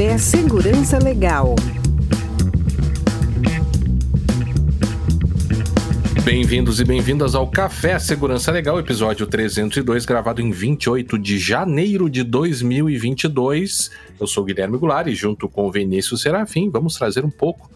[0.00, 1.54] Café Segurança Legal.
[6.24, 12.24] Bem-vindos e bem-vindas ao Café Segurança Legal, episódio 302, gravado em 28 de janeiro de
[12.24, 13.90] 2022.
[14.18, 17.70] Eu sou Guilherme Goulart e junto com Vinícius Serafim vamos trazer um pouco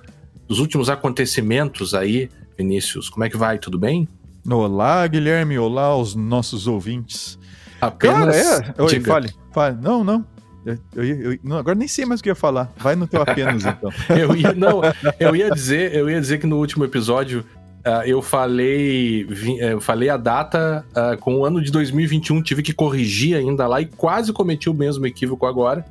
[0.48, 2.30] dos últimos acontecimentos aí.
[2.56, 3.58] Vinícius, como é que vai?
[3.58, 4.08] Tudo bem?
[4.50, 5.58] Olá, Guilherme.
[5.58, 7.38] Olá aos nossos ouvintes.
[7.78, 8.42] Apenas.
[8.42, 8.82] Cara, é.
[8.82, 9.76] Oi, fale, fale.
[9.82, 10.33] Não, não.
[10.64, 12.72] Eu, eu, eu, não, agora nem sei mais o que ia falar.
[12.76, 13.92] Vai no teu apenas, então.
[14.16, 14.80] eu ia, não,
[15.20, 17.44] eu ia dizer, eu ia dizer que no último episódio
[17.86, 19.26] uh, eu falei,
[19.60, 23.80] eu falei a data uh, com o ano de 2021, tive que corrigir ainda lá
[23.80, 25.84] e quase cometi o mesmo equívoco agora.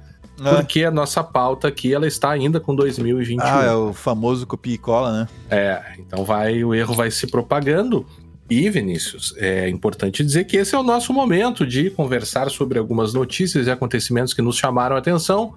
[0.44, 0.56] É.
[0.56, 3.40] Porque a nossa pauta aqui ela está ainda com 2021.
[3.40, 5.28] Ah, é o famoso copia e cola, né?
[5.50, 8.04] É, então vai, o erro vai se propagando.
[8.54, 13.12] E, Vinícius, é importante dizer que esse é o nosso momento de conversar sobre algumas
[13.12, 15.56] notícias e acontecimentos que nos chamaram a atenção,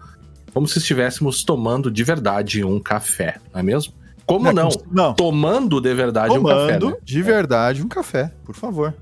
[0.54, 3.92] como se estivéssemos tomando de verdade um café, não é mesmo?
[4.24, 4.70] Como não?
[4.90, 5.12] não?
[5.12, 6.78] Tomando de verdade tomando um café.
[6.78, 7.02] Tomando né?
[7.04, 8.94] de verdade um café, por favor.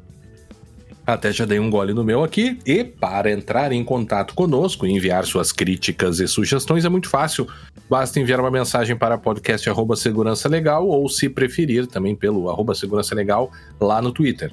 [1.06, 2.58] Até já dei um gole no meu aqui.
[2.64, 7.46] E para entrar em contato conosco e enviar suas críticas e sugestões é muito fácil.
[7.88, 12.74] Basta enviar uma mensagem para podcast arroba segurança legal ou, se preferir, também pelo arroba
[12.74, 14.52] segurança legal lá no Twitter.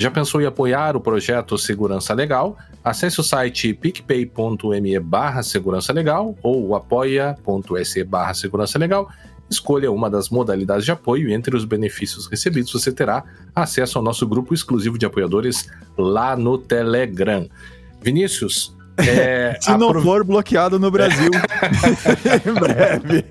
[0.00, 2.56] Já pensou em apoiar o projeto Segurança Legal?
[2.82, 9.10] Acesse o site picpay.me barra segurança legal ou apoia.se barra segurança legal
[9.50, 14.04] Escolha uma das modalidades de apoio e entre os benefícios recebidos você terá acesso ao
[14.04, 17.48] nosso grupo exclusivo de apoiadores lá no Telegram.
[18.00, 20.04] Vinícius, é, se não aprov...
[20.04, 21.30] for bloqueado no Brasil
[22.46, 23.24] em breve.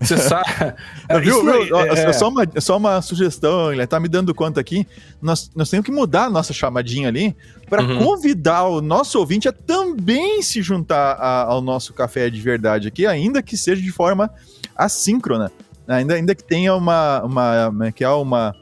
[0.00, 0.74] Você sabe.
[1.22, 1.76] Viu, viu?
[1.80, 2.12] É, é...
[2.12, 4.86] Só, uma, só uma sugestão, ele tá me dando conta aqui.
[5.20, 7.36] Nós, nós temos que mudar a nossa chamadinha ali
[7.68, 7.98] para uhum.
[7.98, 13.06] convidar o nosso ouvinte a também se juntar a, ao nosso café de verdade aqui,
[13.06, 14.30] ainda que seja de forma
[14.76, 15.50] assíncrona.
[15.88, 18.54] Ainda, ainda que tenha uma, uma, é que é uma,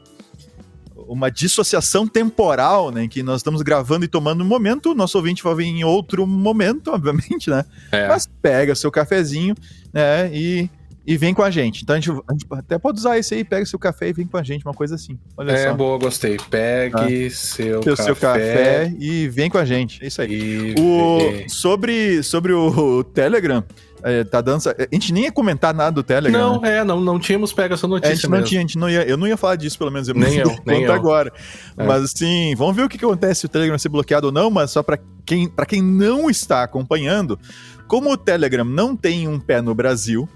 [1.07, 3.03] uma dissociação temporal, né?
[3.05, 5.83] Em que nós estamos gravando e tomando um momento, o nosso ouvinte vai vir em
[5.83, 7.65] outro momento, obviamente, né?
[7.91, 8.07] É.
[8.07, 9.55] Mas pega seu cafezinho,
[9.93, 10.29] né?
[10.33, 10.69] E
[11.07, 11.83] e vem com a gente.
[11.83, 14.25] Então a gente, a gente, até pode usar esse aí, pega seu café e vem
[14.25, 15.17] com a gente, uma coisa assim.
[15.37, 15.73] Olha é, só.
[15.75, 16.37] boa, gostei.
[16.49, 17.29] Pegue ah.
[17.29, 20.03] seu, café, seu café e vem com a gente.
[20.03, 20.73] É isso aí.
[20.79, 23.63] O, sobre, sobre o Telegram,
[24.03, 24.61] é, tá dando.
[24.69, 26.53] A gente nem ia comentar nada do Telegram.
[26.53, 26.77] Não, né?
[26.77, 28.11] é, não, não tínhamos pego essa notícia.
[28.11, 28.47] É, a gente não mesmo.
[28.47, 30.07] tinha, a gente não ia, eu não ia falar disso, pelo menos.
[30.07, 30.93] Eu nem eu, nem eu.
[30.93, 31.31] agora.
[31.77, 31.83] É.
[31.83, 34.49] Mas assim, vamos ver o que, que acontece se o Telegram ser bloqueado ou não,
[34.51, 37.39] mas só para quem, pra quem não está acompanhando,
[37.87, 40.27] como o Telegram não tem um pé no Brasil,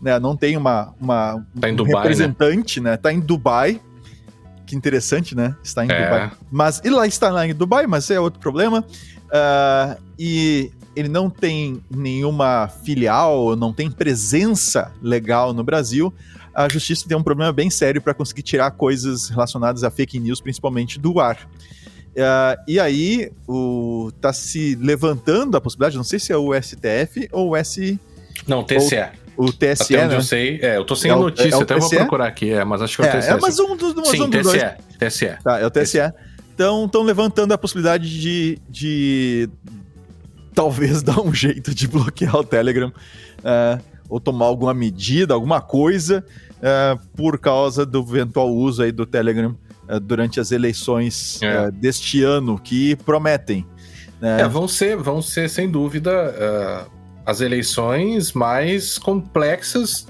[0.00, 0.18] né?
[0.18, 2.00] Não tem uma, uma tá um Dubai, né?
[2.00, 2.90] representante, né?
[2.92, 2.96] né?
[2.96, 3.80] Tá em Dubai.
[4.66, 5.56] Que interessante, né?
[5.62, 6.04] Está em é.
[6.04, 6.30] Dubai.
[6.50, 8.84] Mas e lá está lá em Dubai, mas é outro problema.
[9.28, 16.12] Uh, e ele não tem nenhuma filial, não tem presença legal no Brasil.
[16.52, 20.40] A justiça tem um problema bem sério para conseguir tirar coisas relacionadas a fake news,
[20.40, 21.48] principalmente do ar.
[22.16, 27.28] Uh, e aí o, tá se levantando a possibilidade, não sei se é o STF
[27.30, 27.96] ou o S.
[28.44, 28.96] Não, TCE.
[29.36, 30.16] Ou, o TSE, Até onde né?
[30.16, 31.80] eu sei, é, eu tô sem é a notícia, é até TSE?
[31.80, 33.30] vou procurar aqui, é, mas acho que é o TSE.
[33.30, 35.12] É, mas um dos, Sim, um dos TSE, dois.
[35.12, 35.38] TSE.
[35.44, 35.98] Tá, é o TSE.
[36.52, 39.48] Então, estão levantando a possibilidade de, de
[40.58, 46.24] talvez dar um jeito de bloquear o Telegram uh, ou tomar alguma medida, alguma coisa
[46.56, 49.54] uh, por causa do eventual uso aí do Telegram
[49.88, 51.70] uh, durante as eleições é.
[51.70, 53.64] deste ano que prometem.
[54.20, 54.40] Né?
[54.40, 56.90] É, vão ser, vão ser sem dúvida
[57.24, 60.08] as eleições mais complexas,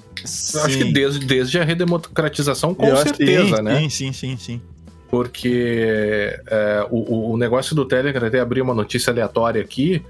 [0.64, 3.80] acho que desde, desde a redemocratização, com Eu certeza, sim, né?
[3.80, 4.62] Sim, sim, sim, sim.
[5.10, 10.02] Porque é, o, o negócio do Telegram, até abrir uma notícia aleatória aqui,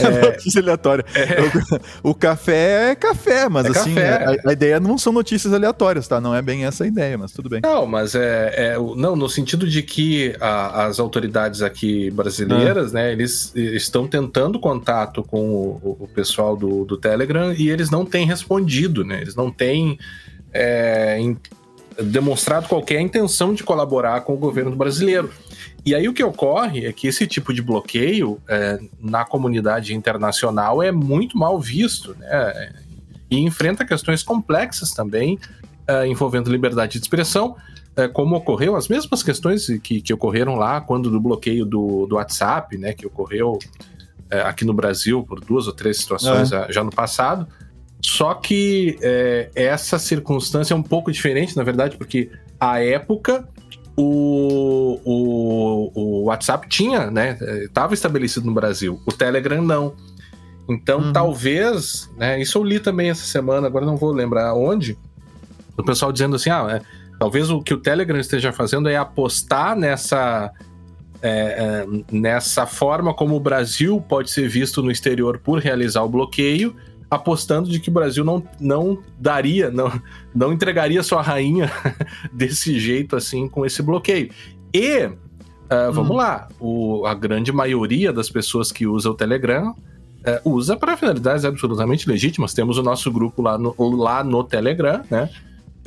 [0.00, 0.20] é...
[0.32, 1.04] Notícia aleatória.
[1.14, 2.06] É...
[2.06, 4.40] O, o, café é café, mas é assim, café.
[4.44, 6.20] A, a, ideia não são notícias aleatórias, tá?
[6.20, 7.60] Não é bem essa a ideia, mas tudo bem.
[7.62, 8.54] Não, mas é.
[8.56, 12.94] é não, no sentido de que a, as autoridades aqui brasileiras, ah.
[12.94, 18.04] né, eles estão tentando contato com o, o, pessoal do, do Telegram e eles não
[18.04, 19.20] têm respondido, né?
[19.20, 19.98] Eles não têm.
[20.54, 21.38] É, em,
[22.00, 25.30] demonstrado qualquer intenção de colaborar com o governo brasileiro.
[25.84, 30.82] E aí o que ocorre é que esse tipo de bloqueio é, na comunidade internacional
[30.82, 32.72] é muito mal visto, né?
[33.28, 35.38] E enfrenta questões complexas também
[35.86, 37.56] é, envolvendo liberdade de expressão,
[37.96, 42.14] é, como ocorreu as mesmas questões que, que ocorreram lá quando do bloqueio do, do
[42.14, 42.92] WhatsApp, né?
[42.92, 43.58] Que ocorreu
[44.30, 46.72] é, aqui no Brasil por duas ou três situações é.
[46.72, 47.48] já no passado.
[48.04, 53.48] Só que é, essa circunstância é um pouco diferente, na verdade, porque a época
[53.96, 54.51] o,
[56.22, 57.38] o, WhatsApp tinha, né?
[57.64, 59.00] Estava estabelecido no Brasil.
[59.06, 59.94] O Telegram não.
[60.68, 61.12] Então, uhum.
[61.12, 64.96] talvez, né, isso eu li também essa semana, agora não vou lembrar onde,
[65.76, 66.82] o pessoal dizendo assim, ah, é,
[67.18, 70.52] talvez o que o Telegram esteja fazendo é apostar nessa
[71.20, 76.08] é, é, nessa forma como o Brasil pode ser visto no exterior por realizar o
[76.08, 76.74] bloqueio,
[77.08, 79.92] apostando de que o Brasil não, não daria, não,
[80.34, 81.70] não entregaria sua rainha
[82.32, 84.30] desse jeito assim com esse bloqueio.
[84.74, 85.10] E
[85.72, 86.16] uh, vamos hum.
[86.16, 91.44] lá, o, a grande maioria das pessoas que usa o Telegram uh, usa para finalidades
[91.44, 92.54] absolutamente legítimas.
[92.54, 95.30] Temos o nosso grupo lá no, lá no Telegram, né?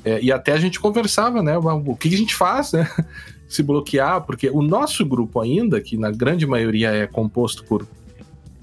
[0.04, 1.58] É, e até a gente conversava, né?
[1.58, 2.88] O que a gente faz, né?
[3.50, 7.88] Se bloquear, porque o nosso grupo ainda, que na grande maioria é composto por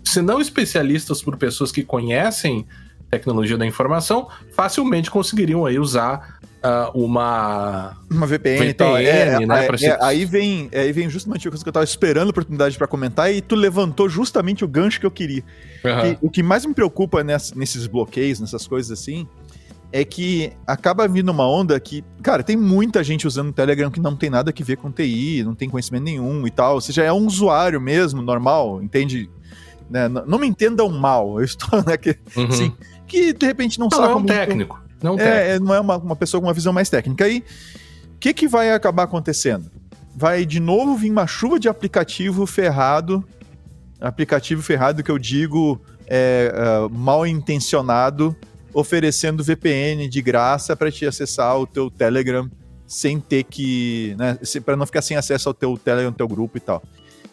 [0.05, 2.67] se não especialistas por pessoas que conhecem
[3.11, 8.97] tecnologia da informação, facilmente conseguiriam aí usar uh, uma uma VPN, VPN tal.
[8.97, 11.85] É, é né, é, é, aí vem aí vem justamente a coisa que eu estava
[11.85, 15.43] esperando a oportunidade para comentar e tu levantou justamente o gancho que eu queria.
[15.85, 16.17] Uhum.
[16.23, 19.27] o que mais me preocupa nesses bloqueios, nessas coisas assim,
[19.91, 24.01] é que acaba vindo uma onda que, cara, tem muita gente usando o Telegram que
[24.01, 26.75] não tem nada a ver com TI, não tem conhecimento nenhum e tal.
[26.75, 29.29] Ou seja, é um usuário mesmo, normal, entende
[29.93, 30.09] né?
[30.09, 32.47] Não me entendam mal, eu estou, né, que, uhum.
[32.47, 32.73] assim,
[33.07, 34.09] que de repente não, não sabe.
[34.09, 34.83] Não é um técnico.
[35.03, 37.25] Não, é, é, não é uma, uma pessoa com uma visão mais técnica.
[37.25, 37.45] Aí,
[38.15, 39.71] o que, que vai acabar acontecendo?
[40.15, 43.25] Vai de novo vir uma chuva de aplicativo ferrado.
[44.01, 48.37] Aplicativo ferrado que eu digo é, é mal intencionado,
[48.73, 52.51] oferecendo VPN de graça para te acessar o teu Telegram
[52.87, 54.15] sem ter que.
[54.19, 56.83] Né, para não ficar sem acesso ao teu Telegram, ao teu grupo e tal.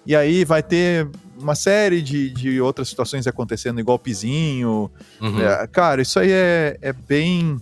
[0.09, 1.07] E aí vai ter
[1.39, 4.89] uma série de, de outras situações acontecendo, igual pizinho.
[5.21, 5.39] Uhum.
[5.39, 7.57] É, cara, isso aí é, é bem.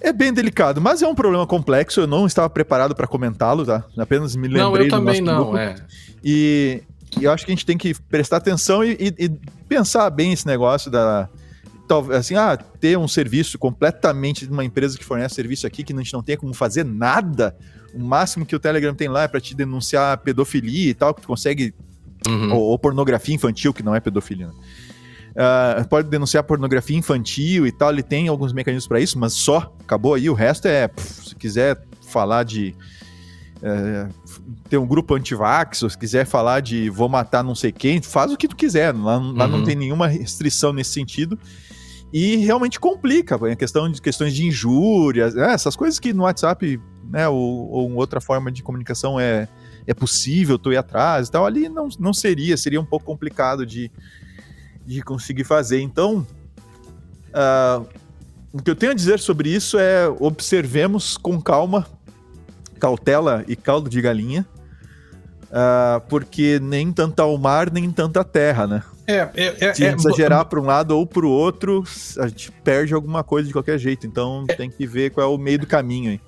[0.00, 2.00] É bem delicado, mas é um problema complexo.
[2.00, 3.84] Eu não estava preparado para comentá-lo, tá?
[3.98, 5.58] Apenas me lembrei não, eu também não, grupo.
[5.58, 5.74] é.
[6.24, 6.82] E,
[7.20, 9.30] e, eu acho que a gente tem que prestar atenção e, e, e
[9.68, 11.28] pensar bem esse negócio da,
[12.16, 15.96] assim, ah, ter um serviço completamente de uma empresa que fornece serviço aqui que a
[15.96, 17.56] gente não tem como fazer nada.
[17.94, 21.20] O máximo que o Telegram tem lá é para te denunciar pedofilia e tal, que
[21.20, 21.74] tu consegue
[22.26, 22.52] Uhum.
[22.52, 24.46] Ou, ou, pornografia infantil, que não é pedofilia.
[24.46, 24.52] Né?
[25.34, 29.74] Uh, pode denunciar pornografia infantil e tal, ele tem alguns mecanismos para isso, mas só,
[29.80, 32.74] acabou aí, o resto é, pff, se quiser falar de
[33.56, 34.14] uh,
[34.68, 38.32] ter um grupo antivax, ou se quiser falar de vou matar não sei quem, faz
[38.32, 39.32] o que tu quiser, lá, uhum.
[39.32, 39.64] lá não uhum.
[39.64, 41.38] tem nenhuma restrição nesse sentido,
[42.14, 46.80] e realmente complica, a questão de questões de injúrias, né, essas coisas que no WhatsApp,
[47.10, 49.48] né, ou, ou outra forma de comunicação é,
[49.84, 53.66] é possível tu ir atrás e tal, ali não, não seria, seria um pouco complicado
[53.66, 53.90] de,
[54.86, 55.80] de conseguir fazer.
[55.80, 56.24] Então,
[57.30, 57.84] uh,
[58.52, 61.84] o que eu tenho a dizer sobre isso é observemos com calma,
[62.78, 64.46] cautela e caldo de galinha,
[65.46, 68.84] uh, porque nem tanto ao mar, nem tanto à terra, né?
[69.06, 71.84] É, é, é, Se é, exagerar para um lado ou para o outro,
[72.18, 74.06] a gente perde alguma coisa de qualquer jeito.
[74.06, 76.20] Então é, tem que ver qual é o meio do caminho aí.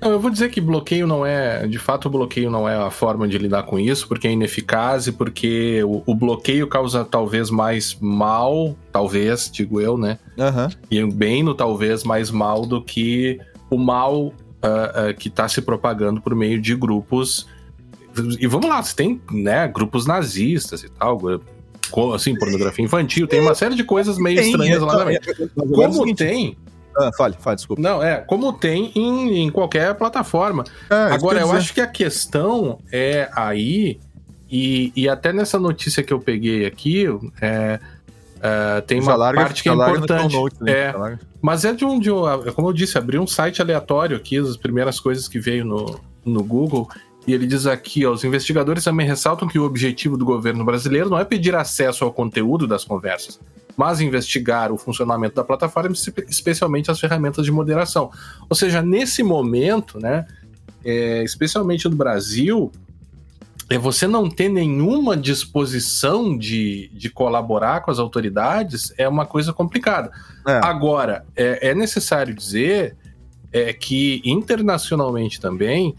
[0.00, 1.66] Não, eu vou dizer que bloqueio não é.
[1.66, 5.08] De fato, o bloqueio não é a forma de lidar com isso, porque é ineficaz
[5.08, 10.18] e porque o, o bloqueio causa talvez mais mal, talvez, digo eu, né?
[10.36, 10.68] Uhum.
[10.88, 15.60] E bem no talvez mais mal do que o mal uh, uh, que está se
[15.60, 17.48] propagando por meio de grupos.
[18.38, 21.18] E vamos lá, você tem né, grupos nazistas e tal,
[22.14, 25.18] assim, pornografia infantil, tem uma série de coisas meio estranhas lá também.
[25.74, 26.56] Como tem
[26.98, 27.80] ah, fale, fale, desculpa.
[27.80, 30.64] Não, é, como tem em, em qualquer plataforma.
[30.90, 34.00] É, Agora, eu acho que a questão é aí,
[34.50, 37.06] e, e até nessa notícia que eu peguei aqui,
[37.40, 37.78] é,
[38.40, 40.34] é, tem uma larga, parte que é importante.
[40.34, 40.72] Note, né?
[40.72, 44.36] é, mas é de um, de um, como eu disse, abri um site aleatório aqui,
[44.36, 46.88] as primeiras coisas que veio no, no Google,
[47.28, 51.10] e ele diz aqui: ó, os investigadores também ressaltam que o objetivo do governo brasileiro
[51.10, 53.38] não é pedir acesso ao conteúdo das conversas,
[53.76, 55.94] mas investigar o funcionamento da plataforma,
[56.26, 58.10] especialmente as ferramentas de moderação.
[58.48, 60.26] Ou seja, nesse momento, né,
[60.82, 62.72] é, especialmente no Brasil,
[63.68, 69.52] é você não ter nenhuma disposição de, de colaborar com as autoridades é uma coisa
[69.52, 70.10] complicada.
[70.46, 70.60] É.
[70.64, 72.96] Agora, é, é, necessário dizer
[73.52, 75.94] é, que internacionalmente também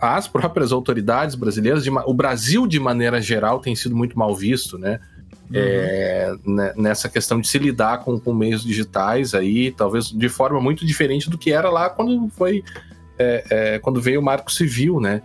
[0.00, 4.78] as próprias autoridades brasileiras, de, o Brasil de maneira geral tem sido muito mal visto,
[4.78, 5.00] né?
[5.54, 10.60] é, né, nessa questão de se lidar com, com, meios digitais aí, talvez de forma
[10.60, 12.64] muito diferente do que era lá quando foi
[13.18, 15.22] é, é, quando veio o Marco Civil, né?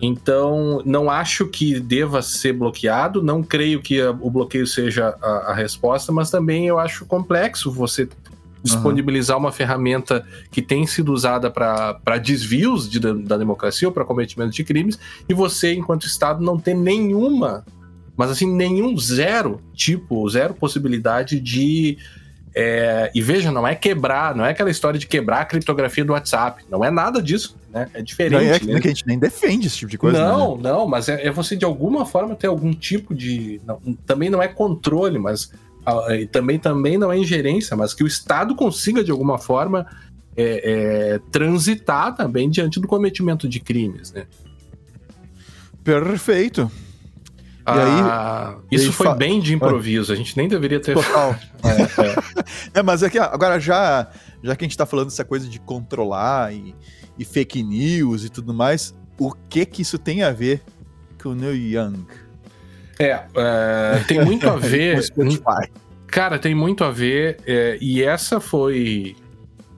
[0.00, 5.54] Então, não acho que deva ser bloqueado, não creio que o bloqueio seja a, a,
[5.54, 8.06] resposta, mas também eu acho complexo você
[8.66, 9.44] disponibilizar uhum.
[9.44, 14.64] uma ferramenta que tem sido usada para desvios de, da democracia ou para cometimento de
[14.64, 17.64] crimes e você, enquanto Estado, não ter nenhuma
[18.16, 21.98] Mas assim, nenhum zero tipo, zero possibilidade de.
[22.58, 26.14] É, e veja, não é quebrar, não é aquela história de quebrar a criptografia do
[26.14, 26.64] WhatsApp.
[26.70, 27.86] Não é nada disso, né?
[27.92, 28.32] É diferente.
[28.32, 28.80] Não é que, né?
[28.80, 30.18] que a gente nem defende esse tipo de coisa.
[30.18, 30.70] Não, né?
[30.70, 33.60] não, mas é, é, você de alguma forma ter algum tipo de.
[33.66, 35.52] Não, também não é controle, mas.
[36.32, 39.86] Também, também não é ingerência, mas que o Estado consiga de alguma forma
[40.36, 44.26] é, é, transitar também diante do cometimento de crimes, né?
[45.82, 46.70] Perfeito.
[47.66, 50.94] E ah, aí, isso foi bem de improviso, a gente nem deveria ter.
[50.94, 51.34] Total.
[51.64, 52.78] é, é.
[52.78, 54.08] é, mas é que agora já,
[54.42, 56.74] já que a gente tá falando dessa coisa de controlar e,
[57.18, 60.62] e fake news e tudo mais, o que que isso tem a ver
[61.20, 62.06] com o Neil Young?
[62.98, 65.00] É, é tem muito a ver.
[66.06, 69.16] cara, tem muito a ver, é, e essa foi.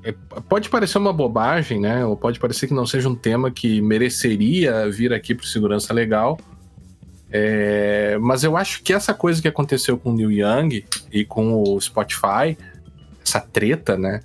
[0.05, 0.15] É,
[0.49, 2.05] pode parecer uma bobagem, né?
[2.05, 6.39] Ou pode parecer que não seja um tema que mereceria vir aqui para segurança legal
[7.31, 11.63] é, mas eu acho que essa coisa que aconteceu com o Neil Young e com
[11.63, 12.57] o Spotify,
[13.25, 14.21] essa treta, né?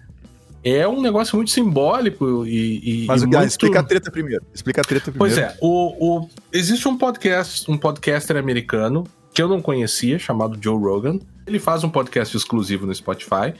[0.63, 3.03] É um negócio muito simbólico e.
[3.03, 3.43] e mas e muito...
[3.43, 4.45] explica a treta primeiro.
[4.53, 5.35] Explica a treta primeiro.
[5.35, 9.03] Pois é, o, o, existe um podcast, um podcaster americano
[9.33, 11.19] que eu não conhecia, chamado Joe Rogan.
[11.45, 13.53] Ele faz um podcast exclusivo no Spotify.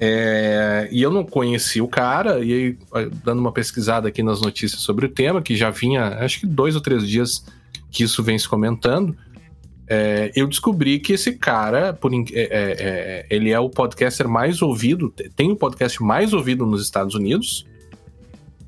[0.00, 2.52] É, e eu não conheci o cara, e
[2.92, 6.46] aí, dando uma pesquisada aqui nas notícias sobre o tema, que já vinha, acho que
[6.46, 7.44] dois ou três dias
[7.90, 9.16] que isso vem se comentando,
[9.88, 14.60] é, eu descobri que esse cara, por, é, é, é, ele é o podcaster mais
[14.60, 17.66] ouvido, tem o podcast mais ouvido nos Estados Unidos.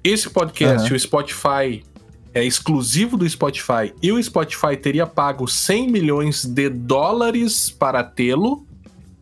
[0.03, 0.97] Esse podcast, uhum.
[0.97, 1.85] o Spotify,
[2.33, 8.67] é exclusivo do Spotify e o Spotify teria pago 100 milhões de dólares para tê-lo.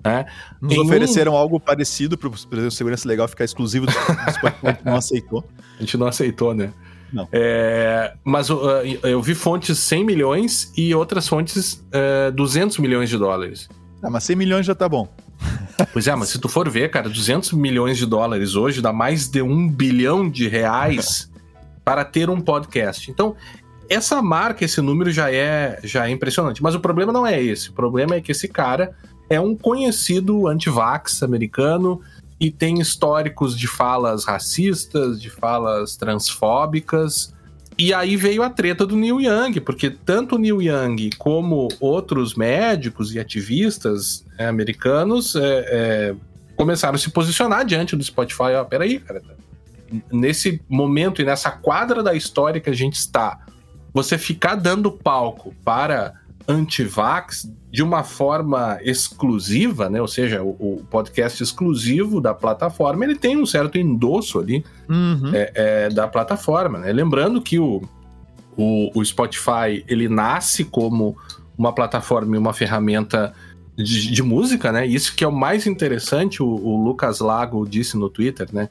[0.04, 0.26] Né?
[0.60, 1.36] Nos em ofereceram um...
[1.36, 5.44] algo parecido para o Segurança Legal ficar exclusivo do Spotify, não aceitou.
[5.78, 6.72] A gente não aceitou, né?
[7.12, 7.28] Não.
[7.32, 8.56] É, mas uh,
[9.02, 11.84] eu vi fontes 100 milhões e outras fontes
[12.28, 13.68] uh, 200 milhões de dólares.
[14.02, 15.08] Ah, mas 100 milhões já tá bom.
[15.92, 19.28] Pois é, mas se tu for ver, cara, 200 milhões de dólares hoje dá mais
[19.28, 21.30] de um bilhão de reais
[21.84, 23.10] para ter um podcast.
[23.10, 23.36] Então,
[23.88, 26.62] essa marca, esse número já é, já é impressionante.
[26.62, 27.70] Mas o problema não é esse.
[27.70, 28.94] O problema é que esse cara
[29.30, 32.00] é um conhecido anti-vax americano
[32.40, 37.34] e tem históricos de falas racistas, de falas transfóbicas.
[37.76, 42.34] E aí veio a treta do Neil Young, porque tanto o Neil Young como outros
[42.34, 46.14] médicos e ativistas né, americanos é, é,
[46.56, 48.54] começaram a se posicionar diante do Spotify.
[48.58, 49.22] Ó, peraí, cara.
[50.12, 53.38] Nesse momento e nessa quadra da história que a gente está,
[53.92, 56.14] você ficar dando palco para
[56.48, 60.00] anti-vax de uma forma exclusiva, né?
[60.00, 65.30] Ou seja, o, o, podcast exclusivo da plataforma, ele tem um certo endosso ali uhum.
[65.34, 66.90] é, é, da plataforma, né?
[66.90, 67.82] Lembrando que o,
[68.56, 71.16] o, o, Spotify, ele nasce como
[71.56, 73.34] uma plataforma e uma ferramenta
[73.76, 74.86] de, de música, né?
[74.86, 78.70] Isso que é o mais interessante, o, o Lucas Lago disse no Twitter, né?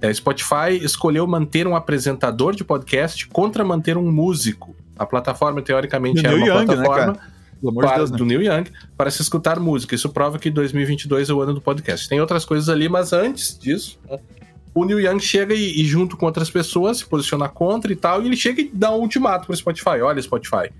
[0.00, 4.76] É, Spotify escolheu manter um apresentador de podcast contra manter um músico.
[4.98, 7.12] A plataforma, teoricamente, era uma Young, né, plataforma...
[7.12, 7.18] Né,
[7.74, 8.16] para, Deus, né?
[8.16, 9.92] do Neil Young para se escutar música.
[9.94, 12.08] Isso prova que 2022 é o ano do podcast.
[12.08, 14.20] Tem outras coisas ali, mas antes disso, né,
[14.74, 18.22] o Neil Young chega e, e, junto com outras pessoas, se posiciona contra e tal,
[18.22, 20.00] e ele chega e dá um ultimato para o Spotify.
[20.02, 20.70] Olha, Spotify,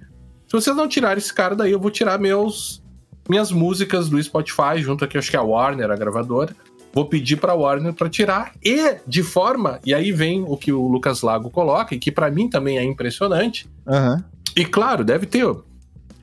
[0.46, 2.82] se vocês não tirarem esse cara daí, eu vou tirar meus
[3.28, 6.56] minhas músicas do Spotify, junto aqui, acho que é a Warner, a gravadora.
[6.92, 10.88] Vou pedir para Warner para tirar e de forma, e aí vem o que o
[10.88, 13.68] Lucas Lago coloca, e que para mim também é impressionante.
[13.87, 14.23] Uhum.
[14.57, 15.47] E claro, deve ter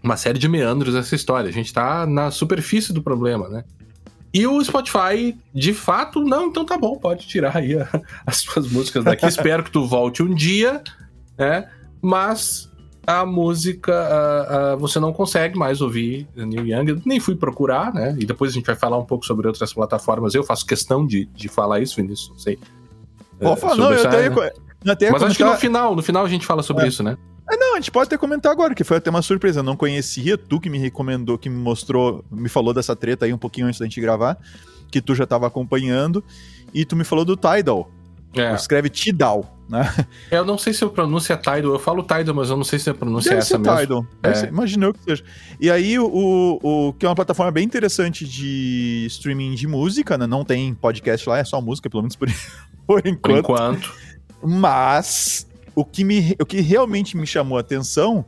[0.03, 1.49] uma série de meandros essa história.
[1.49, 3.63] A gente tá na superfície do problema, né?
[4.33, 7.87] E o Spotify, de fato, não, então tá bom, pode tirar aí a,
[8.27, 9.25] as suas músicas daqui.
[9.27, 10.83] Espero que tu volte um dia,
[11.37, 11.69] né?
[12.01, 12.69] Mas
[13.05, 17.01] a música, a, a, você não consegue mais ouvir Neil Young.
[17.05, 18.15] Nem fui procurar, né?
[18.19, 20.33] E depois a gente vai falar um pouco sobre outras plataformas.
[20.33, 22.59] Eu faço questão de, de falar isso, Vinícius, não sei.
[23.39, 24.51] Pô, é, não, eu tenho, né?
[24.85, 26.87] eu tenho Mas acho que no final, no final a gente fala sobre é.
[26.87, 27.17] isso, né?
[27.51, 29.59] É, não, a gente pode até comentar agora, que foi até uma surpresa.
[29.59, 33.33] Eu não conhecia, tu que me recomendou, que me mostrou, me falou dessa treta aí
[33.33, 34.37] um pouquinho antes da gente gravar,
[34.91, 36.23] que tu já estava acompanhando,
[36.73, 37.91] e tu me falou do Tidal.
[38.35, 38.53] É.
[38.53, 39.93] Escreve Tidal, né?
[40.29, 42.79] Eu não sei se a pronúncia é Tidal, eu falo Tidal, mas eu não sei
[42.79, 43.77] se a pronúncia é essa mesmo.
[43.77, 44.07] Tidal.
[44.23, 44.47] É.
[44.47, 45.23] Imaginou que seja.
[45.59, 50.27] E aí, o, o, que é uma plataforma bem interessante de streaming de música, né?
[50.27, 52.29] Não tem podcast lá, é só música, pelo menos por,
[52.85, 53.21] por enquanto.
[53.21, 53.93] Por enquanto.
[54.43, 58.25] Mas o que, me, o que realmente me chamou a atenção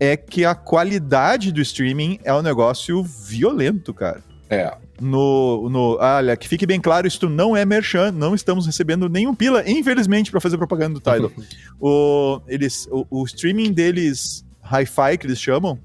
[0.00, 4.22] é que a qualidade do streaming é um negócio violento, cara.
[4.50, 4.74] É.
[5.00, 9.34] No, no, olha, que fique bem claro, isto não é merchan, não estamos recebendo nenhum
[9.34, 11.30] pila, infelizmente, para fazer propaganda do Tidal.
[11.80, 15.78] o, eles, o, o streaming deles, hi-fi, que eles chamam,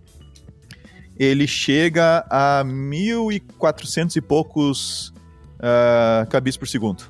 [1.18, 5.14] ele chega a 1.400 e poucos
[5.60, 7.02] uh, cabis por segundo.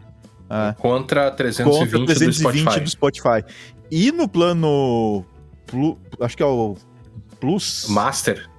[0.44, 2.80] Uh, contra 320, contra 320 do, Spotify.
[2.84, 3.54] do Spotify.
[3.90, 5.26] E no plano.
[6.20, 6.76] acho que é o
[7.40, 7.88] Plus.
[7.90, 8.50] Master.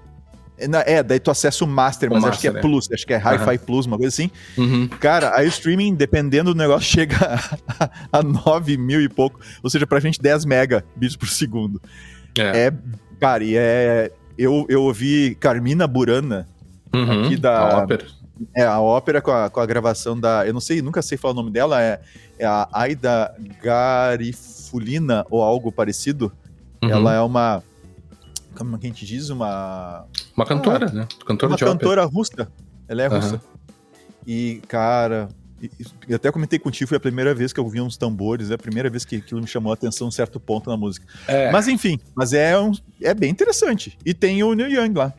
[0.57, 3.07] É, daí tu acessa o Master, o mas Master, acho que é, é, Plus, acho
[3.07, 3.67] que é Hi-Fi uhum.
[3.67, 4.31] Plus, uma coisa assim.
[4.57, 4.87] Uhum.
[4.87, 7.17] Cara, aí o streaming, dependendo do negócio, chega
[7.81, 11.83] a, a 9 mil e pouco, ou seja, pra gente 10 megabits por segundo.
[12.39, 12.67] É.
[12.67, 12.73] é
[13.21, 14.13] cara, e é.
[14.37, 16.49] Eu, eu ouvi Carmina Burana,
[16.93, 17.25] uhum.
[17.25, 17.59] aqui da.
[17.59, 18.07] A ópera.
[18.55, 20.47] É, a ópera com a, com a gravação da.
[20.47, 22.01] Eu não sei, nunca sei falar o nome dela, é,
[22.39, 26.33] é a Aida Garifulina ou algo parecido.
[26.83, 26.91] Uhum.
[26.91, 27.63] Ela é uma
[28.55, 30.07] como a gente diz, uma.
[30.37, 31.09] Uma cantora, ah, né?
[31.27, 32.49] Cantora uma cantora russa.
[32.89, 33.35] Ela é russa.
[33.35, 33.41] Uhum.
[34.27, 35.29] E, cara,
[36.09, 38.59] e até comentei contigo, foi a primeira vez que eu vi uns tambores, é a
[38.59, 41.07] primeira vez que aquilo me chamou a atenção um certo ponto na música.
[41.27, 41.51] É.
[41.51, 43.97] Mas enfim, mas é, um, é bem interessante.
[44.05, 45.13] E tem o Neil Young lá.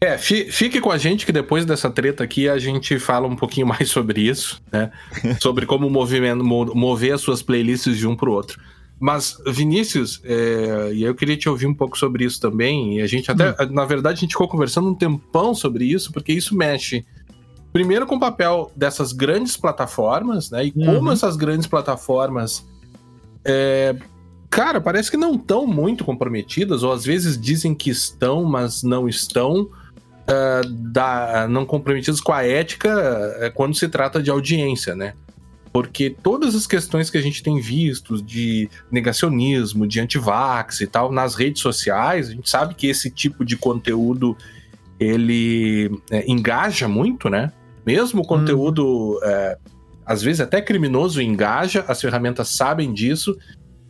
[0.00, 3.66] É, fique com a gente que depois dessa treta aqui a gente fala um pouquinho
[3.68, 4.90] mais sobre isso, né?
[5.40, 8.60] sobre como movimento, mover as suas playlists de um pro outro.
[9.02, 12.98] Mas, Vinícius, é, e eu queria te ouvir um pouco sobre isso também.
[12.98, 13.72] E a gente até, hum.
[13.72, 17.04] na verdade, a gente ficou conversando um tempão sobre isso, porque isso mexe
[17.72, 20.66] primeiro com o papel dessas grandes plataformas, né?
[20.66, 20.94] E uhum.
[20.94, 22.64] como essas grandes plataformas.
[23.44, 23.96] É,
[24.48, 29.08] cara, parece que não estão muito comprometidas, ou às vezes dizem que estão, mas não
[29.08, 29.68] estão.
[30.22, 35.14] Uh, da, não comprometidas com a ética uh, quando se trata de audiência, né?
[35.72, 41.10] Porque todas as questões que a gente tem visto de negacionismo, de antivax e tal,
[41.10, 44.36] nas redes sociais, a gente sabe que esse tipo de conteúdo
[45.00, 47.50] ele é, engaja muito, né?
[47.86, 49.18] Mesmo o conteúdo, hum.
[49.24, 49.58] é,
[50.04, 53.36] às vezes até criminoso, engaja, as ferramentas sabem disso,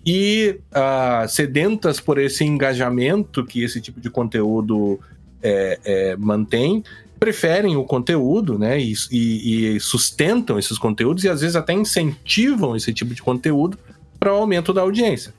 [0.04, 4.98] e uh, sedentas por esse engajamento que esse tipo de conteúdo
[5.42, 6.82] é, é, mantém,
[7.22, 8.80] preferem o conteúdo, né?
[8.80, 13.78] E, e, e, sustentam esses conteúdos e às vezes até incentivam esse tipo de conteúdo
[14.18, 15.32] para o aumento da audiência.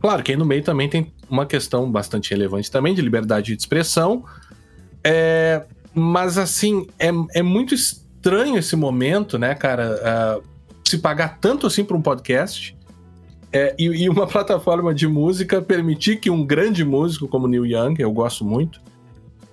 [0.00, 3.62] Claro que aí no meio também tem uma questão bastante relevante também de liberdade de
[3.62, 4.24] expressão.
[5.04, 5.62] É,
[5.94, 10.40] mas assim, é, é muito estranho esse momento, né, cara?
[10.42, 10.42] Uh,
[10.84, 12.76] se pagar tanto assim para um podcast.
[13.52, 17.94] É, e, e, uma plataforma de música permitir que um grande músico como Neil Young,
[18.00, 18.80] eu gosto muito,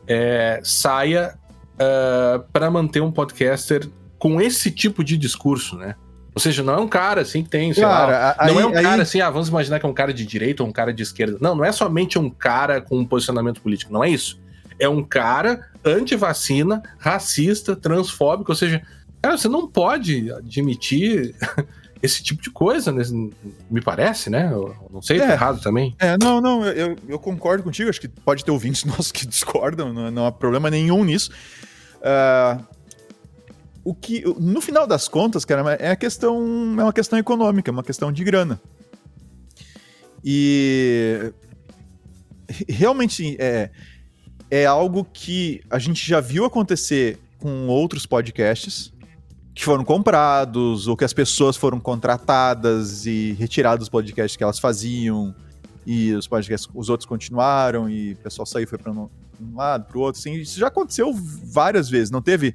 [0.08, 1.36] é, saia
[1.76, 3.88] uh, é, para manter um podcaster
[4.18, 5.96] com esse tipo de discurso, né?
[6.34, 8.76] Ou seja, não é um cara assim que tem, sei cara, lá, não é um
[8.76, 8.84] aí...
[8.84, 11.02] cara assim, ah, vamos imaginar que é um cara de direita ou um cara de
[11.02, 11.38] esquerda.
[11.40, 14.38] Não, não é somente um cara com um posicionamento político, não é isso.
[14.78, 18.82] É um cara anti-vacina, racista, transfóbico, ou seja,
[19.22, 21.34] cara, você não pode admitir
[22.02, 23.04] esse tipo de coisa, né?
[23.70, 24.50] me parece, né?
[24.52, 25.96] Eu não sei, tá é, errado também.
[26.00, 29.94] É, não, não, eu, eu concordo contigo, acho que pode ter ouvintes nossos que discordam,
[29.94, 31.32] não, não há problema nenhum nisso.
[31.98, 32.64] Uh,
[33.84, 36.38] o que, no final das contas, cara, é a questão,
[36.80, 38.60] é uma questão econômica, é uma questão de grana.
[40.24, 41.32] E
[42.68, 43.70] realmente é,
[44.50, 48.92] é algo que a gente já viu acontecer com outros podcasts
[49.56, 54.60] que foram comprados, ou que as pessoas foram contratadas e retiradas dos podcasts que elas
[54.60, 55.34] faziam,
[55.88, 59.08] e os podcasts, os outros continuaram, e o pessoal saiu foi para um,
[59.56, 60.20] lado, para o outro.
[60.20, 62.12] Assim, isso já aconteceu várias vezes.
[62.12, 62.54] Não teve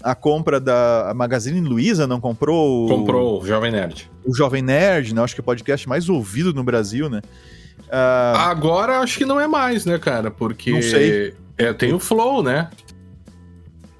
[0.00, 2.86] a compra da Magazine Luiza, não comprou?
[2.86, 4.08] O, comprou o Jovem Nerd.
[4.24, 5.22] O Jovem Nerd, né?
[5.22, 7.20] Acho que é o podcast mais ouvido no Brasil, né?
[7.88, 8.36] Uh...
[8.36, 10.30] Agora acho que não é mais, né, cara?
[10.30, 10.70] Porque.
[10.70, 11.34] Não sei.
[11.56, 12.70] É, tem o Flow, né?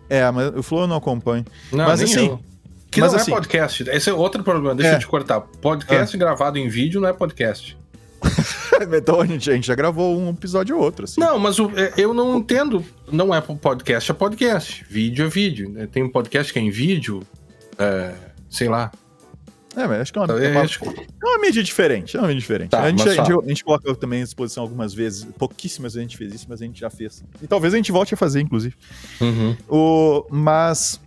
[0.09, 1.45] É, mas o Flow eu não acompanho.
[1.73, 2.27] Não, mas assim.
[2.27, 2.41] Eu.
[2.91, 3.91] Que mas, não é assim, é podcast.
[3.91, 4.95] Esse é outro problema, deixa é.
[4.97, 5.41] eu te cortar.
[5.41, 6.19] Podcast é.
[6.19, 7.77] gravado em vídeo não é podcast.
[8.97, 11.05] então a gente, a gente já gravou um episódio ou outro.
[11.05, 11.21] Assim.
[11.21, 12.85] Não, mas o, é, eu não entendo.
[13.11, 14.87] Não é podcast, é podcast.
[14.89, 15.69] Vídeo é vídeo.
[15.71, 15.87] Né?
[15.87, 17.23] Tem um podcast que é em vídeo.
[17.79, 18.15] É,
[18.49, 18.91] sei lá.
[19.79, 22.17] É, mas acho que é uma, é uma, é uma mídia diferente.
[22.17, 22.71] É uma mídia diferente.
[22.71, 25.25] Tá, a, gente, a, gente, a, gente, coloca também à disposição algumas vezes.
[25.39, 27.23] Pouquíssimas a gente fez isso, mas a gente já fez.
[27.41, 28.75] E talvez a gente volte a fazer, inclusive.
[29.21, 29.57] Uhum.
[29.69, 31.01] O, mas.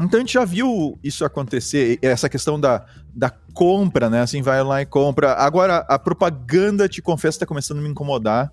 [0.00, 4.20] Então a gente já viu isso acontecer, essa questão da, da compra, né?
[4.20, 5.32] Assim, vai lá e compra.
[5.32, 8.52] Agora, a propaganda, te confesso, está começando a me incomodar.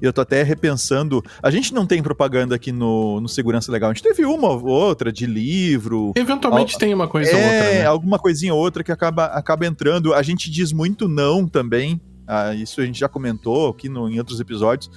[0.00, 1.22] E eu tô até repensando.
[1.42, 3.90] A gente não tem propaganda aqui no, no Segurança Legal.
[3.90, 6.12] A gente teve uma ou outra de livro.
[6.16, 6.80] Eventualmente al...
[6.80, 7.74] tem uma coisa é, ou outra.
[7.74, 7.86] Né?
[7.86, 10.14] alguma coisinha ou outra que acaba, acaba entrando.
[10.14, 12.00] A gente diz muito não também.
[12.26, 14.90] Ah, isso a gente já comentou aqui no, em outros episódios.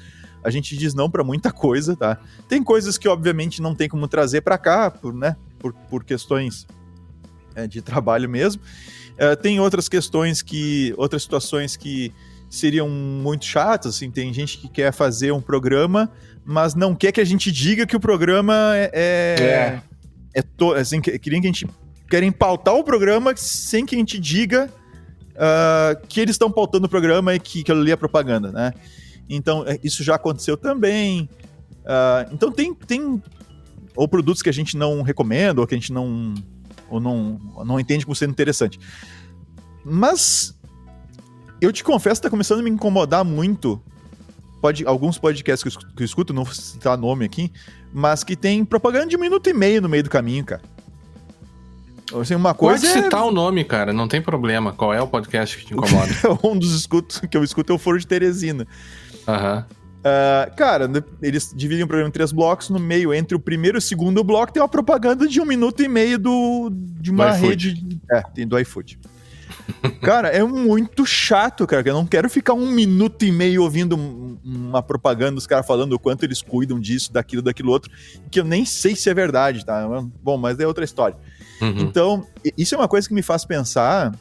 [0.43, 2.19] A gente diz não para muita coisa, tá?
[2.47, 5.35] Tem coisas que, obviamente, não tem como trazer para cá, por, né?
[5.57, 6.67] Por, por questões
[7.55, 8.61] é, de trabalho mesmo.
[9.13, 10.93] Uh, tem outras questões que.
[10.97, 12.11] outras situações que
[12.55, 16.11] seriam muito chatas, assim, tem gente que quer fazer um programa,
[16.45, 18.91] mas não quer que a gente diga que o programa é...
[18.93, 19.81] é, é.
[20.35, 21.67] é to, assim, querem que a gente...
[22.09, 24.69] Querem pautar o programa sem que a gente diga
[25.31, 28.71] uh, que eles estão pautando o programa e que aquilo ali é propaganda, né?
[29.27, 31.27] Então, isso já aconteceu também.
[31.79, 33.23] Uh, então, tem, tem
[33.95, 36.35] ou produtos que a gente não recomenda, ou que a gente não,
[36.87, 38.79] ou não, não entende como sendo interessante.
[39.83, 40.55] Mas
[41.65, 43.81] eu te confesso que tá começando a me incomodar muito
[44.63, 47.51] pode, alguns podcasts que eu, escuto, que eu escuto, não vou citar nome aqui,
[47.93, 50.61] mas que tem propaganda de um minuto e meio no meio do caminho, cara.
[52.19, 53.23] Assim, uma coisa Pode é citar é...
[53.23, 54.71] o nome, cara, não tem problema.
[54.71, 56.13] Qual é o podcast que te incomoda?
[56.43, 58.65] um dos escutos que eu escuto é o Foro de Teresina.
[59.27, 59.65] Aham.
[60.03, 62.69] Uh, cara, eles dividem o programa em três blocos.
[62.69, 65.81] No meio, entre o primeiro e o segundo bloco, tem uma propaganda de um minuto
[65.81, 67.81] e meio do, de uma rede.
[68.11, 68.99] É, tem do iFood.
[70.01, 71.87] Cara, é muito chato, cara.
[71.87, 73.95] Eu não quero ficar um minuto e meio ouvindo
[74.43, 77.91] uma propaganda dos caras falando o quanto eles cuidam disso, daquilo, daquilo outro,
[78.29, 79.87] que eu nem sei se é verdade, tá?
[80.21, 81.15] Bom, mas é outra história.
[81.61, 81.79] Uhum.
[81.79, 84.13] Então, isso é uma coisa que me faz pensar,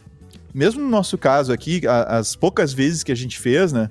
[0.55, 3.91] mesmo no nosso caso aqui, as poucas vezes que a gente fez, né?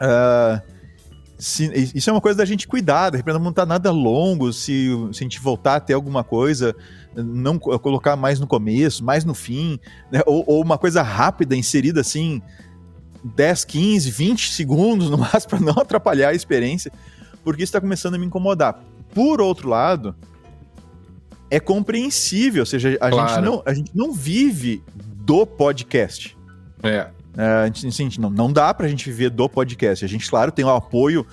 [0.00, 0.71] Uh,
[1.42, 4.88] se, isso é uma coisa da gente cuidar, de repente não tá nada longo, se,
[5.12, 6.74] se a gente voltar a ter alguma coisa
[7.16, 9.78] não colocar mais no começo, mais no fim,
[10.10, 10.22] né?
[10.24, 12.40] ou, ou, uma coisa rápida inserida assim,
[13.24, 16.92] 10, 15, 20 segundos no máximo, para não atrapalhar a experiência,
[17.42, 18.80] porque isso está começando a me incomodar.
[19.12, 20.14] Por outro lado,
[21.50, 23.28] é compreensível, ou seja, a, claro.
[23.28, 26.36] gente, não, a gente não vive do podcast.
[26.84, 27.10] É.
[27.36, 30.04] é a gente, assim, não, não dá pra gente viver do podcast.
[30.04, 31.26] A gente, claro, tem o apoio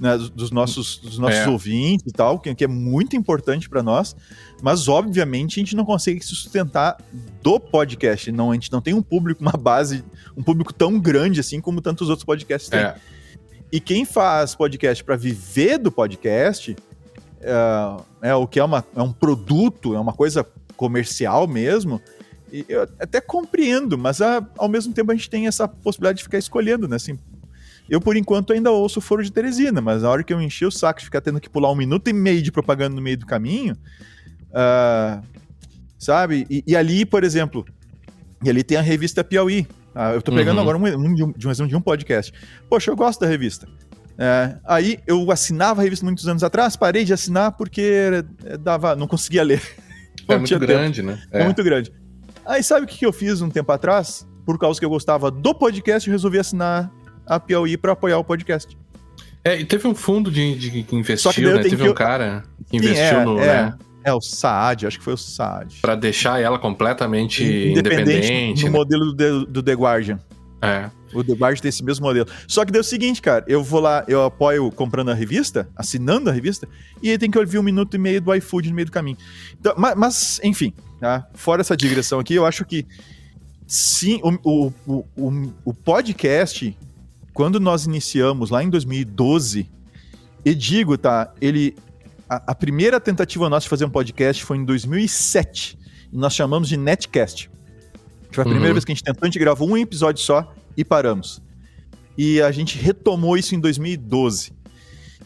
[0.00, 1.48] né, dos nossos, dos nossos é.
[1.48, 4.14] ouvintes e tal, que, que é muito importante para nós,
[4.62, 6.98] mas obviamente a gente não consegue se sustentar
[7.42, 8.30] do podcast.
[8.30, 10.04] Não, a gente não tem um público, uma base,
[10.36, 12.80] um público tão grande assim como tantos outros podcasts têm.
[12.80, 12.96] É.
[13.72, 16.76] E quem faz podcast para viver do podcast
[17.40, 22.00] é, é, o que é, uma, é um produto, é uma coisa comercial mesmo.
[22.52, 26.24] E eu até compreendo, mas a, ao mesmo tempo a gente tem essa possibilidade de
[26.24, 26.96] ficar escolhendo, né?
[26.96, 27.18] Assim,
[27.88, 30.64] eu, por enquanto, ainda ouço o Foro de Teresina, mas na hora que eu enchi
[30.64, 33.16] o saco de ficar tendo que pular um minuto e meio de propaganda no meio
[33.16, 33.76] do caminho,
[34.50, 35.22] uh,
[35.98, 36.46] sabe?
[36.50, 37.64] E, e, ali, por exemplo,
[38.42, 39.66] e ali tem a revista Piauí.
[39.94, 40.62] Uh, eu tô pegando uhum.
[40.62, 42.32] agora um, um, de um, de um, de um podcast.
[42.68, 43.68] Poxa, eu gosto da revista.
[44.18, 48.24] É, aí eu assinava a revista muitos anos atrás, parei de assinar porque
[48.60, 49.62] dava, não conseguia ler.
[50.28, 51.14] É muito grande, tempo.
[51.14, 51.22] né?
[51.30, 51.42] É.
[51.42, 51.44] é.
[51.44, 51.92] muito grande.
[52.46, 54.26] Aí sabe o que eu fiz um tempo atrás?
[54.44, 56.90] Por causa que eu gostava do podcast, eu resolvi assinar
[57.26, 58.76] a Piauí para apoiar o podcast.
[59.44, 61.62] É, e teve um fundo de, de que investiu, que né?
[61.62, 63.38] Teve que um cara que investiu é, no.
[63.38, 63.78] É, né?
[64.04, 65.78] é, o Saad, acho que foi o Saad.
[65.80, 68.02] Para deixar ela completamente independente.
[68.02, 68.78] independente no né?
[68.78, 70.18] modelo do, do The Guardian.
[70.62, 70.90] É.
[71.12, 72.28] O Guardian tem esse mesmo modelo.
[72.48, 76.30] Só que deu o seguinte, cara, eu vou lá, eu apoio comprando a revista, assinando
[76.30, 76.68] a revista,
[77.02, 79.16] e aí tem que ouvir um minuto e meio do iFood no meio do caminho.
[79.58, 81.26] Então, mas, mas enfim, tá?
[81.34, 82.86] fora essa digressão aqui, eu acho que
[83.66, 86.76] sim, o, o, o, o podcast
[87.36, 89.70] quando nós iniciamos lá em 2012,
[90.42, 91.76] e digo, tá, ele
[92.28, 95.78] a, a, primeira tentativa nossa de fazer um podcast foi em 2007,
[96.12, 97.50] e nós chamamos de Netcast.
[98.32, 98.72] Foi a primeira uhum.
[98.72, 101.42] vez que a gente tentou, a gente gravou um episódio só e paramos.
[102.16, 104.52] E a gente retomou isso em 2012.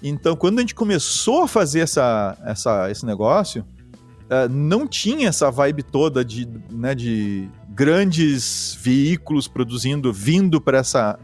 [0.02, 5.50] Então, quando a gente começou a fazer essa, essa, esse negócio, uh, não tinha essa
[5.50, 11.18] vibe toda de, né, de grandes veículos produzindo, vindo para essa,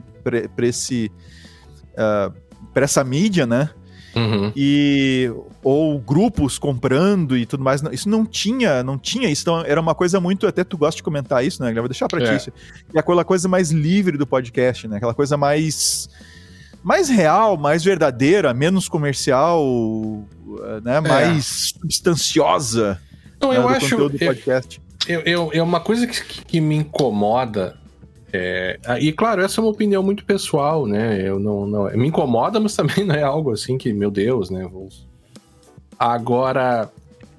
[0.58, 1.10] esse
[1.92, 3.70] uh, essa mídia, né?
[4.16, 4.50] Uhum.
[4.56, 5.30] E
[5.62, 9.94] ou grupos comprando e tudo mais, isso não tinha, não tinha isso, então era uma
[9.94, 11.70] coisa muito, até tu gosta de comentar isso, né?
[11.70, 12.30] Eu vou deixar para é.
[12.30, 12.52] ti isso.
[12.94, 14.96] É aquela coisa mais livre do podcast, né?
[14.96, 16.08] Aquela coisa mais
[16.82, 19.62] mais real, mais verdadeira, menos comercial,
[20.82, 20.96] né?
[20.96, 21.00] É.
[21.00, 23.00] Mais substanciosa.
[23.40, 23.90] Não, né, eu acho.
[23.90, 24.80] Conteúdo do podcast.
[25.06, 27.76] Eu, eu, é uma coisa que, que me incomoda
[28.32, 31.26] é, e claro, essa é uma opinião muito pessoal, né?
[31.26, 34.68] Eu não, não me incomoda, mas também não é algo assim que, meu Deus, né?
[35.98, 36.90] Agora,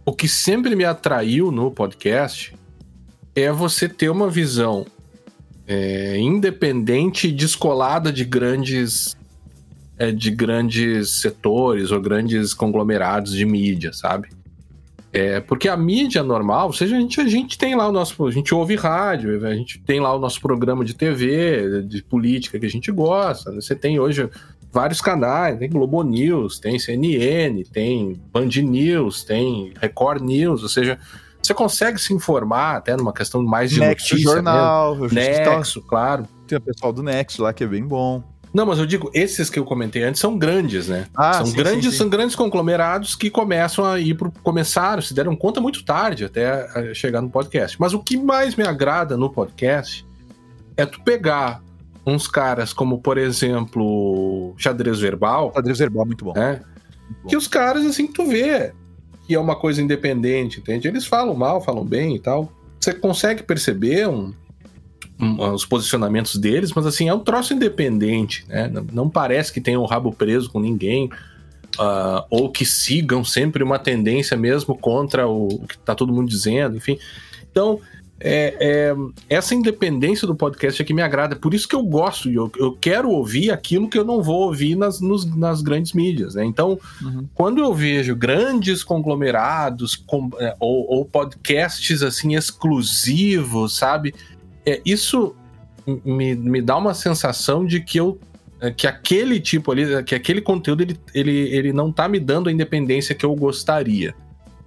[0.05, 2.55] o que sempre me atraiu no podcast
[3.35, 4.85] é você ter uma visão
[5.67, 9.15] é, independente descolada de grandes
[9.99, 14.29] é, de grandes setores ou grandes conglomerados de mídia, sabe?
[15.17, 18.23] É, porque a mídia normal, ou seja, a gente, a gente tem lá o nosso.
[18.27, 22.59] A gente ouve rádio, a gente tem lá o nosso programa de TV, de política
[22.59, 23.49] que a gente gosta.
[23.49, 23.59] Né?
[23.59, 24.29] Você tem hoje
[24.71, 30.99] vários canais, tem Globo News, tem CNN, tem Band News, tem Record News, ou seja,
[31.41, 36.27] você consegue se informar até numa questão mais de Nexo notícia Jornal, Nexo, claro.
[36.45, 38.21] Tem o pessoal do Next lá que é bem bom.
[38.57, 41.05] Não, mas eu digo, esses que eu comentei antes são grandes, né?
[41.15, 41.97] Ah, são sim, grandes, sim, sim.
[41.97, 46.67] são grandes conglomerados que começam a ir pro começaram, se deram conta muito tarde até
[46.75, 47.79] eh, chegar no podcast.
[47.79, 50.03] Mas o que mais me agrada no podcast
[50.75, 51.61] é tu pegar
[52.03, 56.33] uns caras como, por exemplo, xadrez verbal, Xadrez verbal muito bom.
[56.33, 56.53] né?
[56.53, 57.29] Muito bom.
[57.29, 58.73] Que os caras, assim, tu vê
[59.27, 60.87] que é uma coisa independente, entende?
[60.87, 62.51] Eles falam mal, falam bem e tal.
[62.79, 64.33] Você consegue perceber um-
[65.19, 68.71] os posicionamentos deles, mas assim, é um troço independente, né?
[68.93, 71.09] Não, parece que tenham o rabo preso com ninguém.
[71.79, 76.27] ah, ou que sigam sempre uma tendência mesmo contra o, o que tá todo mundo
[76.29, 76.97] dizendo, enfim.
[77.51, 77.79] Então,
[78.19, 78.95] é, é,
[79.29, 81.35] essa independência do podcast é que me agrada.
[81.35, 84.75] Por isso que eu gosto, eu, eu quero ouvir aquilo que eu não vou ouvir
[84.75, 86.33] nas, nos- nas grandes mídias.
[86.33, 86.43] Né?
[86.45, 87.27] Então, Uhum.
[87.35, 94.15] quando eu vejo grandes conglomerados com- é, ou, ou podcasts assim exclusivos, sabe?
[94.67, 95.33] É, isso
[96.03, 98.19] me, me dá uma sensação de que eu
[98.59, 102.49] é, que aquele tipo ali, que aquele conteúdo ele, ele, ele não tá me dando
[102.49, 104.13] a independência que eu gostaria.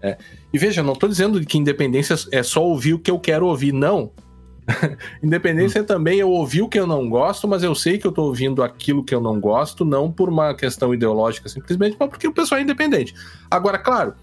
[0.02, 0.16] né?
[0.52, 3.72] E veja, não tô dizendo que independência é só ouvir o que eu quero ouvir,
[3.72, 4.10] não.
[5.22, 8.12] independência é também eu ouvir o que eu não gosto, mas eu sei que eu
[8.12, 12.28] tô ouvindo aquilo que eu não gosto, não por uma questão ideológica simplesmente, mas porque
[12.28, 13.12] o pessoal é independente.
[13.50, 14.14] Agora, claro,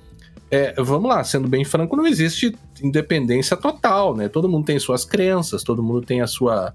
[0.49, 4.29] é, vamos lá, sendo bem franco, não existe independência total, né?
[4.29, 6.73] Todo mundo tem suas crenças, todo mundo tem a sua,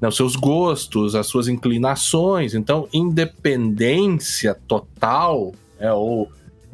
[0.00, 2.54] né, os seus gostos, as suas inclinações.
[2.54, 6.30] Então, independência total, né, ou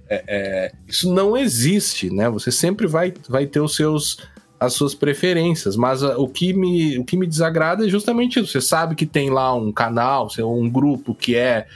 [0.09, 2.31] é, é, isso não existe, né?
[2.31, 4.19] Você sempre vai, vai ter os seus
[4.59, 8.53] as suas preferências, mas ah, o, que me, o que me desagrada é justamente isso.
[8.53, 11.67] Você sabe que tem lá um canal, um grupo que é,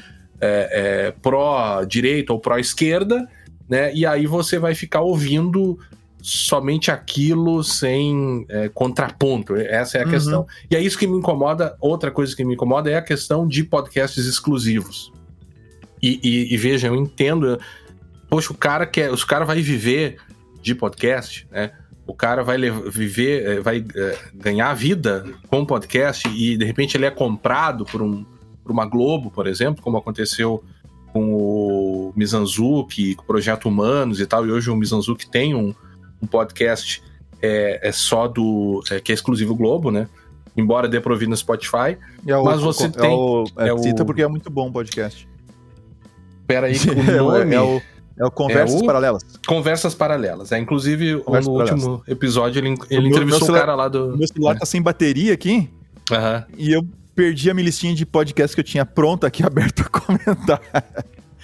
[0.40, 3.28] é, é pró-direita ou pró-esquerda,
[3.70, 3.94] né?
[3.94, 5.78] E aí você vai ficar ouvindo
[6.20, 9.54] somente aquilo sem é, contraponto.
[9.56, 10.10] Essa é a Uhum.
[10.10, 10.46] questão.
[10.70, 11.76] E é isso que me incomoda.
[11.80, 15.12] Outra coisa que me incomoda é a questão de podcasts exclusivos.
[16.02, 17.58] E, e, e veja, eu entendo.
[18.28, 20.16] Poxa, o cara quer, os cara vai viver
[20.62, 21.70] de podcast, né?
[22.06, 27.06] O cara vai viver, eh, vai eh, ganhar vida com podcast e de repente ele
[27.06, 28.24] é comprado por, um,
[28.64, 30.62] por uma Globo, por exemplo, como aconteceu
[31.12, 34.46] com o Mizanzuki, com o Projeto Humanos e tal.
[34.46, 35.74] E hoje o Mizanzuki tem um,
[36.22, 37.02] um podcast
[37.42, 38.82] é, é só do.
[38.90, 40.08] é, que é exclusivo Globo, né?
[40.56, 41.96] Embora dê pra ouvir no Spotify.
[42.26, 44.68] É o- Mas você é tem- O, é, é o- Cita porque é muito bom
[44.68, 45.28] o podcast.
[46.46, 47.54] Pera aí, que o É o- nome.
[47.54, 47.80] é, o,
[48.18, 49.22] é o Conversas É o- Paralelas.
[49.46, 50.52] Conversas Paralelas.
[50.52, 51.84] É, inclusive, Conversas no Paralelas.
[51.86, 54.16] último episódio, ele, ele meu- entrevistou o cara lá O do.
[54.16, 55.70] meu celular tá sem bateria aqui
[56.10, 56.44] Aham.
[56.58, 60.00] e eu perdi a minha listinha de podcast que eu tinha pronta aqui aberta pra
[60.00, 60.60] comentar.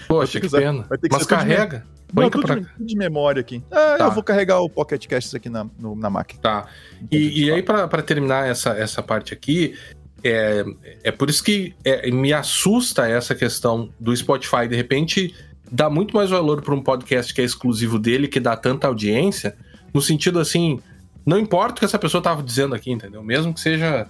[0.07, 0.85] Poxa, que pena.
[0.87, 1.85] vai ter que Mas carrega.
[2.13, 3.61] Não, tudo, pra de, memória aqui.
[3.69, 4.05] Ah, Tá.
[4.05, 6.41] eu vou carregar o Pocket Casts aqui na, no- na máquina.
[6.41, 6.67] Tá.
[7.11, 9.75] E, e aí, pra pra terminar essa, essa parte aqui,
[10.23, 10.63] é,
[11.03, 14.67] é por isso que é, me assusta essa questão do Spotify.
[14.69, 15.35] De repente,
[15.69, 19.57] dá muito mais valor para um podcast que é exclusivo dele, que dá tanta audiência,
[19.93, 20.79] no sentido assim,
[21.25, 23.21] não importa o que essa pessoa tava dizendo aqui, entendeu?
[23.21, 24.07] Mesmo que seja.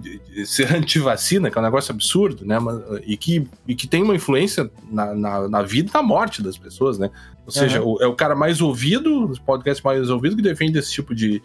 [0.00, 2.56] De- de ser antivacina, que é um negócio absurdo, né?
[3.06, 6.58] E, que, e que tem uma influência na, na, na vida e na morte das
[6.58, 7.10] pessoas, né?
[7.46, 10.90] Ou seja, o- é o cara mais ouvido, os podcasts mais ouvidos que defende esse
[10.92, 11.40] tipo de,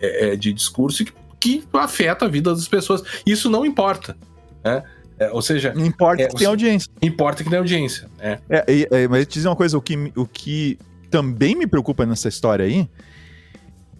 [0.00, 3.02] é, é, de discurso que, que afeta a vida das pessoas.
[3.24, 4.16] Isso não importa,
[4.64, 4.82] né?
[5.18, 6.90] É, ou seja, importa É, que tem audiência.
[7.02, 8.08] importa que tem audiência.
[8.18, 8.38] né?
[8.48, 10.78] É, é, mas eu te dizer uma coisa, o que, o que
[11.10, 12.88] também me preocupa nessa história aí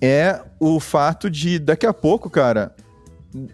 [0.01, 2.75] é o fato de daqui a pouco, cara,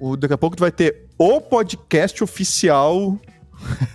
[0.00, 3.18] o, daqui a pouco tu vai ter o podcast oficial.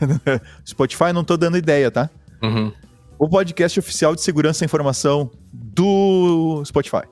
[0.65, 2.10] Spotify, não tô dando ideia, tá?
[2.41, 2.72] Uhum.
[3.17, 7.04] O podcast oficial de segurança e informação do Spotify.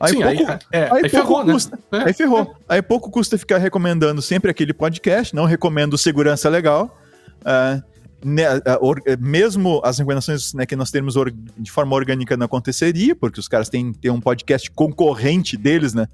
[0.00, 1.52] Aí Sim, pouco, aí, é, aí aí pouco ferrou, né?
[1.52, 1.78] custa.
[1.90, 2.54] É, Aí ferrou.
[2.68, 6.96] Aí pouco custa ficar recomendando sempre aquele podcast, não recomendo Segurança Legal.
[7.44, 7.82] Ah,
[8.24, 11.14] né, ah, or- eh, mesmo as recomendações né, que nós temos
[11.56, 16.06] de forma orgânica não aconteceria, porque os caras têm, têm um podcast concorrente deles, né?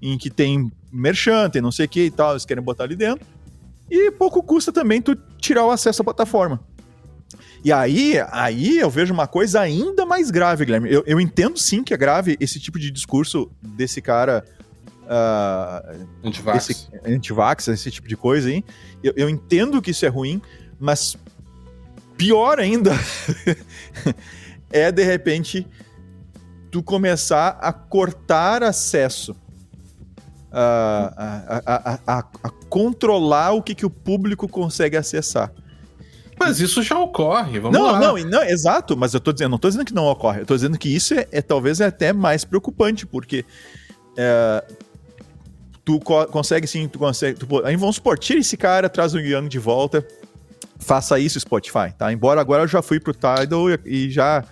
[0.00, 2.96] Em que tem merchan, tem não sei o que e tal, eles querem botar ali
[2.96, 3.26] dentro.
[3.90, 6.60] E pouco custa também tu tirar o acesso à plataforma.
[7.64, 10.92] E aí, aí eu vejo uma coisa ainda mais grave, Guilherme.
[10.92, 14.44] Eu, eu entendo sim que é grave esse tipo de discurso desse cara
[15.08, 15.82] ah,
[16.22, 16.70] Antivax.
[16.70, 18.64] esse antivax, esse tipo de coisa aí.
[19.02, 20.40] Eu, eu entendo que isso é ruim,
[20.78, 21.16] mas
[22.16, 22.92] pior ainda
[24.70, 25.66] é de repente
[26.70, 29.34] tu começar a cortar acesso.
[30.58, 35.52] A, a, a, a, controlar o que, que o público consegue acessar.
[36.38, 38.00] Mas isso já ocorre, vamos não, lá.
[38.00, 40.54] não, não, exato, mas eu tô dizendo, não tô dizendo que não ocorre, eu tô
[40.54, 43.44] dizendo que isso é, é talvez é até mais preocupante, porque
[44.16, 44.64] é,
[45.84, 47.38] tu co consegue sim, tu consegue.
[47.38, 50.06] Tu, aí vamos supor, tira esse cara, traz o Young de volta.
[50.78, 52.12] Faça isso, Spotify, tá?
[52.12, 54.44] Embora agora eu já fui pro Tidal e, e já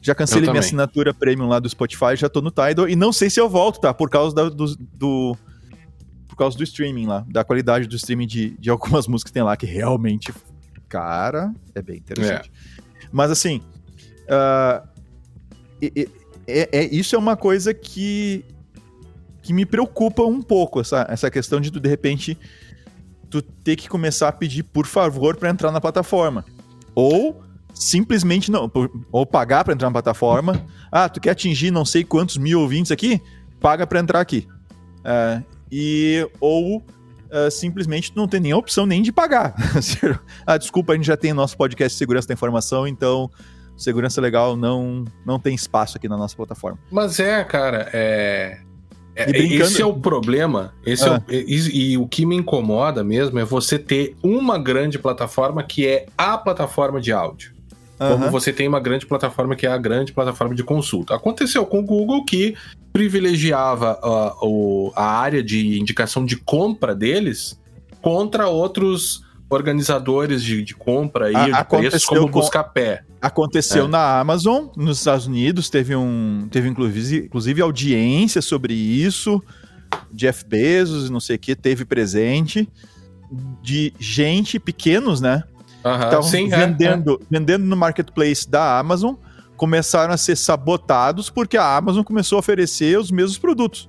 [0.00, 3.30] já cancelei minha assinatura premium lá do Spotify, já tô no Tidal e não sei
[3.30, 3.92] se eu volto, tá?
[3.92, 5.36] Por causa do, do, do
[6.34, 9.42] por causa do streaming lá, da qualidade do streaming de, de algumas músicas que tem
[9.42, 10.34] lá, que realmente,
[10.88, 12.50] cara, é bem interessante.
[12.50, 13.06] É.
[13.12, 13.62] Mas assim,
[14.24, 14.86] uh,
[15.80, 18.44] é, é, isso é uma coisa que,
[19.42, 22.36] que me preocupa um pouco, essa, essa questão de tu, de repente,
[23.30, 26.44] tu ter que começar a pedir por favor para entrar na plataforma.
[26.96, 28.70] Ou simplesmente não,
[29.12, 30.66] ou pagar para entrar na plataforma.
[30.90, 33.22] Ah, tu quer atingir não sei quantos mil ouvintes aqui?
[33.60, 34.48] Paga para entrar aqui.
[35.00, 39.54] Uh, e ou uh, simplesmente não tem nem a opção nem de pagar.
[40.46, 43.30] ah, desculpa, a gente já tem o nosso podcast de segurança da informação, então
[43.76, 46.78] segurança legal não não tem espaço aqui na nossa plataforma.
[46.90, 48.58] Mas é, cara, é
[49.16, 50.74] é, esse é o problema.
[50.84, 51.22] Esse ah.
[51.28, 55.62] é o, e, e, o que me incomoda mesmo é você ter uma grande plataforma
[55.62, 57.54] que é a plataforma de áudio.
[57.96, 61.14] Como você tem uma grande plataforma que é a grande plataforma de consulta.
[61.14, 62.54] Aconteceu com o Google que
[62.94, 67.60] privilegiava uh, o, a área de indicação de compra deles
[68.00, 73.02] contra outros organizadores de, de compra aí, de preços, como o Buscapé.
[73.20, 73.88] Aconteceu é.
[73.88, 76.46] na Amazon, nos Estados Unidos, teve um.
[76.48, 79.42] Teve inclusive, inclusive audiência sobre isso.
[80.12, 82.68] Jeff Bezos, não sei o que, teve presente
[83.60, 85.42] de gente, pequenos, né?
[85.78, 87.26] Estavam Sim, vendendo, é, é.
[87.28, 89.14] vendendo no marketplace da Amazon,
[89.56, 93.88] começaram a ser sabotados porque a Amazon começou a oferecer os mesmos produtos.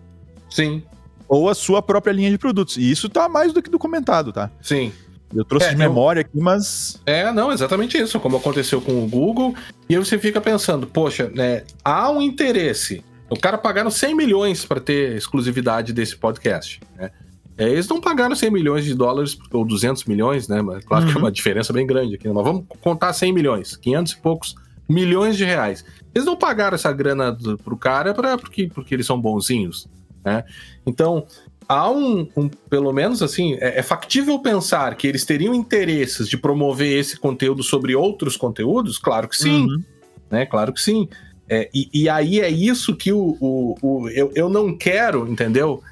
[0.49, 0.83] Sim.
[1.27, 2.77] Ou a sua própria linha de produtos.
[2.77, 4.51] E isso tá mais do que documentado, tá?
[4.61, 4.91] Sim.
[5.33, 6.21] Eu trouxe é, de memória eu...
[6.21, 7.01] aqui, mas.
[7.05, 9.55] É, não, exatamente isso, como aconteceu com o Google.
[9.89, 13.03] E aí você fica pensando, poxa, né, há um interesse.
[13.29, 17.09] O cara pagaram 100 milhões para ter exclusividade desse podcast, né?
[17.57, 20.61] É, eles não pagaram 100 milhões de dólares, ou 200 milhões, né?
[20.61, 21.11] Mas claro uhum.
[21.11, 21.33] que é uma uhum.
[21.33, 22.27] diferença bem grande aqui.
[22.27, 22.33] Né?
[22.33, 24.55] Mas vamos contar 100 milhões, 500 e poucos
[24.87, 25.83] milhões de reais.
[26.13, 29.87] Eles não pagaram essa grana do, pro cara pra, porque, porque eles são bonzinhos,
[30.23, 30.43] né?
[30.85, 31.25] Então,
[31.67, 36.37] há um, um pelo menos assim, é, é, factível pensar que eles teriam interesses de
[36.37, 38.97] promover esse conteúdo sobre outros conteúdos?
[38.97, 39.83] Claro que sim, uhum.
[40.29, 40.45] né?
[40.45, 41.07] Claro que sim.
[41.47, 45.83] É, e, e, aí é isso que o, o, o eu, eu não quero, entendeu?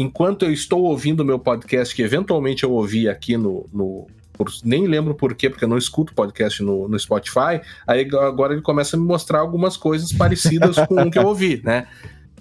[0.00, 3.66] enquanto eu estou ouvindo o meu podcast, que eventualmente eu ouvi aqui no.
[3.70, 4.06] no
[4.40, 8.54] por, nem lembro por quê, porque eu não escuto podcast no, no Spotify, aí agora
[8.54, 11.86] ele começa a me mostrar algumas coisas parecidas com o que eu ouvi, né?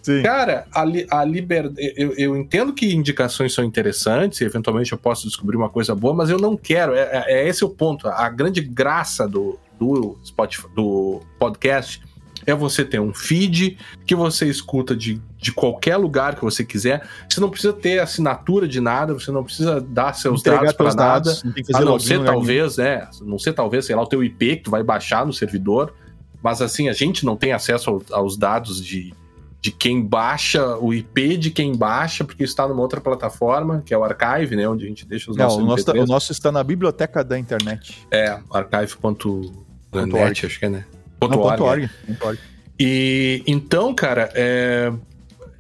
[0.01, 0.23] Sim.
[0.23, 0.85] Cara, a,
[1.19, 1.93] a liberdade.
[1.97, 6.13] Eu, eu, entendo que indicações são interessantes, e eventualmente eu posso descobrir uma coisa boa,
[6.13, 6.93] mas eu não quero.
[6.93, 8.07] É, é, é esse o ponto.
[8.07, 12.01] A grande graça do, do, Spotify, do podcast
[12.49, 17.07] é você ter um feed que você escuta de, de qualquer lugar que você quiser.
[17.29, 20.93] Você não precisa ter assinatura de nada, você não precisa dar seus Entregar dados para
[20.93, 21.38] nada.
[21.43, 23.07] Não a não ser talvez, né?
[23.21, 25.93] Não ser talvez, sei lá, o teu IP que tu vai baixar no servidor.
[26.41, 29.13] Mas assim, a gente não tem acesso ao, aos dados de,
[29.62, 33.97] de quem baixa, o IP de quem baixa, porque está numa outra plataforma, que é
[33.97, 34.67] o Archive, né?
[34.67, 35.57] Onde a gente deixa os nossos.
[35.57, 38.07] Não, o, nosso, tá, o nosso está na biblioteca da internet.
[38.09, 40.85] É, archive.net, acho que é, né?
[41.19, 41.62] Ponto Não, org.
[41.62, 41.89] org.
[42.21, 42.39] org.
[42.79, 44.91] E então, cara, é,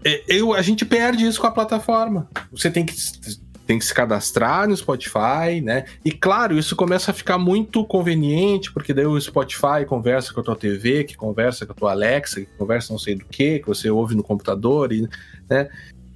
[0.03, 2.29] é, eu, a gente perde isso com a plataforma.
[2.51, 2.95] Você tem que,
[3.67, 5.85] tem que se cadastrar no Spotify, né?
[6.03, 10.43] E claro, isso começa a ficar muito conveniente, porque daí o Spotify conversa com a
[10.43, 13.67] tua TV, que conversa com a tua Alexa, que conversa não sei do que, que
[13.67, 15.07] você ouve no computador, e,
[15.49, 15.67] né?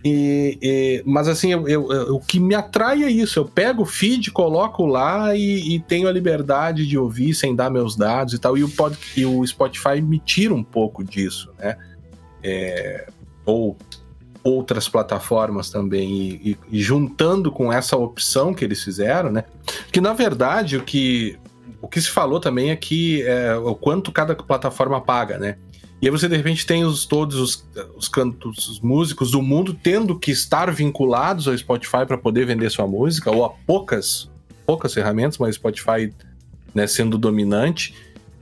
[0.04, 3.40] E, e, mas assim, eu, eu, eu, o que me atrai é isso.
[3.40, 7.70] Eu pego o feed, coloco lá e, e, tenho a liberdade de ouvir sem dar
[7.70, 8.58] meus dados e tal.
[8.58, 11.78] E o, pod, e o Spotify me tira um pouco disso, né?
[12.44, 13.08] É,
[13.46, 13.78] ou
[14.44, 16.42] outras plataformas também.
[16.44, 19.46] E, juntando com essa opção que eles fizeram, né?
[19.90, 21.40] Que na verdade o que,
[21.82, 25.58] o que se falou também é que é, o quanto cada plataforma paga, né?
[26.04, 29.74] E aí você de repente tem os, todos os, os cantos, os músicos do mundo
[29.74, 34.30] tendo que estar vinculados ao Spotify para poder vender sua música, ou a poucas,
[34.66, 36.14] poucas ferramentas, mas Spotify
[36.76, 37.96] né, sendo dominante.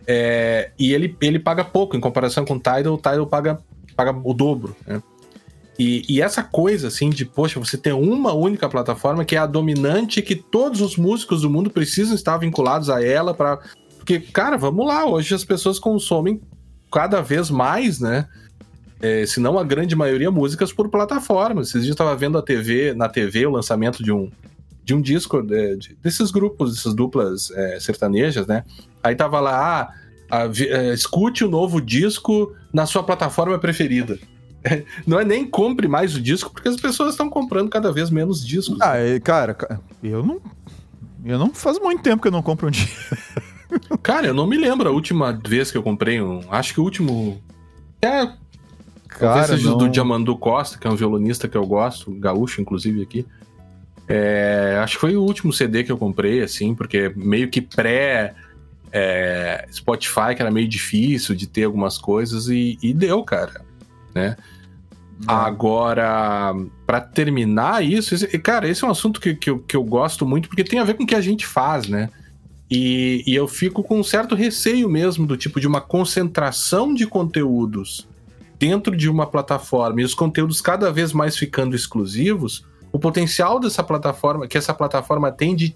[0.08, 3.60] É, e ele, ele paga pouco em comparação com o Tidal, o Tidal paga,
[3.96, 4.76] paga o dobro.
[4.88, 5.00] Né?
[5.78, 9.46] E, e, essa coisa assim de, poxa, você tem uma única plataforma que é a
[9.46, 13.60] dominante, que todos os músicos do mundo precisam estar vinculados a ela para.
[13.98, 16.42] Porque, cara, vamos lá, hoje as pessoas consomem
[16.92, 18.28] cada vez mais, né?
[19.02, 21.70] É, se não a grande maioria, músicas por plataformas.
[21.70, 24.30] Esses dias eu estava vendo a TV, na TV o lançamento de um,
[24.84, 28.64] de um disco de, de, desses grupos, dessas duplas é, sertanejas, né?
[29.02, 29.94] Aí tava lá,
[30.30, 34.20] ah, a, a, é, escute o novo disco na sua plataforma preferida.
[35.08, 38.46] não é nem compre mais o disco, porque as pessoas estão comprando cada vez menos
[38.46, 38.80] discos.
[38.82, 39.58] Ah, é, cara,
[40.04, 40.40] eu não.
[41.24, 43.16] Eu não faz muito tempo que eu não compro um disco.
[44.02, 46.42] Cara, eu não me lembro a última vez que eu comprei um.
[46.50, 47.42] Acho que o último.
[48.02, 48.28] É.
[49.08, 49.78] Cara, não...
[49.78, 53.26] do Diamandu Costa, que é um violonista que eu gosto, gaúcho, inclusive, aqui.
[54.08, 58.34] É, acho que foi o último CD que eu comprei, assim, porque meio que pré
[58.92, 63.62] é, Spotify, que era meio difícil de ter algumas coisas, e, e deu, cara,
[64.14, 64.36] né?
[65.28, 66.54] Agora,
[66.86, 70.26] para terminar isso, esse, cara, esse é um assunto que, que, eu, que eu gosto
[70.26, 72.10] muito, porque tem a ver com o que a gente faz, né?
[72.72, 77.06] E, e eu fico com um certo receio mesmo do tipo de uma concentração de
[77.06, 78.08] conteúdos
[78.58, 83.84] dentro de uma plataforma e os conteúdos cada vez mais ficando exclusivos, o potencial dessa
[83.84, 85.76] plataforma, que essa plataforma tem de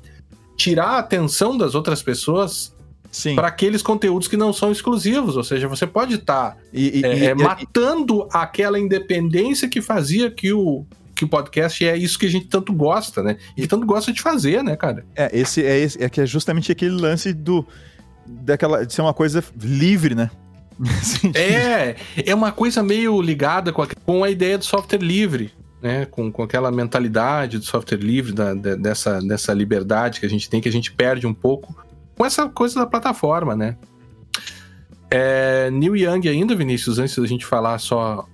[0.55, 2.73] tirar a atenção das outras pessoas
[3.35, 5.35] para aqueles conteúdos que não são exclusivos.
[5.35, 10.85] Ou seja, você pode estar tá, é, é, matando aquela independência que fazia que o,
[11.15, 13.37] que o podcast é isso que a gente tanto gosta, né?
[13.55, 15.05] E tanto gosta de fazer, né, cara?
[15.15, 17.65] É, esse é, esse, é que é justamente aquele lance do
[18.27, 20.29] daquela de ser uma coisa livre, né?
[21.33, 21.95] é,
[22.25, 26.05] é uma coisa meio ligada com a, com a ideia do software livre, né?
[26.05, 30.59] Com, com aquela mentalidade do software livre, da, dessa, dessa liberdade que a gente tem,
[30.59, 31.73] que a gente perde um pouco
[32.17, 33.77] com essa coisa da plataforma, né?
[35.09, 38.27] É, Neil Young ainda, Vinícius, antes da gente falar só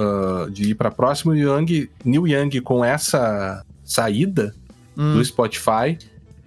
[0.00, 4.54] uh, de ir para próximo, Young, Neil Young com essa saída
[4.96, 5.14] hum.
[5.14, 5.98] do Spotify,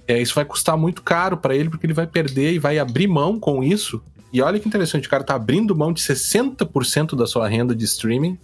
[0.08, 3.08] é, isso vai custar muito caro para ele, porque ele vai perder e vai abrir
[3.08, 4.02] mão com isso.
[4.32, 7.86] E olha que interessante, o cara tá abrindo mão de 60% da sua renda de
[7.86, 8.38] streaming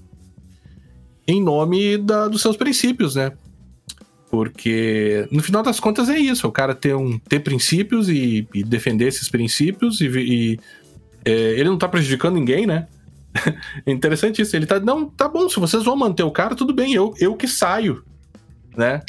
[1.27, 3.31] em nome da, dos seus princípios, né?
[4.31, 6.47] Porque, no final das contas, é isso.
[6.47, 10.59] O cara ter, um, ter princípios e, e defender esses princípios e, e
[11.25, 12.87] é, ele não tá prejudicando ninguém, né?
[13.85, 14.55] é interessante isso.
[14.55, 17.35] Ele tá, não, tá bom, se vocês vão manter o cara, tudo bem, eu, eu
[17.35, 18.03] que saio,
[18.75, 19.01] né?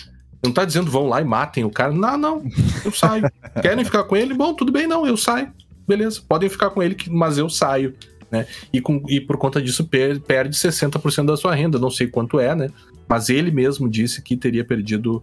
[0.42, 1.92] Não tá dizendo vão lá e matem o cara.
[1.92, 2.42] Não, não,
[2.84, 3.30] eu saio.
[3.60, 4.32] Querem ficar com ele?
[4.34, 5.52] Bom, tudo bem, não, eu saio.
[5.86, 7.94] Beleza, podem ficar com ele, mas eu saio.
[8.30, 8.46] Né?
[8.72, 11.78] E, com, e por conta disso per, perde 60% da sua renda.
[11.78, 12.70] Não sei quanto é, né?
[13.08, 15.22] Mas ele mesmo disse que teria perdido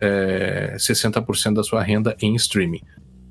[0.00, 2.82] é, 60% da sua renda em streaming.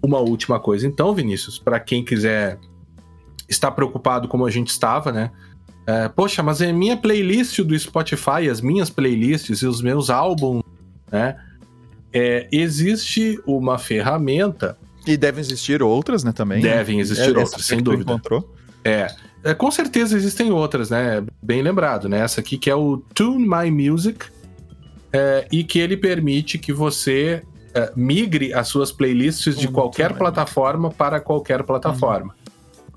[0.02, 2.58] Uma última coisa, então, Vinícius, para quem quiser
[3.52, 5.32] estar preocupado como a gente estava, né?
[5.86, 10.64] É, Poxa, mas é minha playlist do Spotify, as minhas playlists e os meus álbuns,
[11.12, 11.38] né?
[12.14, 14.78] É, existe uma ferramenta.
[15.06, 16.62] E devem existir outras, né, também.
[16.62, 18.14] Devem existir é, outras, sem dúvida.
[18.14, 18.54] Encontrou.
[18.84, 19.08] É,
[19.44, 21.24] é, com certeza existem outras, né?
[21.42, 22.20] Bem lembrado, né?
[22.20, 24.26] Essa aqui que é o Tune My Music
[25.12, 27.44] é, e que ele permite que você
[27.74, 32.34] é, migre as suas playlists de qualquer plataforma para qualquer plataforma.
[32.34, 32.41] Uhum.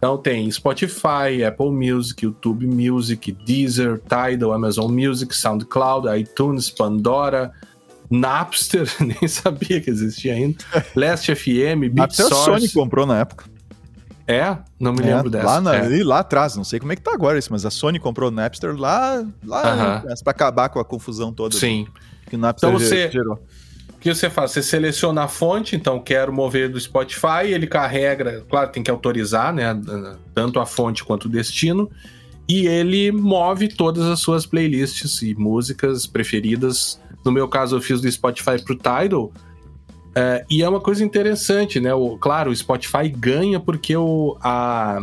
[0.04, 7.50] Então tem Spotify, Apple Music, YouTube Music, Deezer, Tidal, Amazon Music, SoundCloud, iTunes, Pandora,
[8.10, 10.58] Napster, nem sabia que existia ainda,
[10.94, 11.98] Last FM.
[11.98, 13.46] Até a Sony comprou na época.
[14.28, 14.58] É?
[14.78, 15.46] Não me é, lembro dessa.
[15.46, 16.04] Lá, na, é.
[16.04, 18.30] lá atrás, não sei como é que tá agora isso, mas a Sony comprou o
[18.30, 20.22] Napster lá, lá uh -huh.
[20.22, 21.56] pra acabar com a confusão toda.
[21.56, 21.86] Sim.
[22.26, 23.42] Que o Napster então você, gerou.
[24.04, 24.50] Que você faz?
[24.50, 29.50] Você seleciona a fonte, então quero mover do Spotify, ele carrega, claro, tem que autorizar,
[29.50, 29.74] né?
[30.34, 31.90] Tanto a fonte quanto o destino.
[32.46, 37.00] E ele move todas as suas playlists e músicas preferidas.
[37.24, 39.32] No meu caso, eu fiz do Spotify pro Tidal
[40.14, 41.94] é, e é uma coisa interessante, né?
[41.94, 44.98] O, claro, o Spotify ganha porque o, a,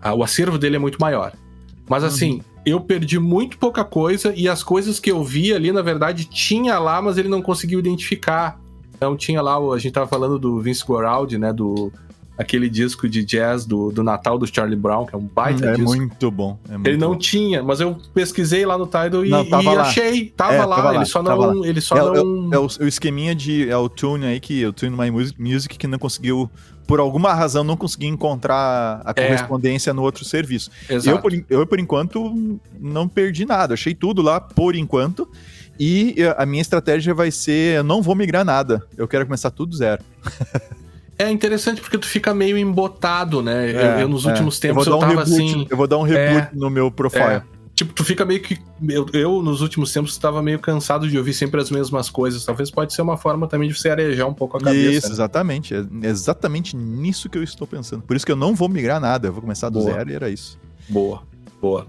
[0.00, 1.34] a, o acervo dele é muito maior.
[1.86, 2.44] Mas assim, uhum.
[2.64, 6.78] Eu perdi muito pouca coisa e as coisas que eu vi ali, na verdade, tinha
[6.78, 8.60] lá, mas ele não conseguiu identificar.
[8.94, 11.52] Então tinha lá, a gente tava falando do Vince Guaraldi, né?
[11.52, 11.92] Do
[12.36, 15.74] aquele disco de jazz do, do Natal do Charlie Brown, que é um baita é
[15.74, 15.96] disco.
[15.96, 17.18] Muito bom, é muito ele não bom.
[17.18, 20.26] tinha, mas eu pesquisei lá no Tidal e, não, e achei.
[20.30, 21.36] Tava, é, lá, tava lá, ele só não.
[21.36, 21.66] Lá.
[21.66, 22.50] Ele só é, não...
[22.52, 23.68] É, é, o, o, esqueminha de.
[23.68, 24.64] É o tune aí que.
[24.66, 26.50] O tune My Music que não conseguiu.
[26.86, 29.26] Por alguma razão, não consegui encontrar a é.
[29.26, 30.70] correspondência no outro serviço.
[30.88, 31.16] Exato.
[31.16, 33.74] Eu por, eu, por enquanto, não perdi nada.
[33.74, 35.28] Achei tudo lá, por enquanto.
[35.78, 38.82] E eh, a minha estratégia vai ser: eu não vou migrar nada.
[38.96, 40.02] Eu quero começar tudo zero.
[41.18, 43.70] É interessante porque tu fica meio embotado, né?
[43.70, 44.30] É, eu, eu, nos é.
[44.30, 45.66] últimos tempos eu, eu tava um reboot, assim.
[45.70, 47.42] Eu vou dar um reboot é, no meu profile.
[47.82, 48.58] Tipo, tu fica meio que.
[48.88, 52.44] Eu, eu, nos últimos tempos, estava meio cansado de ouvir sempre as mesmas coisas.
[52.44, 54.98] Talvez pode ser uma forma também de você arejar um pouco a cabeça.
[54.98, 55.12] Isso, né?
[55.14, 55.74] exatamente.
[55.74, 58.02] É exatamente nisso que eu estou pensando.
[58.02, 59.26] Por isso que eu não vou migrar nada.
[59.26, 59.94] Eu vou começar do boa.
[59.94, 60.58] zero e era isso.
[60.88, 61.22] Boa,
[61.60, 61.86] boa.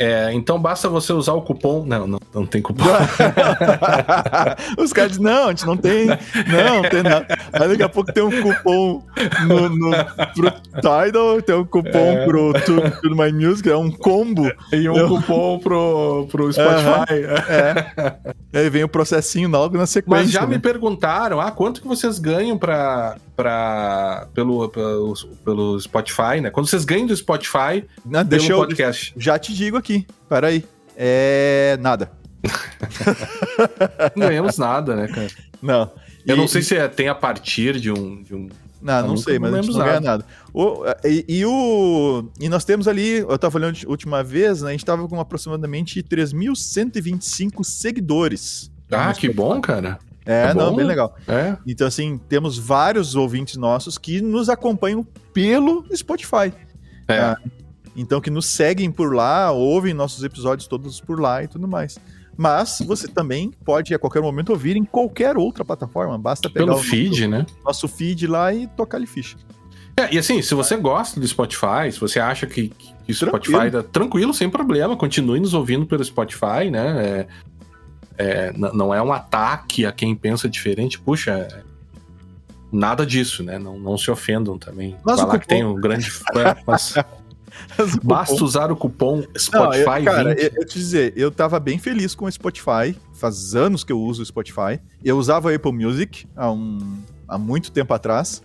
[0.00, 1.84] É, então basta você usar o cupom.
[1.84, 2.84] Não, não, não tem cupom.
[4.82, 6.06] Os caras dizem, não, a gente não tem.
[6.06, 7.26] Não, não tem nada.
[7.52, 9.04] Aí daqui a pouco tem um cupom
[9.46, 9.90] no, no,
[10.34, 12.24] pro Tidal, tem um cupom é.
[12.24, 14.50] pro to My Music, é um combo.
[14.72, 15.08] E um Eu...
[15.08, 17.24] cupom pro, pro Spotify.
[17.50, 18.58] é.
[18.58, 20.24] Aí vem o processinho logo na sequência.
[20.24, 20.46] Mas já né?
[20.46, 26.50] me perguntaram, ah, quanto que vocês ganham pra, pra, pelo, pelo, pelo Spotify, né?
[26.50, 29.14] Quando vocês ganham do Spotify não, deixa eu, podcast.
[29.16, 29.89] Já te digo aqui,
[30.28, 30.64] peraí.
[30.96, 31.78] É.
[31.80, 32.10] nada.
[34.16, 35.28] não ganhamos nada, né, cara?
[35.62, 35.90] Não.
[36.26, 38.22] Eu e, não sei se é, tem a partir de um.
[38.22, 38.48] De um...
[38.80, 40.24] Não, não sei, mas não a gente não ganha nada.
[40.54, 44.70] O, e, e, o, e nós temos ali, eu tava olhando a última vez, né?
[44.70, 48.70] A gente tava com aproximadamente 3.125 seguidores.
[48.90, 49.98] Ah, que bom, cara.
[50.24, 51.14] É, é não, bem legal.
[51.26, 51.56] É.
[51.66, 56.52] Então, assim, temos vários ouvintes nossos que nos acompanham pelo Spotify.
[57.06, 57.18] É.
[57.18, 57.36] Ah,
[57.96, 61.98] então, que nos seguem por lá, ouvem nossos episódios todos por lá e tudo mais.
[62.36, 66.16] Mas você também pode a qualquer momento ouvir em qualquer outra plataforma.
[66.16, 67.46] Basta pegar Pelo o feed, nosso, né?
[67.64, 69.36] nosso feed lá e tocar ali ficha.
[69.96, 72.68] É, e assim, se você gosta do Spotify, se você acha que,
[73.04, 73.70] que o Spotify tranquilo.
[73.70, 77.26] dá tranquilo, sem problema, continue nos ouvindo pelo Spotify, né?
[78.16, 80.98] É, é, não é um ataque a quem pensa diferente.
[80.98, 81.62] Puxa, é,
[82.72, 83.58] nada disso, né?
[83.58, 84.96] Não, não se ofendam também.
[85.04, 86.94] Mas Falar que tem um grande fã, mas...
[88.02, 89.84] Basta usar o cupom Spotify.
[89.84, 92.96] Não, eu, cara, eu, eu, te dizer, eu tava bem feliz com o Spotify.
[93.14, 94.80] Faz anos que eu uso o Spotify.
[95.04, 98.42] Eu usava a Apple Music há, um, há muito tempo atrás.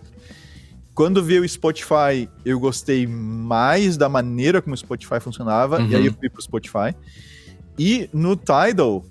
[0.94, 5.78] Quando veio o Spotify, eu gostei mais da maneira como o Spotify funcionava.
[5.78, 5.88] Uhum.
[5.88, 6.94] E aí eu fui pro Spotify.
[7.78, 9.04] E no Tidal,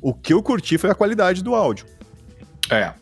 [0.00, 1.84] o que eu curti foi a qualidade do áudio.
[2.70, 2.92] É.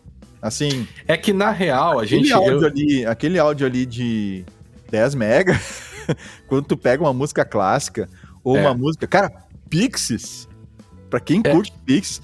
[0.43, 0.87] Assim.
[1.07, 2.33] É que na real, a gente.
[2.33, 2.67] Áudio eu...
[2.67, 4.45] ali, aquele áudio ali de
[4.91, 5.61] 10 mega.
[6.47, 8.09] quando tu pega uma música clássica
[8.43, 8.61] ou é.
[8.61, 9.07] uma música.
[9.07, 9.33] Cara,
[9.69, 10.49] Pixies,
[11.11, 11.51] pra quem é.
[11.51, 12.23] curte Pixies,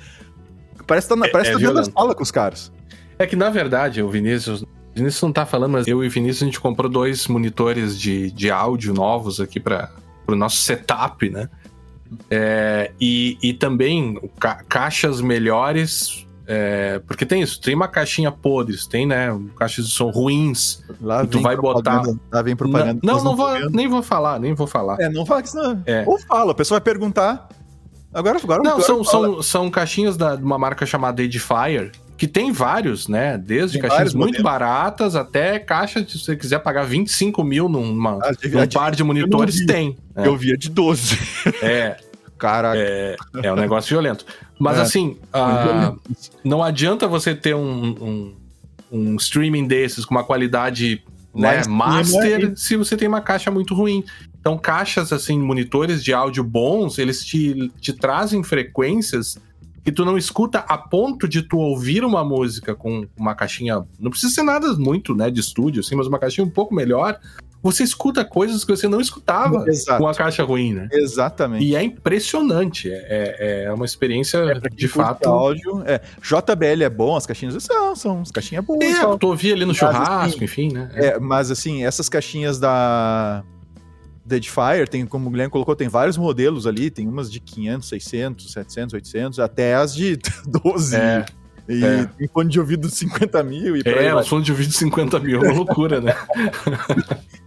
[0.86, 2.72] parece que tá, na, é, parece é, tá dentro da sala com os caras.
[3.18, 4.62] É que na verdade, o Vinícius.
[4.62, 7.98] O Vinícius não tá falando, mas eu e o Vinícius a gente comprou dois monitores
[7.98, 9.90] de, de áudio novos aqui para
[10.26, 11.48] o nosso setup, né?
[12.30, 18.86] É, e, e também ca caixas melhores é, porque tem isso, tem uma caixinha podres,
[18.86, 19.28] tem, né?
[19.56, 20.82] Caixas de som ruins.
[21.00, 22.02] Lá tu vai botar.
[22.30, 23.00] Lá vem propaganda.
[23.02, 25.00] Não, não, não vou, nem vou falar, nem vou falar.
[25.00, 25.82] É, não fala que senão.
[25.86, 26.04] É.
[26.06, 27.48] Ou fala, a pessoa vai perguntar.
[28.12, 32.52] Agora, agora Não, são, são, são caixinhas da, de uma marca chamada Edifier, que tem
[32.52, 33.38] vários, né?
[33.38, 34.44] Desde tem caixinhas muito modelos.
[34.44, 39.64] baratas até caixa, se você quiser pagar 25 mil numa, ah, num par de monitores,
[39.64, 39.96] tem.
[40.14, 40.26] Né?
[40.26, 41.18] Eu via de 12.
[41.62, 41.96] É.
[42.42, 42.76] Caraca.
[42.76, 44.26] É, é um negócio violento.
[44.62, 45.98] Mas é, assim, uh,
[46.44, 48.34] não adianta você ter um, um,
[48.92, 51.02] um, streaming desses com uma qualidade
[51.34, 54.04] né, master se você tem uma caixa muito ruim.
[54.38, 59.36] Então, caixas, assim, monitores de áudio bons, eles te, te trazem frequências
[59.84, 63.82] que tu não escuta a ponto de tu ouvir uma música com uma caixinha.
[63.98, 67.18] Não precisa ser nada muito, né, de estúdio, assim, mas uma caixinha um pouco melhor
[67.62, 70.02] você escuta coisas que você não escutava Exato.
[70.02, 70.88] com a caixa ruim, né?
[70.90, 71.64] Exatamente.
[71.64, 72.90] E é impressionante.
[72.90, 75.28] É, é, é uma experiência é, de fato.
[75.28, 76.00] Áudio, é.
[76.20, 78.82] JBL é bom, as caixinhas são, são as caixinhas boas.
[78.82, 80.90] É, tu ouvia ali no mas, churrasco, assim, enfim, né?
[80.94, 81.18] É.
[81.20, 83.44] mas assim, essas caixinhas da.
[84.24, 88.52] Deadfire, tem, como o Guilherme colocou, tem vários modelos ali, tem umas de 500, 600,
[88.52, 90.96] 700, 800, até as de 12.
[90.96, 91.26] É.
[91.68, 92.04] E é.
[92.06, 93.76] tem fone de ouvido de 50 mil.
[93.76, 96.14] E é, os fone de ouvido de 50 mil é uma loucura, né?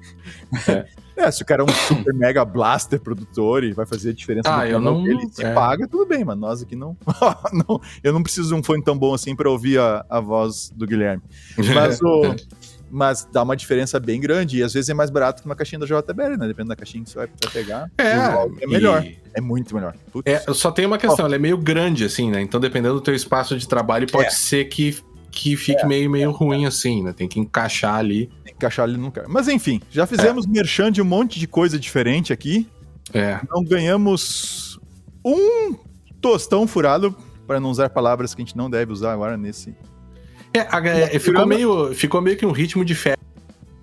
[0.67, 0.85] É.
[1.17, 1.31] é.
[1.31, 4.67] se o cara é um super mega blaster produtor e vai fazer a diferença ah,
[4.67, 5.53] eu não, ele se é.
[5.53, 6.97] paga, tudo bem, mas nós aqui não,
[7.53, 7.81] não.
[8.03, 10.85] Eu não preciso de um fone tão bom assim para ouvir a, a voz do
[10.85, 11.23] Guilherme.
[11.73, 12.35] Mas, o,
[12.89, 14.59] mas dá uma diferença bem grande.
[14.59, 16.47] E às vezes é mais barato que uma caixinha da JBL, né?
[16.47, 17.91] Dependendo da caixinha que você vai pegar.
[17.97, 19.03] É, é melhor.
[19.03, 19.19] E...
[19.33, 19.95] É muito melhor.
[20.11, 20.31] Putz.
[20.31, 21.27] É, só tem uma questão, oh.
[21.27, 22.41] ela é meio grande, assim, né?
[22.41, 24.31] Então, dependendo do teu espaço de trabalho, pode é.
[24.31, 24.97] ser que
[25.35, 26.67] que fique é, meio, meio é, ruim é.
[26.67, 27.13] assim, né?
[27.13, 28.27] Tem que encaixar ali.
[28.43, 29.27] Tem que encaixar ali no cara.
[29.29, 30.49] Mas enfim, já fizemos é.
[30.49, 32.67] merchan de um monte de coisa diferente aqui.
[33.13, 33.39] É.
[33.51, 34.79] Não ganhamos
[35.23, 35.75] um
[36.21, 37.15] tostão furado,
[37.45, 39.75] para não usar palavras que a gente não deve usar agora nesse.
[40.53, 43.19] É, é ficou, meio, ficou meio que um ritmo de férias.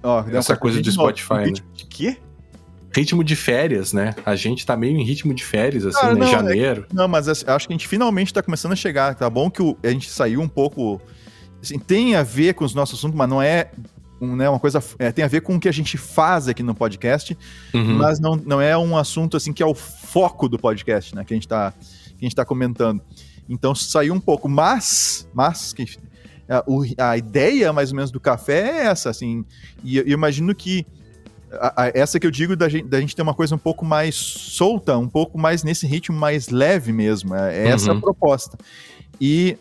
[0.02, 1.52] Ó, essa coisa de Spotify, né?
[1.52, 2.16] De quê?
[2.94, 4.14] ritmo de férias, né?
[4.24, 6.20] A gente tá meio em ritmo de férias, assim, ah, né?
[6.20, 6.86] Não, Janeiro.
[6.90, 9.14] É, não, mas acho que a gente finalmente tá começando a chegar.
[9.14, 11.00] Tá bom que o, a gente saiu um pouco
[11.62, 13.70] assim, tem a ver com os nossos assuntos, mas não é
[14.20, 14.82] um, né, uma coisa.
[14.98, 17.36] É, tem a ver com o que a gente faz aqui no podcast,
[17.74, 17.96] uhum.
[17.96, 21.24] mas não, não é um assunto assim que é o foco do podcast, né?
[21.24, 23.02] Que a gente está que a gente tá comentando.
[23.48, 25.84] Então saiu um pouco, mas, mas que,
[26.48, 29.44] a, a ideia mais ou menos do café é essa, assim.
[29.82, 30.86] E eu, imagino que
[31.52, 33.84] a, a, essa que eu digo da gente, da gente ter uma coisa um pouco
[33.84, 37.34] mais solta, um pouco mais nesse ritmo mais leve mesmo.
[37.34, 37.98] É, é essa uhum.
[37.98, 38.56] a proposta.
[39.20, 39.58] E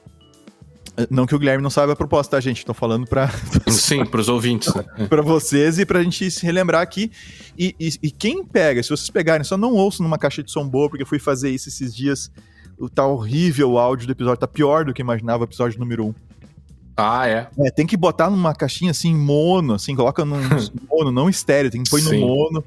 [1.10, 2.60] não que o Guilherme não saiba a proposta, tá, gente?
[2.60, 3.30] Estou falando para
[3.68, 4.74] Sim, para os ouvintes.
[4.74, 5.08] Né?
[5.08, 7.12] para vocês e para a gente se relembrar aqui.
[7.58, 10.68] E, e, e, quem pega, se vocês pegarem, só não ouçam numa caixa de som
[10.68, 12.32] boa, porque eu fui fazer isso esses dias.
[12.78, 16.08] O tá horrível o áudio do episódio, tá pior do que imaginava o episódio número
[16.08, 16.16] 1.
[16.98, 17.48] Ah, é.
[17.60, 17.72] é.
[17.72, 20.38] Tem que botar numa caixinha assim, mono, assim, coloca num
[20.90, 22.64] mono, não estéreo, tem que pôr no mono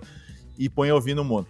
[0.59, 1.47] e põe ouvindo mono.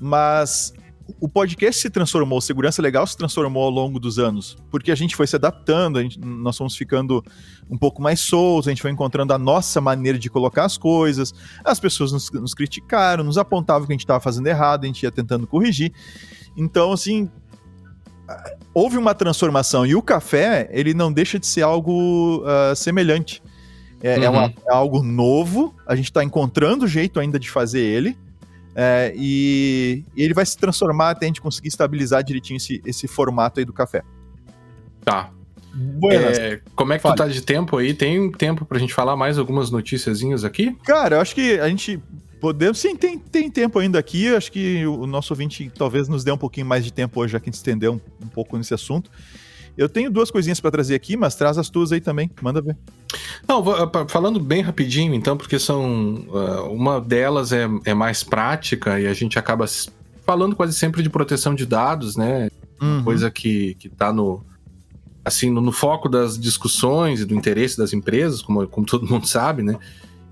[0.00, 0.72] Mas
[1.20, 5.16] o podcast se transformou, Segurança Legal se transformou ao longo dos anos, porque a gente
[5.16, 7.24] foi se adaptando, gente, nós fomos ficando
[7.70, 11.32] um pouco mais soltos, a gente foi encontrando a nossa maneira de colocar as coisas,
[11.64, 15.02] as pessoas nos, nos criticaram, nos apontavam que a gente estava fazendo errado, a gente
[15.02, 15.92] ia tentando corrigir.
[16.56, 17.30] Então, assim,
[18.74, 23.42] houve uma transformação e o café, ele não deixa de ser algo uh, semelhante.
[24.00, 24.24] É, uhum.
[24.24, 28.16] é, uma, é, algo novo, a gente está encontrando o jeito ainda de fazer ele,
[28.80, 33.08] é, e, e, ele vai se transformar até a gente conseguir estabilizar direitinho esse, esse
[33.08, 34.04] formato aí do café.
[35.04, 35.32] Tá.
[36.12, 37.16] É, como é que Fale.
[37.16, 37.92] tu tá de tempo aí?
[37.92, 40.76] Tem tempo pra gente falar mais algumas noticiazinhas aqui?
[40.84, 42.00] Cara, eu acho que a gente
[42.40, 42.78] podemos.
[42.78, 44.32] Sim, tem, tem tempo ainda aqui.
[44.32, 47.40] Acho que o nosso ouvinte talvez nos dê um pouquinho mais de tempo hoje, já
[47.40, 49.10] que a gente estendeu um, um pouco nesse assunto.
[49.78, 52.28] Eu tenho duas coisinhas para trazer aqui, mas traz as tuas aí também.
[52.42, 52.76] Manda ver.
[53.46, 53.64] Não,
[54.08, 56.26] falando bem rapidinho, então, porque são.
[56.26, 59.66] Uh, uma delas é, é mais prática e a gente acaba
[60.26, 62.50] falando quase sempre de proteção de dados, né?
[62.82, 63.04] Uhum.
[63.04, 64.44] Coisa que, que tá no.
[65.24, 69.26] Assim, no, no, foco das discussões e do interesse das empresas, como, como todo mundo
[69.30, 69.76] sabe, né?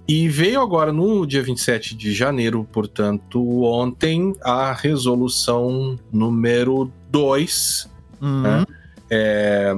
[0.09, 7.89] E veio agora no dia 27 de janeiro, portanto, ontem, a resolução número 2,
[8.21, 8.41] uhum.
[8.41, 8.67] né?
[9.11, 9.75] É,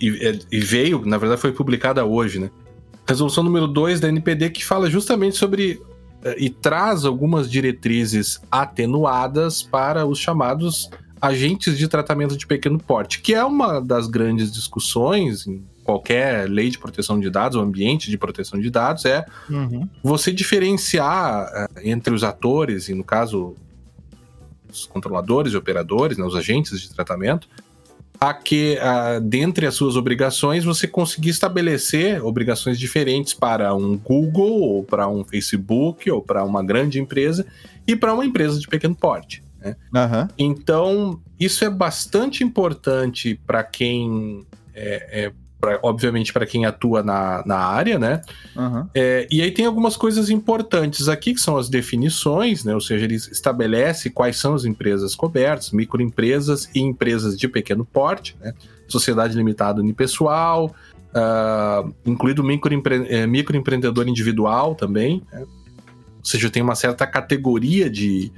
[0.00, 2.50] e, e, veio, na verdade foi publicada hoje, né?
[3.06, 5.80] Resolução número 2 da NPD que fala justamente sobre
[6.24, 10.90] é, e traz algumas diretrizes atenuadas para os chamados
[11.20, 16.68] agentes de tratamento de pequeno porte, que é uma das grandes discussões em qualquer lei
[16.68, 19.88] de proteção de dados, ou ambiente de proteção de dados, é uhum.
[20.02, 23.54] você diferenciar é, entre os atores, e no caso
[24.68, 27.48] os controladores e operadores, né, os agentes de tratamento,
[28.20, 34.60] a que, a, dentre as suas obrigações, você conseguir estabelecer obrigações diferentes para um Google,
[34.60, 37.46] ou para um Facebook, ou para uma grande empresa,
[37.86, 39.42] e para uma empresa de pequeno porte.
[39.60, 39.76] Né?
[39.94, 40.28] Uhum.
[40.38, 45.32] Então, isso é bastante importante para quem é, é
[45.66, 48.22] pra, obviamente para quem atua na, na área, né?
[48.54, 48.86] Uhum.
[48.94, 52.72] É, e aí tem algumas coisas importantes aqui, que são as definições, né?
[52.72, 58.36] Ou seja, ele estabelece quais são as empresas cobertas, microempresas e empresas de pequeno porte,
[58.40, 58.54] né?
[58.86, 60.72] Sociedade limitada unipessoal,
[61.10, 65.40] uh, incluído microempre é, microempreendedor individual também, né?
[65.40, 68.32] Ou seja, tem uma certa categoria de,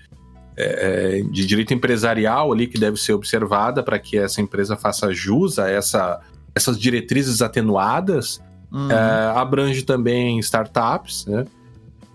[0.57, 5.59] é de direito empresarial ali que deve ser observada para que essa empresa faça jus
[5.59, 6.21] a essa
[6.59, 8.91] essas diretrizes atenuadas, uhum.
[8.91, 11.47] é, abrange também startups, né?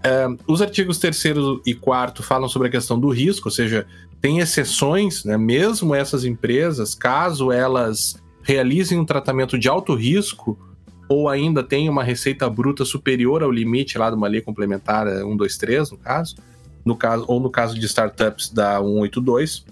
[0.06, 1.24] É, os artigos 3
[1.66, 3.88] e 4 falam sobre a questão do risco, ou seja,
[4.22, 5.38] tem exceções, né?
[5.38, 10.60] mesmo essas empresas, caso elas realizem um tratamento de alto risco
[11.08, 15.92] ou ainda tenham uma receita bruta superior ao limite lá de uma lei complementar 123,
[15.92, 16.36] no caso,
[16.84, 19.66] no caso ou no caso de startups da 182,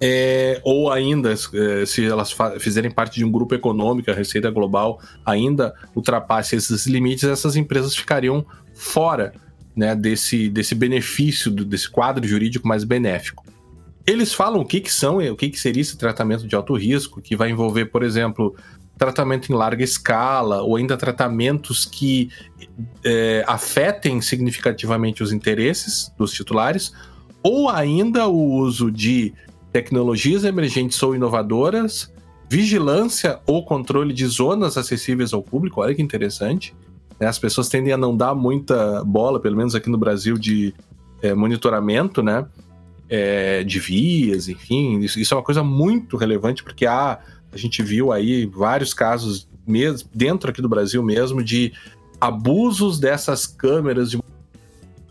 [0.00, 5.00] é, ou ainda, é, se elas fizerem parte de um grupo econômico, a receita global
[5.26, 9.32] ainda ultrapasse esses limites, essas empresas ficariam fora
[9.74, 13.44] né, desse, desse benefício, desse quadro jurídico mais benéfico.
[14.06, 17.20] Eles falam o que, que são, o que, que seria esse tratamento de alto risco,
[17.20, 18.56] que vai envolver, por exemplo,
[18.96, 22.30] tratamento em larga escala, ou ainda tratamentos que
[23.04, 26.92] é, afetem significativamente os interesses dos titulares,
[27.42, 29.32] ou ainda o uso de
[29.72, 32.12] tecnologias emergentes ou inovadoras,
[32.48, 35.80] vigilância ou controle de zonas acessíveis ao público.
[35.80, 36.74] Olha que interessante.
[37.20, 37.26] Né?
[37.26, 40.74] As pessoas tendem a não dar muita bola, pelo menos aqui no Brasil, de
[41.22, 42.46] é, monitoramento, né?
[43.08, 45.00] É, de vias, enfim.
[45.00, 47.18] Isso, isso, é uma coisa muito relevante, porque há,
[47.50, 51.72] a gente viu aí vários casos mesmo, dentro aqui do Brasil mesmo de
[52.20, 54.18] abusos dessas câmeras de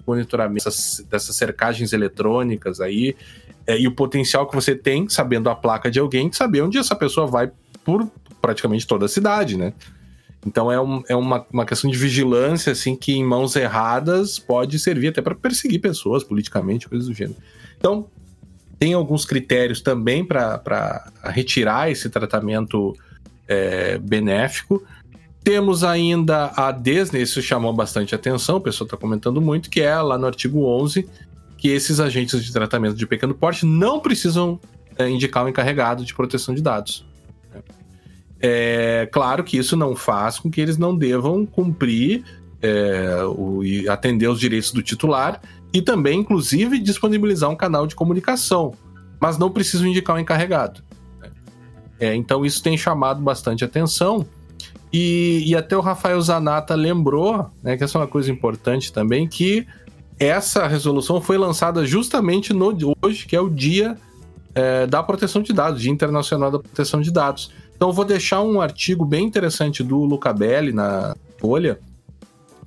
[0.08, 3.16] monitoramento, dessas, dessas cercagens eletrônicas aí,
[3.66, 6.78] é, e o potencial que você tem, sabendo a placa de alguém, de saber onde
[6.78, 7.52] essa pessoa vai
[7.84, 8.10] por
[8.42, 9.74] praticamente toda a cidade, né?
[10.46, 14.80] Então é, um, é uma, uma questão de vigilância, assim, que em mãos erradas pode
[14.80, 17.38] servir até para perseguir pessoas politicamente, coisas do gênero.
[17.78, 18.08] Então,
[18.80, 22.96] tem alguns critérios também para retirar esse tratamento
[23.48, 24.84] é, benéfico.
[25.48, 29.96] Temos ainda a Disney, isso chamou bastante atenção, o pessoal está comentando muito, que é
[29.96, 31.08] lá no artigo 11,
[31.58, 34.60] que esses agentes de tratamento de pequeno porte não precisam
[34.98, 37.06] é, indicar o um encarregado de proteção de dados.
[38.42, 42.26] É claro que isso não faz com que eles não devam cumprir
[42.62, 45.40] é, o, e atender os direitos do titular
[45.74, 48.74] e também, inclusive, disponibilizar um canal de comunicação,
[49.18, 50.84] mas não precisam indicar o um encarregado.
[52.02, 54.28] É, então isso tem chamado bastante atenção.
[55.00, 59.28] E, e até o Rafael Zanata lembrou, né, que essa é uma coisa importante também,
[59.28, 59.68] que
[60.20, 63.96] essa resolução foi lançada justamente no hoje, que é o dia
[64.56, 67.52] é, da proteção de dados, Dia Internacional da Proteção de Dados.
[67.76, 71.80] Então vou deixar um artigo bem interessante do Luca Belli na Folha,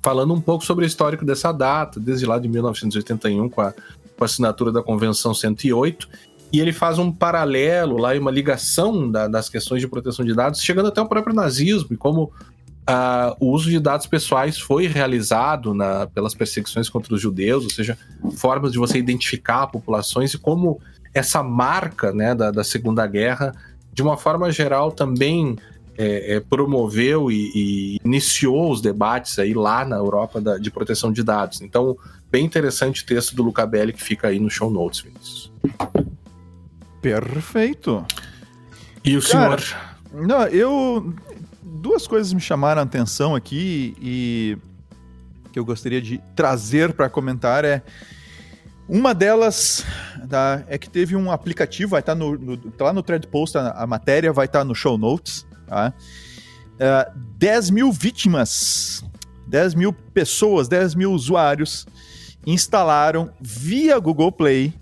[0.01, 4.23] falando um pouco sobre o histórico dessa data, desde lá de 1981, com a, com
[4.23, 6.07] a assinatura da Convenção 108,
[6.51, 10.33] e ele faz um paralelo lá e uma ligação da, das questões de proteção de
[10.33, 14.87] dados, chegando até o próprio nazismo e como uh, o uso de dados pessoais foi
[14.87, 17.97] realizado na, pelas perseguições contra os judeus, ou seja,
[18.35, 20.79] formas de você identificar populações e como
[21.13, 23.53] essa marca né, da, da Segunda Guerra,
[23.93, 25.57] de uma forma geral, também
[25.97, 31.11] é, é, promoveu e, e, iniciou os debates aí lá na Europa da, de proteção
[31.11, 31.61] de dados.
[31.61, 31.97] Então,
[32.31, 35.51] bem interessante o texto do Luca Belli que fica aí no show notes, Vinícius.
[37.01, 38.05] Perfeito.
[39.03, 39.91] E o Cara, senhor?
[40.13, 41.13] Não, eu.
[41.63, 44.57] Duas coisas me chamaram a atenção aqui e
[45.51, 47.81] que eu gostaria de trazer para comentar é.
[48.89, 49.85] Uma delas
[50.29, 53.25] tá, é que teve um aplicativo, vai estar tá no, no, tá lá no thread
[53.27, 55.47] post, a, a matéria vai estar tá no show notes.
[55.65, 55.93] Tá?
[55.95, 59.05] Uh, é, 10 mil vítimas,
[59.47, 61.87] 10 mil pessoas, 10 mil usuários
[62.45, 64.73] instalaram via Google Play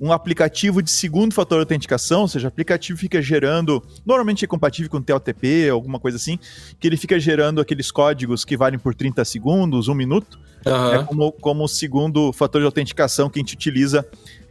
[0.00, 4.48] um aplicativo de segundo fator de autenticação, ou seja, o aplicativo fica gerando, normalmente é
[4.48, 6.38] compatível com TLTP, alguma coisa assim,
[6.78, 10.90] que ele fica gerando aqueles códigos que valem por 30 segundos, um minuto, uhum.
[10.90, 14.06] né, como, como segundo fator de autenticação que a gente utiliza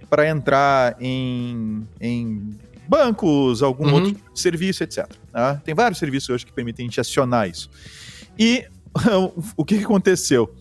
[0.09, 3.93] para entrar em, em bancos, algum uhum.
[3.95, 5.07] outro serviço, etc.
[5.31, 5.55] Tá?
[5.55, 7.69] Tem vários serviços hoje que permitem a gente acionar isso.
[8.37, 8.65] E
[9.57, 10.53] o que, que aconteceu?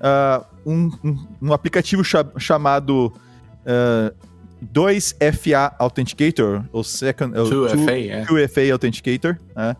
[0.00, 3.12] Uh, um, um, um, aplicativo cha chamado
[3.66, 4.14] uh,
[4.64, 8.24] 2FA Authenticator, ou Second, 2FA, é.
[8.24, 9.76] 2FA Authenticator, né?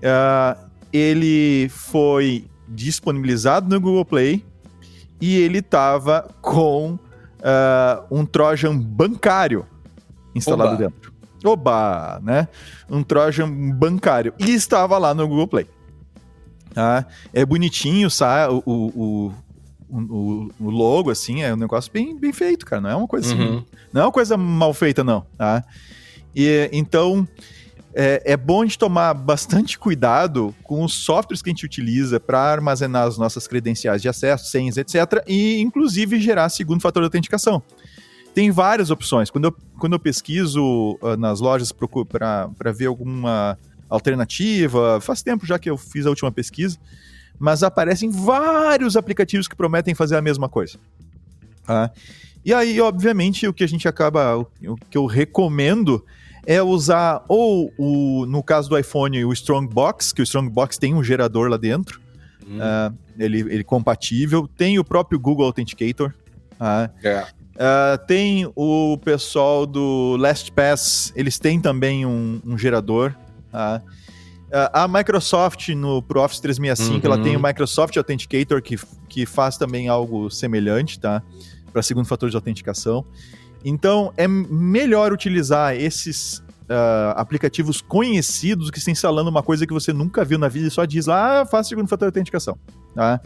[0.00, 4.44] uh, ele foi disponibilizado no Google Play
[5.20, 6.98] e ele estava com uh,
[8.10, 9.66] um Trojan bancário
[10.34, 10.84] instalado Oba.
[10.84, 11.12] dentro.
[11.44, 12.48] Oba, né?
[12.88, 14.32] Um Trojan bancário.
[14.38, 15.66] E estava lá no Google Play.
[16.74, 18.62] Ah, é bonitinho, sabe?
[18.66, 19.34] O, o,
[19.94, 22.82] o, o, logo, assim, é um negócio bem, bem feito, cara.
[22.82, 23.64] Não é uma coisa assim, uhum.
[23.92, 25.24] Não é uma coisa mal feita, não.
[25.38, 25.64] Tá?
[26.34, 27.26] E, então,
[27.94, 32.18] é, é bom a gente tomar bastante cuidado com os softwares que a gente utiliza
[32.18, 35.22] para armazenar as nossas credenciais de acesso, senhas, etc.
[35.28, 37.62] E, inclusive, gerar segundo fator de autenticação.
[38.34, 39.30] Tem várias opções.
[39.30, 43.56] Quando eu, quando eu pesquiso uh, nas lojas para ver alguma
[43.88, 46.76] alternativa, faz tempo já que eu fiz a última pesquisa,
[47.38, 50.78] mas aparecem vários aplicativos que prometem fazer a mesma coisa.
[51.66, 51.90] Tá?
[52.44, 56.04] E aí, obviamente, o que a gente acaba, o que eu recomendo
[56.46, 61.02] é usar ou o, no caso do iPhone, o Strongbox, que o Strongbox tem um
[61.02, 62.00] gerador lá dentro,
[62.46, 62.58] hum.
[62.58, 66.12] uh, ele, ele é compatível, tem o próprio Google Authenticator,
[66.60, 67.22] uh, é.
[67.22, 73.14] uh, tem o pessoal do LastPass, eles têm também um, um gerador,
[73.52, 73.82] uh,
[74.72, 77.12] a Microsoft no pro Office 365, uhum.
[77.12, 78.78] ela tem o Microsoft Authenticator que,
[79.08, 81.22] que faz também algo semelhante, tá?
[81.72, 83.04] Para segundo fator de autenticação.
[83.64, 89.92] Então, é melhor utilizar esses uh, aplicativos conhecidos que estão instalando uma coisa que você
[89.92, 92.58] nunca viu na vida e só diz lá, ah, faz segundo fator de autenticação,
[92.94, 93.20] tá?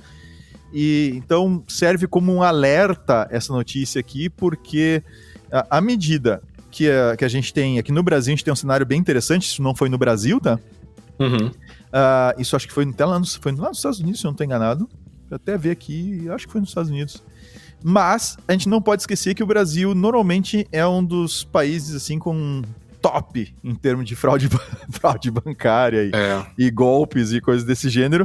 [0.72, 5.02] E então serve como um alerta essa notícia aqui, porque
[5.50, 8.56] à medida que a, que a gente tem aqui no Brasil, a gente tem um
[8.56, 10.58] cenário bem interessante, isso não foi no Brasil, tá?
[11.18, 11.46] Uhum.
[11.48, 14.28] Uh, isso acho que foi até lá, no, foi lá nos Estados Unidos, se eu
[14.28, 14.88] não estou enganado.
[15.30, 17.22] Eu até ver aqui, acho que foi nos Estados Unidos.
[17.82, 22.18] Mas a gente não pode esquecer que o Brasil normalmente é um dos países assim
[22.18, 22.62] com
[23.00, 24.48] top em termos de fraude,
[24.90, 26.46] fraude bancária e, é.
[26.58, 28.24] e, golpes e coisas desse gênero.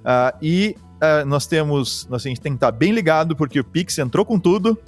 [0.00, 3.64] Uh, e uh, nós temos, nós, a gente tem que estar bem ligado porque o
[3.64, 4.78] Pix entrou com tudo.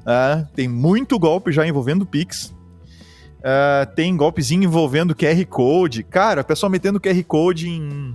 [0.00, 2.54] Uh, tem muito golpe já envolvendo o Pix.
[3.44, 6.02] Uh, tem golpezinho envolvendo QR Code.
[6.02, 8.14] Cara, o pessoal metendo QR Code em.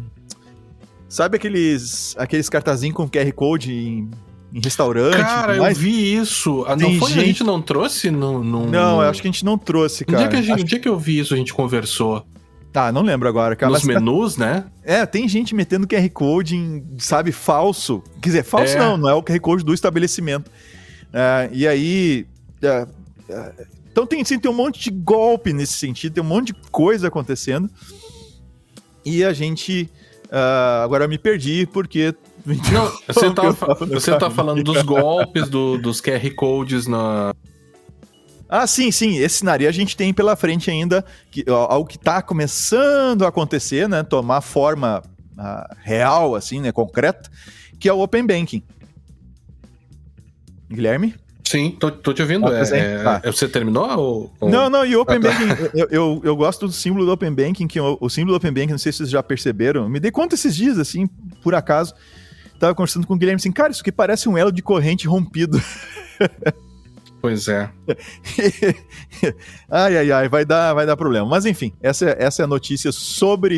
[1.07, 4.09] Sabe aqueles, aqueles cartazinhos com QR Code em,
[4.51, 5.17] em restaurante?
[5.17, 6.65] Cara, eu vi isso.
[6.67, 7.09] Ah, não foi?
[7.09, 7.19] Gente...
[7.19, 8.09] A gente não trouxe?
[8.09, 8.65] No, no...
[8.65, 10.23] Não, eu acho que a gente não trouxe, cara.
[10.23, 10.65] No dia que, gente, acho...
[10.65, 12.25] dia que eu vi isso, a gente conversou.
[12.73, 13.55] Ah, não lembro agora.
[13.55, 14.65] Cara, Nos menus, né?
[14.83, 18.03] É, tem gente metendo QR Code em, sabe, falso.
[18.19, 18.79] Quer dizer, falso é.
[18.79, 20.49] não, não é o QR Code do estabelecimento.
[21.13, 22.25] É, e aí.
[22.63, 22.87] É,
[23.29, 23.51] é,
[23.91, 27.07] então tem, sim, tem um monte de golpe nesse sentido, tem um monte de coisa
[27.07, 27.69] acontecendo.
[29.05, 29.89] E a gente.
[30.25, 32.13] Uh, agora eu me perdi porque.
[32.45, 33.51] Não, você tá,
[33.85, 37.33] você tá falando dos golpes, do, dos QR Codes na,
[38.49, 39.17] ah, sim, sim.
[39.17, 43.87] Esse cenário a gente tem pela frente ainda que, algo que está começando a acontecer,
[43.87, 44.01] né?
[44.01, 45.03] Tomar forma
[45.37, 46.71] uh, real, assim, né?
[46.71, 47.29] Concreta,
[47.79, 48.63] que é o Open Banking.
[50.67, 51.13] Guilherme?
[51.49, 52.45] Sim, tô, tô te ouvindo.
[52.45, 53.21] Ah, é, tá.
[53.23, 53.89] é, você terminou?
[53.97, 54.49] Ou, ou...
[54.51, 55.31] Não, não, e o Open ah, tá.
[55.31, 58.37] Banking, eu, eu, eu, gosto do símbolo do Open Banking, que o, o, símbolo do
[58.37, 61.07] Open Banking, não sei se vocês já perceberam, me dei conta esses dias, assim,
[61.41, 61.95] por acaso,
[62.59, 65.59] tava conversando com o Guilherme assim, cara, isso aqui parece um elo de corrente rompido.
[67.21, 67.69] Pois é.
[69.69, 71.27] ai, ai, ai, vai dar, vai dar problema.
[71.27, 73.57] Mas enfim, essa, essa é a notícia sobre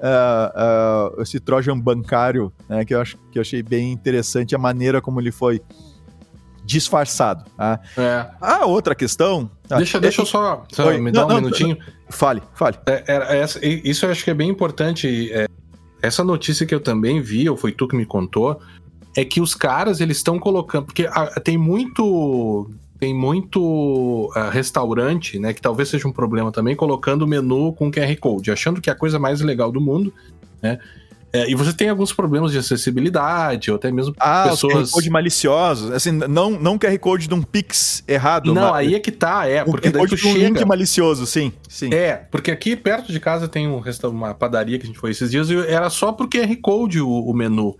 [0.00, 4.58] uh, uh, esse Trojan bancário, né, que eu acho que eu achei bem interessante a
[4.58, 5.62] maneira como ele foi
[6.66, 7.44] disfarçado.
[7.56, 7.80] Tá?
[7.96, 8.26] É.
[8.40, 9.48] A outra questão.
[9.68, 9.76] Tá?
[9.76, 11.78] Deixa, é, deixa eu só, só me dar um não, minutinho.
[12.10, 12.76] Fale, fale.
[12.86, 15.32] É, é, essa, isso eu acho que é bem importante.
[15.32, 15.46] É,
[16.02, 18.60] essa notícia que eu também vi, ou foi tu que me contou,
[19.16, 20.86] é que os caras eles estão colocando.
[20.86, 26.74] Porque a, tem muito tem muito uh, restaurante, né, que talvez seja um problema também,
[26.74, 30.10] colocando o menu com QR Code, achando que é a coisa mais legal do mundo,
[30.62, 30.78] né?
[31.32, 34.90] É, e você tem alguns problemas de acessibilidade, ou até mesmo ah, pessoas.
[34.90, 35.90] QR Code maliciosos.
[35.90, 38.54] Assim, não, não QR Code de um Pix errado.
[38.54, 38.86] Não, mas...
[38.86, 39.64] aí é que tá, é.
[39.64, 40.34] Porque um daí tu chega...
[40.34, 41.92] um link malicioso, sim, sim.
[41.92, 45.30] É, porque aqui perto de casa tem um, uma padaria que a gente foi esses
[45.30, 47.76] dias e era só pro QR Code o, o menu.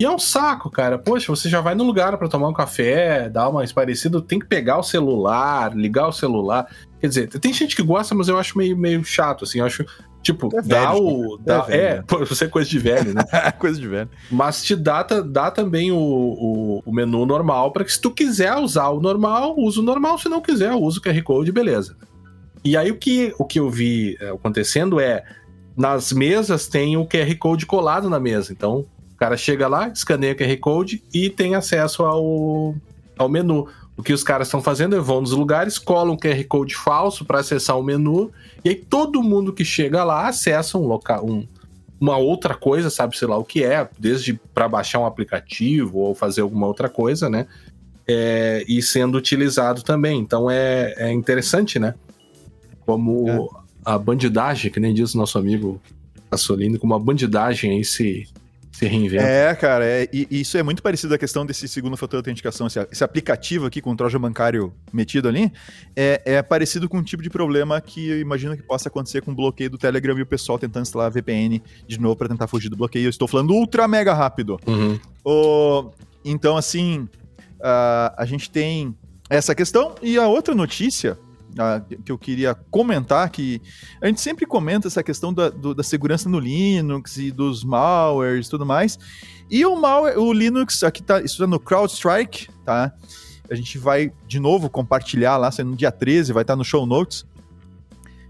[0.00, 0.98] E é um saco, cara.
[0.98, 4.46] Poxa, você já vai no lugar para tomar um café, dar uma esparecida, tem que
[4.46, 6.66] pegar o celular, ligar o celular.
[6.98, 9.58] Quer dizer, tem gente que gosta, mas eu acho meio, meio chato, assim.
[9.58, 9.84] Eu acho,
[10.22, 11.36] tipo, é dá velho, o.
[11.36, 11.42] Né?
[11.44, 12.26] Dá, é, velho, é né?
[12.28, 13.22] você é coisa de velho, né?
[13.58, 14.08] coisa de velho.
[14.30, 18.54] Mas te dá, dá também o, o, o menu normal para que se tu quiser
[18.56, 20.18] usar o normal, usa o normal.
[20.18, 21.96] Se não quiser, usa o QR Code, beleza.
[22.64, 25.24] E aí o que, o que eu vi é, acontecendo é
[25.76, 28.52] nas mesas tem o QR Code colado na mesa.
[28.52, 28.86] Então,
[29.20, 32.74] cara chega lá, escaneia o QR Code e tem acesso ao,
[33.18, 33.68] ao menu.
[33.96, 37.24] O que os caras estão fazendo é vão nos lugares, colam um QR Code falso
[37.24, 38.30] para acessar o menu,
[38.64, 41.46] e aí todo mundo que chega lá acessa um local, um,
[42.00, 46.14] uma outra coisa, sabe, sei lá o que é, desde para baixar um aplicativo ou
[46.14, 47.46] fazer alguma outra coisa, né?
[48.08, 50.18] É, e sendo utilizado também.
[50.18, 51.94] Então é, é interessante, né?
[52.86, 53.46] Como é.
[53.84, 55.80] a bandidagem, que nem diz o nosso amigo
[56.30, 58.26] Assolino, como a bandidagem aí se,
[58.70, 59.22] se reinventa.
[59.22, 62.66] É, cara, é, e, isso é muito parecido à questão desse segundo fator de autenticação.
[62.66, 65.52] Esse, esse aplicativo aqui com o trojan bancário metido ali
[65.96, 69.32] é, é, parecido com um tipo de problema que eu imagino que possa acontecer com
[69.32, 72.68] o bloqueio do Telegram e o pessoal tentando instalar VPN de novo para tentar fugir
[72.68, 73.06] do bloqueio.
[73.06, 74.58] Eu estou falando ultra mega rápido.
[74.66, 74.98] Uhum.
[75.24, 75.90] O,
[76.24, 77.08] então, assim,
[77.60, 78.94] uh, a gente tem
[79.28, 79.94] essa questão.
[80.02, 81.18] E a outra notícia
[82.04, 83.60] que eu queria comentar, que
[84.00, 88.46] a gente sempre comenta essa questão da, do, da segurança no Linux e dos malwares
[88.46, 88.98] e tudo mais.
[89.50, 92.92] E o malware, o Linux, aqui tá, isso tá no CrowdStrike, tá?
[93.50, 96.64] A gente vai de novo compartilhar lá, sendo no dia 13, vai estar tá no
[96.64, 97.22] show notes.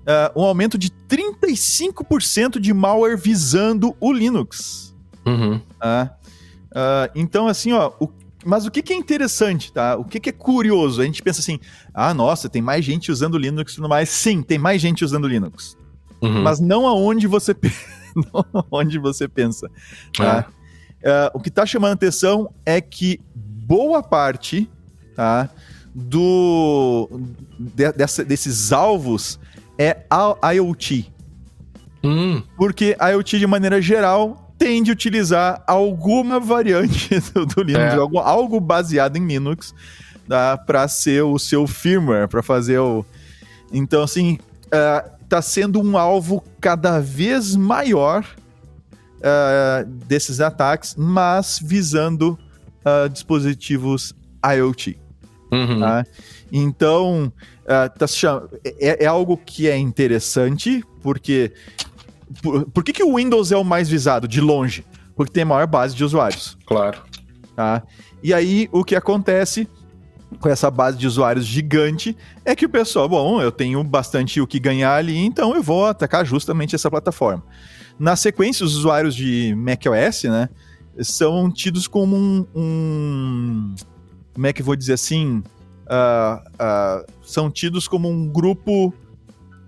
[0.01, 4.95] Uh, um aumento de 35% de malware visando o Linux.
[5.27, 5.57] Uhum.
[5.57, 8.09] Uh, uh, então, assim, ó, o
[8.45, 9.97] mas o que, que é interessante, tá?
[9.97, 11.03] O que, que é curioso?
[11.03, 11.59] A gente pensa assim,
[11.93, 14.09] ah, nossa, tem mais gente usando Linux e tudo mais.
[14.09, 15.76] Sim, tem mais gente usando Linux.
[16.22, 16.43] Uhum.
[16.43, 17.55] Mas não aonde você,
[18.14, 19.70] não aonde você pensa.
[20.16, 20.47] Tá?
[21.01, 24.68] Uh, o que está chamando a atenção é que boa parte
[25.14, 25.49] tá,
[25.95, 27.09] do,
[27.59, 29.38] de, dessa, desses alvos
[29.78, 31.12] é a IoT.
[32.03, 32.43] Hum.
[32.57, 37.97] Porque IoT, de maneira geral, tende a utilizar alguma variante do, do Linux, é.
[37.97, 39.75] algo, algo, baseado em Linux,
[40.29, 43.05] tá, para ser o seu firmware, para fazer o.
[43.73, 44.39] Então, assim,
[45.25, 52.39] está uh, sendo um alvo cada vez maior uh, desses ataques, mas visando
[52.85, 54.99] uh, dispositivos IoT.
[55.51, 55.81] Uhum.
[55.81, 56.05] Tá?
[56.53, 57.33] Então,
[57.67, 58.07] tá
[58.79, 61.53] é, é, algo que é interessante, porque
[62.43, 64.85] por, por que, que o Windows é o mais visado de longe?
[65.14, 66.57] Porque tem a maior base de usuários.
[66.66, 66.99] Claro.
[67.55, 67.83] Tá?
[68.22, 69.68] E aí, o que acontece
[70.39, 74.47] com essa base de usuários gigante é que o pessoal, bom, eu tenho bastante o
[74.47, 77.43] que ganhar ali, então eu vou atacar justamente essa plataforma.
[77.99, 80.49] Na sequência, os usuários de macOS, né,
[81.03, 83.74] são tidos como um, um
[84.33, 85.43] como é que eu vou dizer assim,
[85.87, 88.95] uh, uh, são tidos como um grupo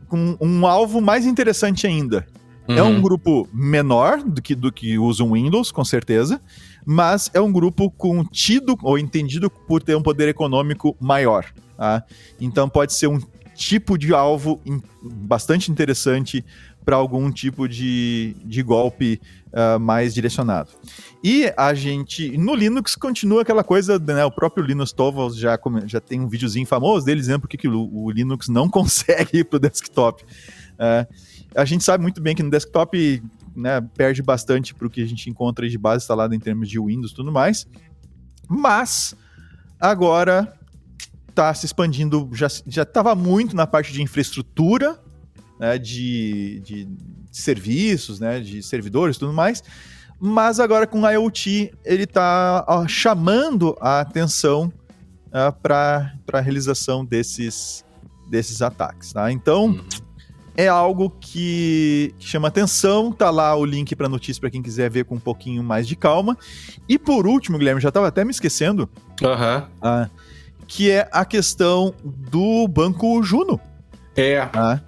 [0.08, 2.26] com um alvo mais interessante ainda.
[2.72, 2.78] Uhum.
[2.78, 3.02] É um uhum.
[3.02, 6.40] grupo menor do que, do que usa um Windows, com certeza,
[6.84, 11.46] mas é um grupo com tido ou entendido por ter um poder econômico maior.
[11.76, 12.04] Tá?
[12.40, 13.20] Então pode ser um
[13.54, 14.60] tipo de alvo
[15.02, 16.44] bastante interessante
[16.84, 19.20] para algum tipo de, de golpe
[19.52, 20.70] uh, mais direcionado.
[21.22, 26.00] E a gente, no Linux, continua aquela coisa, né, o próprio Linus Torvalds já, já
[26.00, 29.58] tem um videozinho famoso dele dizendo porque que o, o Linux não consegue ir para
[29.58, 30.24] o desktop.
[30.72, 31.06] Uh,
[31.55, 33.22] a gente sabe muito bem que no desktop
[33.55, 36.80] né, perde bastante para o que a gente encontra de base instalada em termos de
[36.80, 37.66] Windows e tudo mais,
[38.48, 39.14] mas
[39.80, 40.53] agora
[41.28, 44.98] está se expandindo, já estava muito na parte de infraestrutura,
[45.59, 46.88] né, de, de
[47.30, 49.62] serviços, né, de servidores e tudo mais,
[50.20, 54.72] mas agora com IoT ele está chamando a atenção
[55.28, 57.84] uh, para a realização desses,
[58.30, 59.12] desses ataques.
[59.12, 59.32] Tá?
[59.32, 59.84] Então, uhum.
[60.57, 63.12] É algo que, que, chama atenção.
[63.12, 65.96] Tá lá o link para notícia para quem quiser ver com um pouquinho mais de
[65.96, 66.36] calma.
[66.88, 68.88] E por último, Guilherme, já estava até me esquecendo.
[69.22, 70.07] Uhum.
[70.07, 70.11] Uh,
[70.66, 73.61] que é a questão do Banco Juno.
[74.16, 74.44] É.
[74.46, 74.82] Tá?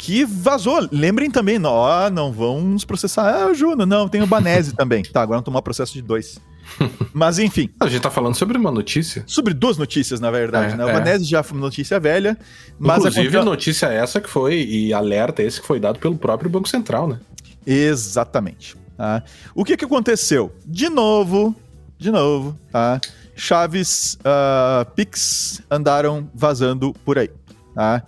[0.00, 0.88] que vazou.
[0.90, 3.44] Lembrem também, ó, não vão nos processar.
[3.44, 5.02] Ah, Juno, não, tem o Banese também.
[5.02, 6.40] Tá, agora vamos tomar processo de dois.
[7.12, 7.68] Mas enfim.
[7.80, 9.24] A gente tá falando sobre uma notícia.
[9.26, 10.84] Sobre duas notícias, na verdade, é, né?
[10.84, 11.18] O é.
[11.20, 12.36] Já foi uma notícia velha.
[12.78, 16.50] Mas Inclusive, a notícia essa que foi, e alerta esse que foi dado pelo próprio
[16.50, 17.20] Banco Central, né?
[17.66, 18.76] Exatamente.
[18.96, 19.22] Tá?
[19.54, 20.54] O que que aconteceu?
[20.66, 21.54] De novo,
[21.98, 23.00] de novo, tá?
[23.34, 27.30] Chaves uh, Pix andaram vazando por aí.
[27.74, 28.02] Tá?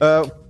[0.00, 0.45] Uh,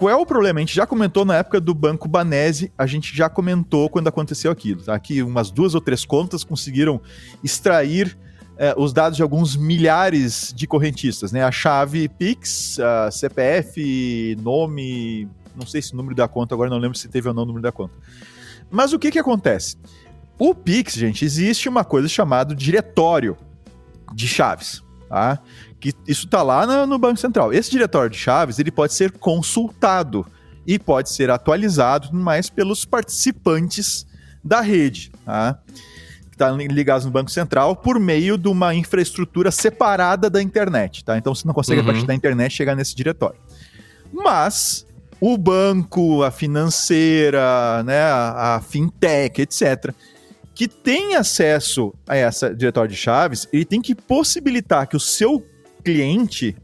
[0.00, 0.58] qual é o problema?
[0.58, 4.50] A gente já comentou na época do Banco Banese, a gente já comentou quando aconteceu
[4.50, 4.98] aquilo, tá?
[4.98, 7.02] Que umas duas ou três contas conseguiram
[7.44, 8.16] extrair
[8.56, 11.44] eh, os dados de alguns milhares de correntistas, né?
[11.44, 16.78] A chave Pix, a CPF, nome, não sei se o número da conta, agora não
[16.78, 17.92] lembro se teve ou não o número da conta.
[18.70, 19.76] Mas o que que acontece?
[20.38, 23.36] O Pix, gente, existe uma coisa chamada diretório
[24.14, 25.40] de chaves, tá?
[25.80, 27.52] que isso está lá no, no, Banco Central.
[27.52, 30.24] Esse diretório de chaves ele pode ser consultado
[30.64, 34.06] e pode ser atualizado mais pelos participantes
[34.42, 35.58] da rede, tá?
[36.30, 41.04] que estão tá ligados no Banco Central por meio de uma infraestrutura separada da internet.
[41.04, 41.18] Tá?
[41.18, 41.88] Então você não consegue, uhum.
[41.88, 43.40] a partir da internet, chegar nesse diretório.
[44.12, 44.86] Mas
[45.20, 49.92] o banco, a financeira, né, a, a fintech, etc.,
[50.60, 55.42] que tem acesso a essa diretório de chaves, ele tem que possibilitar que o seu
[55.82, 56.54] cliente,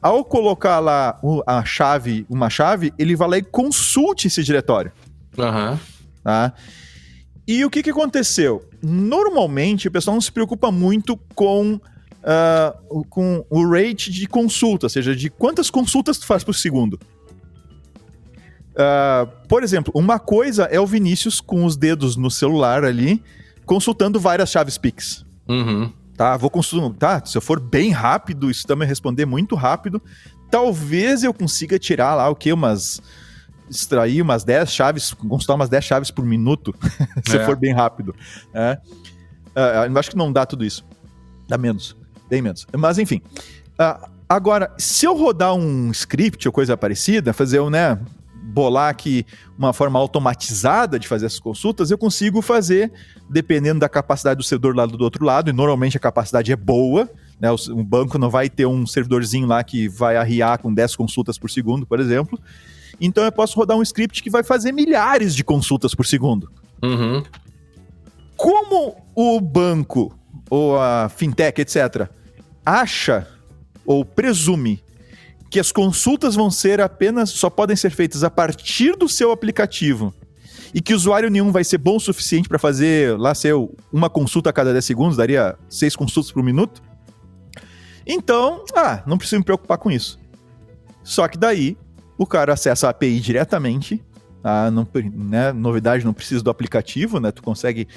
[0.00, 4.92] ao colocar lá a chave, uma chave, ele vai lá e consulte esse diretório.
[5.36, 5.76] Uhum.
[6.22, 6.52] Tá?
[7.48, 8.64] E o que, que aconteceu?
[8.80, 14.90] Normalmente, o pessoal não se preocupa muito com, uh, com o rate de consulta, ou
[14.90, 16.96] seja, de quantas consultas tu faz por segundo.
[18.76, 23.22] Uh, por exemplo, uma coisa é o Vinícius com os dedos no celular ali,
[23.64, 25.24] consultando várias chaves Pix.
[25.48, 26.36] Uhum tá?
[26.36, 27.26] Vou consultar, tá?
[27.26, 30.02] se eu for bem rápido, isso também responder muito rápido,
[30.50, 33.00] talvez eu consiga tirar lá o que umas
[33.68, 36.72] extrair umas 10 chaves, consultar umas 10 chaves por minuto,
[37.26, 37.44] se é.
[37.44, 38.14] for bem rápido.
[38.54, 38.78] É.
[39.56, 40.84] Uh, eu acho que não dá tudo isso.
[41.48, 41.96] Dá menos,
[42.30, 42.64] bem menos.
[42.76, 43.20] Mas enfim.
[43.72, 47.98] Uh, agora, se eu rodar um script ou coisa parecida, fazer um, né,
[48.46, 49.26] bolar aqui
[49.58, 52.92] uma forma automatizada de fazer essas consultas, eu consigo fazer,
[53.28, 57.10] dependendo da capacidade do servidor lá do outro lado, e normalmente a capacidade é boa,
[57.40, 57.50] né?
[57.50, 61.50] O, banco não vai ter um servidorzinho lá que vai arriar com 10 consultas por
[61.50, 62.40] segundo, por exemplo.
[63.00, 66.50] Então eu posso rodar um script que vai fazer milhares de consultas por segundo.
[66.82, 67.22] Uhum.
[68.36, 70.16] Como o banco
[70.48, 72.08] ou a fintech, etc.,
[72.64, 73.26] acha
[73.84, 74.82] ou presume
[75.50, 80.12] que as consultas vão ser apenas, só podem ser feitas a partir do seu aplicativo
[80.74, 83.54] e que usuário nenhum vai ser bom o suficiente para fazer lá ser
[83.92, 86.82] uma consulta a cada 10 segundos, daria seis consultas por minuto.
[88.06, 90.18] Então, ah, não preciso me preocupar com isso.
[91.02, 91.76] Só que daí
[92.18, 94.04] o cara acessa a API diretamente,
[94.44, 97.32] ah, não, né, novidade, não precisa do aplicativo, né?
[97.32, 97.88] Tu consegue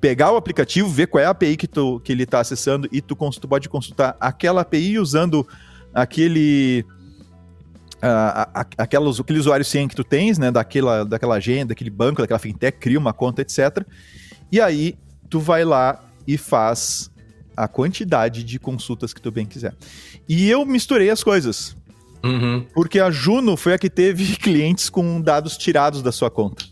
[0.00, 3.00] pegar o aplicativo, ver qual é a API que, tu, que ele está acessando e
[3.00, 5.46] tu, tu pode consultar aquela API usando
[5.94, 6.84] aquele
[8.02, 12.38] uh, aquelas, aquele usuário SIEM que tu tens, né, daquela, daquela agenda, daquele banco, daquela
[12.38, 13.86] fintech, cria uma conta, etc.
[14.50, 14.96] E aí
[15.30, 17.10] tu vai lá e faz
[17.56, 19.74] a quantidade de consultas que tu bem quiser.
[20.28, 21.76] E eu misturei as coisas.
[22.24, 22.66] Uhum.
[22.74, 26.64] Porque a Juno foi a que teve clientes com dados tirados da sua conta.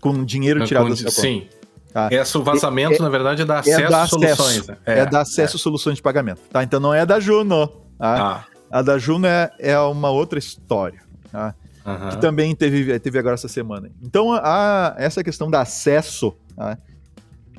[0.00, 1.20] Com dinheiro tirado da sua conta.
[1.20, 1.46] Sim.
[1.92, 2.08] Tá?
[2.10, 4.66] Esse vazamento, é, na verdade, é da acesso, é acesso soluções.
[4.66, 4.76] Né?
[4.86, 5.58] É, é da acesso é.
[5.58, 6.40] soluções de pagamento.
[6.50, 6.62] Tá?
[6.62, 7.66] Então não é da Juno.
[7.98, 8.46] Tá?
[8.46, 8.51] Ah.
[8.72, 11.00] A da Juno é, é uma outra história.
[11.30, 11.54] Tá?
[11.84, 12.08] Uhum.
[12.08, 13.90] Que também teve, teve agora essa semana.
[14.02, 16.78] Então, a, essa questão do acesso tá?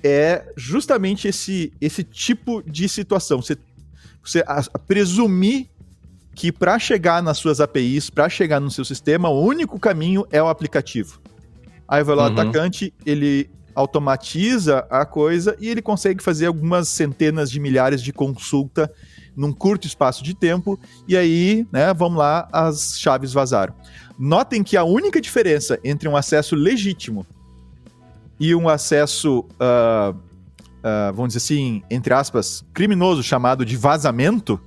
[0.04, 3.42] é justamente esse, esse tipo de situação.
[3.42, 3.56] Você,
[4.24, 5.68] você a, a presumir
[6.34, 10.42] que para chegar nas suas APIs, para chegar no seu sistema, o único caminho é
[10.42, 11.22] o aplicativo.
[11.88, 12.36] Aí vai lá uhum.
[12.36, 18.12] o atacante, ele automatiza a coisa e ele consegue fazer algumas centenas de milhares de
[18.12, 18.92] consulta
[19.36, 23.74] num curto espaço de tempo, e aí, né, vamos lá, as chaves vazaram.
[24.18, 27.26] Notem que a única diferença entre um acesso legítimo
[28.40, 34.60] e um acesso, uh, uh, vamos dizer assim, entre aspas, criminoso, chamado de vazamento,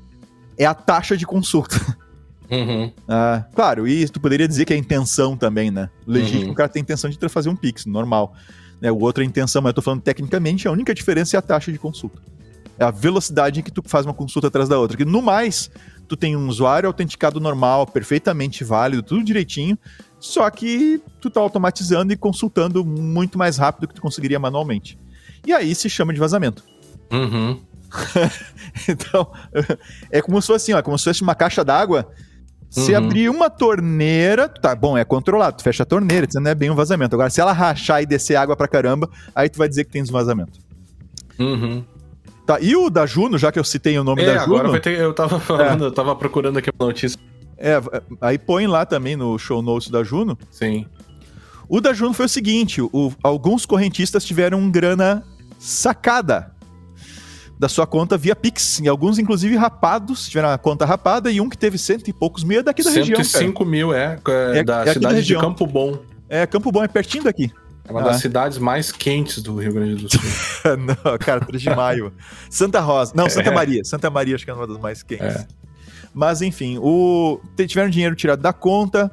[0.59, 1.77] é a taxa de consulta.
[2.49, 2.87] Uhum.
[2.87, 5.91] Uh, claro, e tu poderia dizer que é a intenção também, né?
[6.07, 6.53] Legítimo, uhum.
[6.53, 8.35] o cara tem a intenção de fazer um Pix, normal.
[8.81, 8.91] Né?
[8.91, 11.43] O outro é a intenção, mas eu tô falando tecnicamente, a única diferença é a
[11.43, 12.21] taxa de consulta.
[12.79, 14.97] É a velocidade em que tu faz uma consulta atrás da outra.
[14.97, 15.71] Que no mais,
[16.07, 19.79] tu tem um usuário autenticado normal, perfeitamente válido, tudo direitinho,
[20.19, 24.99] só que tu tá automatizando e consultando muito mais rápido do que tu conseguiria manualmente.
[25.47, 26.65] E aí se chama de vazamento.
[27.11, 27.61] Uhum.
[28.89, 29.31] então,
[30.11, 32.09] é como se fosse assim, ó, como se fosse uma caixa d'água.
[32.69, 32.99] Se uhum.
[32.99, 36.69] abrir uma torneira, tá bom, é controlado, tu fecha a torneira, isso não é bem
[36.69, 37.15] um vazamento.
[37.15, 40.03] Agora, se ela rachar e descer água pra caramba, aí tu vai dizer que tem
[40.03, 40.59] um vazamento.
[41.39, 41.85] Uhum.
[42.47, 44.55] Tá, e o da Juno, já que eu citei o nome é, da Juno.
[44.55, 45.87] Agora vai ter, eu tava falando, é.
[45.89, 47.19] eu tava procurando aqui uma notícia.
[47.59, 47.81] É,
[48.21, 50.39] aí põe lá também no show notes da Juno.
[50.51, 50.87] Sim.
[51.69, 55.25] O da Juno foi o seguinte: o, alguns correntistas tiveram grana
[55.59, 56.53] sacada
[57.59, 58.79] da sua conta via Pix.
[58.81, 62.45] E alguns, inclusive, rapados, tiveram a conta rapada, e um que teve cento e poucos
[62.45, 63.25] mil é daqui da 105 região.
[63.25, 65.99] 105 mil, é, é, é da é cidade da de Campo Bom.
[66.29, 67.51] É, Campo Bom é pertinho daqui.
[67.87, 68.05] É uma ah.
[68.05, 70.21] das cidades mais quentes do Rio Grande do Sul.
[70.77, 72.13] não, cara, 3 de maio.
[72.51, 73.13] Santa Rosa.
[73.15, 73.55] Não, Santa é.
[73.55, 73.85] Maria.
[73.85, 75.37] Santa Maria acho que é uma das mais quentes.
[75.37, 75.47] É.
[76.13, 77.41] Mas, enfim, o...
[77.67, 79.11] tiveram dinheiro tirado da conta.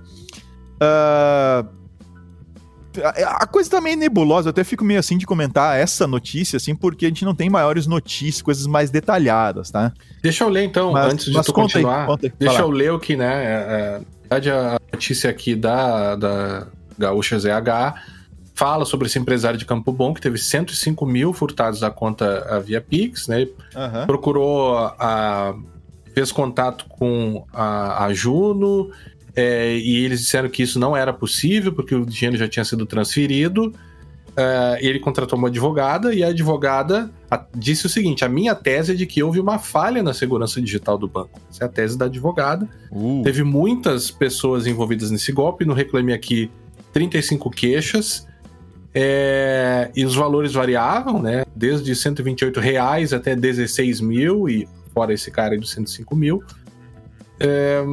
[0.76, 1.84] Uh...
[3.26, 6.76] A coisa tá meio nebulosa, eu até fico meio assim de comentar essa notícia, assim,
[6.76, 9.92] porque a gente não tem maiores notícias, coisas mais detalhadas, tá?
[10.22, 12.08] Deixa eu ler então, mas, antes de tu continuar.
[12.08, 13.44] Aí, aí, deixa eu ler o que, né?
[13.44, 17.96] É, é, a notícia aqui da, da Gaúcha ZH
[18.54, 22.80] fala sobre esse empresário de Campo Bom que teve 105 mil furtados da conta via
[22.80, 23.48] Pix, né?
[23.76, 24.06] Uhum.
[24.06, 25.56] Procurou a,
[26.14, 28.92] fez contato com a, a Juno
[29.36, 32.86] é, e eles disseram que isso não era possível porque o dinheiro já tinha sido
[32.86, 33.74] transferido.
[34.36, 37.12] É, ele contratou uma advogada e a advogada
[37.56, 40.98] disse o seguinte: a minha tese é de que houve uma falha na segurança digital
[40.98, 41.40] do banco.
[41.50, 42.68] Essa é a tese da advogada.
[42.92, 43.22] Uh.
[43.24, 45.66] Teve muitas pessoas envolvidas nesse golpe.
[45.66, 46.50] No Reclame Aqui,
[46.94, 48.28] 35 queixas.
[48.96, 51.46] É, e os valores variavam, né?
[51.56, 56.44] Desde 128 reais até 16 mil, e fora esse cara aí dos 105 mil.
[57.40, 57.84] É,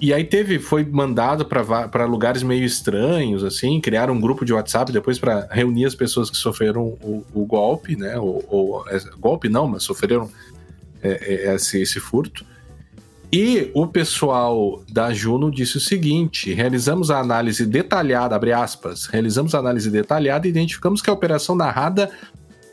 [0.00, 4.92] e aí teve, foi mandado para lugares meio estranhos, assim, criaram um grupo de WhatsApp
[4.92, 8.18] depois para reunir as pessoas que sofreram o, o golpe, né?
[8.18, 10.30] Ou, ou é, golpe não, mas sofreram
[11.02, 12.44] é, é, esse, esse furto.
[13.32, 19.54] E o pessoal da Juno disse o seguinte: realizamos a análise detalhada, abre aspas, realizamos
[19.54, 22.10] a análise detalhada e identificamos que a operação narrada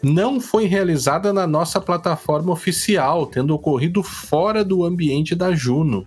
[0.01, 6.05] não foi realizada na nossa plataforma oficial, tendo ocorrido fora do ambiente da Juno.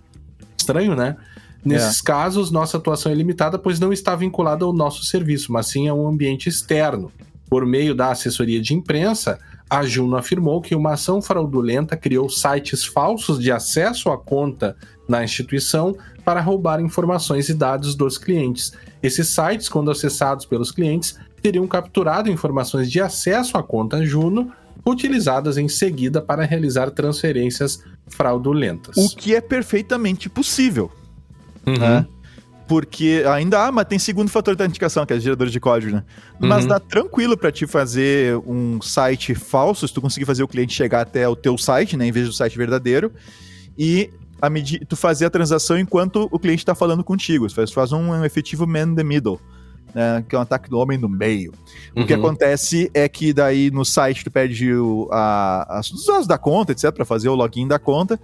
[0.57, 1.17] Estranho, né?
[1.65, 2.03] Nesses é.
[2.03, 5.93] casos, nossa atuação é limitada, pois não está vinculada ao nosso serviço, mas sim a
[5.93, 7.11] um ambiente externo.
[7.49, 9.39] Por meio da assessoria de imprensa,
[9.69, 14.75] a Juno afirmou que uma ação fraudulenta criou sites falsos de acesso à conta
[15.07, 18.71] na instituição para roubar informações e dados dos clientes.
[19.01, 24.51] Esses sites, quando acessados pelos clientes, teriam capturado informações de acesso à conta Juno,
[24.85, 28.95] utilizadas em seguida para realizar transferências fraudulentas.
[28.95, 30.89] O que é perfeitamente possível.
[31.65, 31.77] Uhum.
[31.77, 32.07] Né?
[32.67, 36.03] Porque ainda há, mas tem segundo fator de autenticação, que é gerador de código, né?
[36.39, 36.47] Uhum.
[36.47, 40.73] Mas dá tranquilo para te fazer um site falso, se tu conseguir fazer o cliente
[40.73, 43.11] chegar até o teu site, né, em vez do site verdadeiro,
[43.77, 44.09] e
[44.41, 47.47] a medida, tu fazer a transação enquanto o cliente está falando contigo.
[47.47, 49.39] Tu faz, faz um, um, efetivo man in the middle.
[49.95, 51.53] Né, que é um ataque do homem no meio.
[51.95, 52.03] Uhum.
[52.03, 52.19] O que uhum.
[52.19, 56.73] acontece é que daí no site tu pede o, a, as, os dados da conta,
[56.73, 58.19] etc, para fazer o login da conta,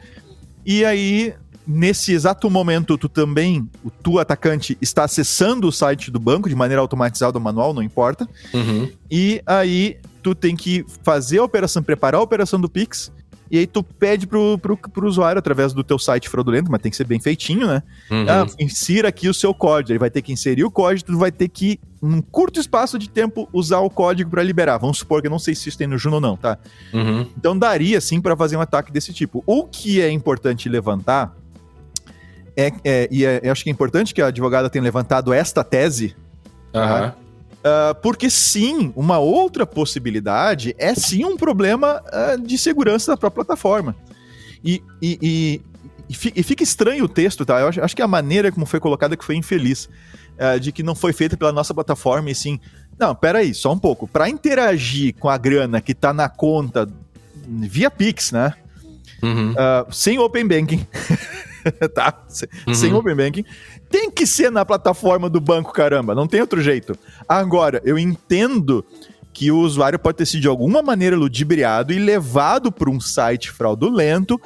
[0.66, 1.34] e aí
[1.66, 6.56] nesse exato momento, tu também, o tu atacante, está acessando o site do banco de
[6.56, 8.28] maneira automatizada ou manual, não importa.
[8.54, 8.90] Uhum.
[9.10, 13.12] E aí tu tem que fazer a operação, preparar a operação do Pix
[13.54, 16.90] e aí tu pede pro, pro, pro usuário através do teu site fraudulento, mas tem
[16.90, 17.84] que ser bem feitinho, né?
[18.10, 18.26] Uhum.
[18.28, 19.92] Ah, insira aqui o seu código.
[19.92, 23.08] Ele vai ter que inserir o código, tu vai ter que, num curto espaço de
[23.08, 24.80] tempo, usar o código para liberar.
[24.80, 26.58] Vamos supor que eu não sei se isso tem no Juno ou não, tá?
[26.92, 27.28] Uhum.
[27.38, 29.44] Então daria sim para fazer um ataque desse tipo.
[29.46, 31.36] O que é importante levantar
[32.56, 35.64] é, é e é, eu acho que é importante que a advogada tenha levantado esta
[35.64, 36.16] tese,
[36.74, 37.14] Aham.
[37.64, 43.44] ah, porque sim, uma outra possibilidade é sim um problema ah, de segurança da própria
[43.44, 43.96] plataforma.
[44.64, 45.62] E, e, e,
[46.10, 47.60] e fi- fica estranho o texto, tá?
[47.60, 49.90] Eu acho, acho que a maneira como foi colocada que foi infeliz,
[50.38, 52.60] ah, de que não foi feita pela nossa plataforma e sim.
[52.98, 54.08] Não, peraí, só um pouco.
[54.08, 56.88] Para interagir com a grana que tá na conta
[57.48, 58.54] via Pix, né?
[59.22, 59.56] Uhum.
[59.92, 60.86] Sem Open Banking.
[61.94, 62.26] tá?
[62.68, 62.74] Uhum.
[62.74, 63.46] Sem Open Banking.
[63.90, 66.16] Tem que ser na plataforma do banco, caramba.
[66.16, 66.98] Não tem outro jeito.
[67.28, 68.86] Agora, eu entendo
[69.34, 73.52] que o usuário pode ter sido de alguma maneira ludibriado e levado para um site
[73.52, 74.40] fraudulento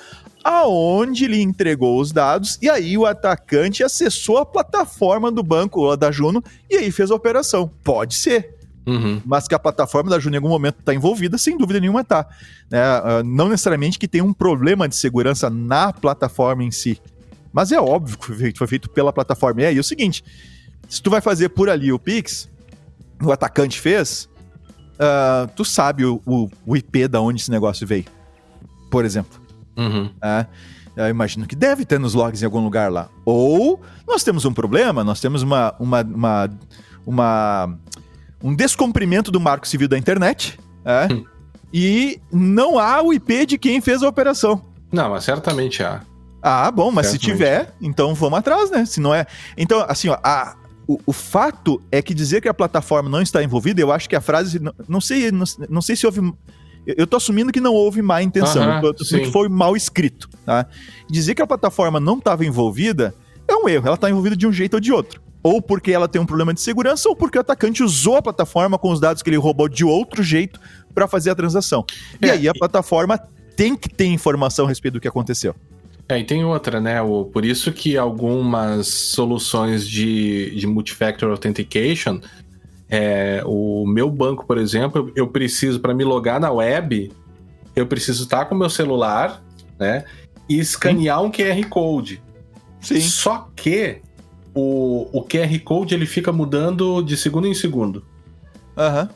[0.44, 5.98] aonde ele entregou os dados e aí o atacante acessou a plataforma do banco ou
[5.98, 7.69] da Juno e aí fez a operação.
[7.84, 8.57] Pode ser
[8.88, 9.22] Uhum.
[9.26, 12.26] mas que a plataforma da Juno em algum momento está envolvida, sem dúvida nenhuma tá.
[12.72, 12.80] Né?
[12.82, 17.02] Ah, não necessariamente que tem um problema de segurança na plataforma em si,
[17.52, 19.62] mas é óbvio que foi feito, pela plataforma.
[19.62, 20.24] E aí é o seguinte,
[20.88, 22.50] se tu vai fazer por ali o Pix,
[23.22, 24.30] o atacante fez,
[24.98, 28.06] ah, tu sabe o, o- o IP da onde esse negócio veio,
[28.90, 29.38] por exemplo.
[29.76, 30.10] Uhum.
[30.22, 30.48] né?
[30.96, 33.10] Eu imagino que deve ter nos logs em algum lugar lá.
[33.26, 36.50] Ou nós temos um problema, nós temos uma, uma, uma,
[37.06, 37.80] uma-
[38.44, 41.12] um descumprimento do marco civil da internet, é?
[41.14, 41.24] Hum.
[41.74, 44.64] e não há o IP de quem fez a operação.
[44.92, 46.02] Não, mas certamente há.
[46.42, 47.38] Ah, bom, mas se Certamente.
[47.38, 48.86] tiver, então vamos atrás, né?
[48.86, 49.26] Se não é.
[49.58, 50.56] Então, assim, ó, a-
[50.88, 54.16] o, o fato é que dizer que a plataforma não está envolvida, eu acho que
[54.16, 54.60] a frase.
[54.60, 56.20] Não, não sei, não, não sei se houve.
[56.86, 59.32] Eu, eu tô assumindo que não houve má intenção, Aham, eu tô, tô assumindo sim.
[59.32, 60.66] que foi mal escrito, tá?
[61.10, 63.14] Dizer que a plataforma não estava envolvida
[63.48, 65.22] é um erro, ela está envolvida de um jeito ou de outro.
[65.41, 68.78] Ou porque ela tem um problema de segurança, ou porque o atacante usou a plataforma
[68.78, 70.60] com os dados que ele roubou de outro jeito
[70.94, 71.86] para fazer a transação.
[72.22, 73.18] E É, aí a plataforma
[73.56, 75.56] tem que ter informação a respeito do que aconteceu.
[76.10, 77.02] É, e tem outra, né?
[77.02, 82.19] O, por isso que algumas soluções de, de multifactor authentication,
[82.90, 87.11] é, o meu banco, por exemplo, eu preciso, para me logar na web,
[87.76, 89.44] eu preciso estar com o meu celular,
[89.78, 90.06] né?
[90.48, 92.22] E escanear um QR Code.
[92.88, 93.02] Sim.
[93.02, 94.02] Só que
[94.54, 98.04] o, o QR Code ele fica mudando de segundo em segundo.
[98.78, 99.10] Aham.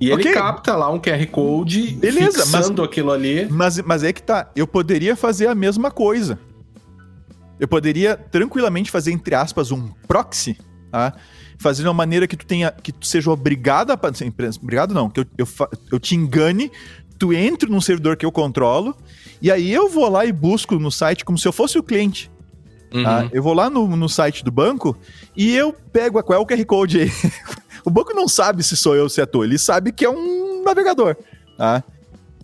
[0.00, 0.24] E Ok.
[0.26, 3.48] ele capta lá um QR Code, Beleza, mas- fixando aquilo ali.
[3.50, 6.38] Mas, mas é que tá, eu poderia fazer a mesma coisa.
[7.58, 10.56] Eu poderia tranquilamente fazer, entre aspas, um proxy,
[10.92, 11.12] tá?
[11.58, 13.98] Fazer de uma maneira que tu tenha, que tu seja obrigado a.
[14.62, 15.46] Obrigado não, que eu, eu,
[15.90, 16.70] eu te engane,
[17.18, 18.96] tu entre num servidor que eu controlo,
[19.42, 22.30] e aí eu vou lá e busco no site como se eu fosse o cliente.
[22.90, 23.20] Tá?
[23.22, 23.28] Uhum.
[23.32, 24.96] Eu vou lá no, no site do banco
[25.36, 27.10] e eu pego qual é o QR Code aí.
[27.84, 30.10] o banco não sabe se sou eu ou se é tu, ele sabe que é
[30.10, 31.16] um navegador.
[31.56, 31.82] Tá?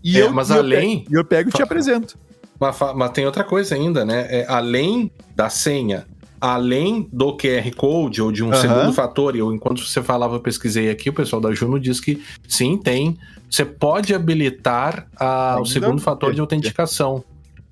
[0.02, 2.18] E É, eu, mas e eu além- pego- e eu pego e te apresento.
[2.60, 4.26] Mas, mas tem outra coisa ainda, né?
[4.30, 6.06] É, além da senha,
[6.40, 8.60] além do QR Code ou de um Aham.
[8.60, 12.00] segundo fator, e eu, enquanto você falava, eu pesquisei aqui, o pessoal da Juno diz
[12.00, 13.16] que sim, tem.
[13.50, 16.42] Você pode habilitar a- o segundo fator de é.
[16.42, 17.24] autenticação.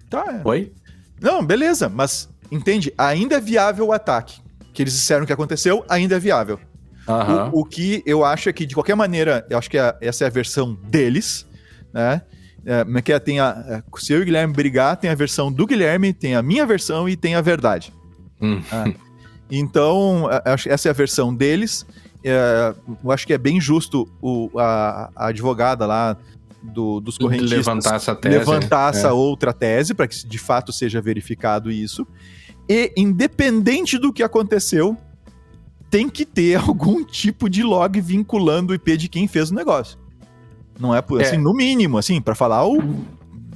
[0.08, 0.40] Tá.
[0.44, 0.72] Oi?
[1.20, 2.92] Não, beleza, mas entende?
[2.96, 4.40] Ainda é viável o ataque.
[4.72, 6.58] Que eles disseram que aconteceu, ainda é viável.
[7.08, 7.50] Aham.
[7.52, 10.24] O, o que eu acho é que, de qualquer maneira, eu acho que a- essa
[10.24, 11.46] é a versão deles,
[11.92, 12.22] né?
[12.64, 13.18] É, como é que é?
[13.18, 16.36] Tem a, é, se eu e o Guilherme brigar, tem a versão do Guilherme, tem
[16.36, 17.92] a minha versão e tem a verdade.
[18.40, 18.60] Hum.
[19.50, 21.84] Então, a- acho que essa é a versão deles.
[22.24, 22.72] É,
[23.04, 26.16] eu acho que é bem justo o, a, a advogada lá
[26.62, 28.38] do, dos correntistas Levantar essa tese.
[28.38, 28.98] levantar né?
[28.98, 29.12] essa É.
[29.12, 32.06] outra tese para que de fato seja verificado isso.
[32.68, 34.96] E independente do que aconteceu,
[35.90, 39.98] tem que ter algum tipo de log vinculando o IP de quem fez o negócio.
[40.78, 41.24] Não é, por- É.
[41.24, 42.78] assim, no mínimo, assim, para falar o,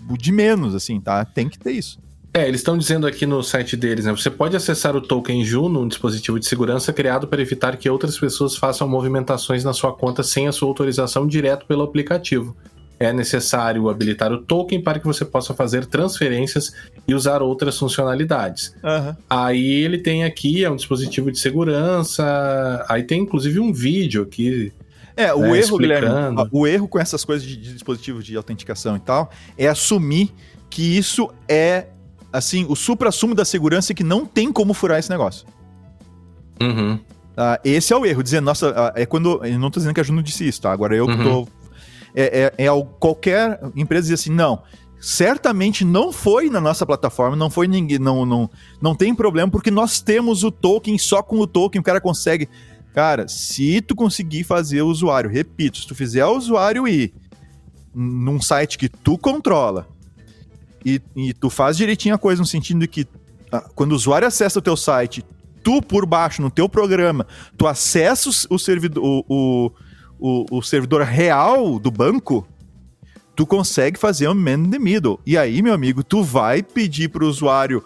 [0.09, 1.24] o de menos, assim, tá?
[1.24, 1.99] Tem que ter isso.
[2.35, 4.12] É, eles estão dizendo aqui no site deles, né?
[4.12, 8.19] Você pode acessar o token Juno, um dispositivo de segurança criado para evitar que outras
[8.19, 12.55] pessoas façam movimentações na sua conta sem a sua autorização direto pelo aplicativo.
[12.98, 16.73] É necessário habilitar o token para que você possa fazer transferências
[17.06, 18.74] e usar outras funcionalidades.
[18.82, 19.16] Aham.
[19.28, 22.85] Aí ele tem aqui, é um dispositivo de segurança.
[22.89, 24.73] Aí tem inclusive um vídeo aqui.
[25.14, 26.40] É, o É, erro, Guilherme, explicando.
[26.40, 30.32] ó, o erro com essas coisas de, de dispositivos de autenticação e tal é assumir
[30.70, 31.86] que isso é,
[32.32, 35.47] assim, o supra-sumo da segurança e que não tem como furar esse negócio.
[36.62, 36.98] Uhum.
[37.36, 39.44] Ah, esse é o erro, dizer, nossa, ah, é quando.
[39.44, 40.73] Eu não tô dizendo que a Juno disse isso, tá?
[40.73, 41.23] Agora eu Uhum.
[41.44, 41.48] tô.
[42.17, 44.63] É, é, é qualquer empresa dizer assim, não,
[44.99, 49.71] certamente não foi na nossa plataforma, não foi ninguém, não, não, não tem problema, porque
[49.71, 52.49] nós temos o token, só com o token o cara consegue.
[52.95, 57.13] Cara, se tu conseguir fazer o usuário, repito, se tu fizer o usuário ir
[57.95, 59.87] num site que tu controla
[60.85, 63.07] e, e tu faz direitinho a coisa no sentido de que
[63.53, 65.25] ah, quando o usuário acessa o teu site,
[65.63, 67.27] tu por baixo, no teu programa,
[67.57, 69.71] tu acessa o, servidor, o, o,
[70.19, 72.47] o, o servidor real do banco,
[73.35, 75.21] tu consegue fazer um man in the middle.
[75.27, 77.85] E aí, meu amigo, tu vai pedir para o usuário,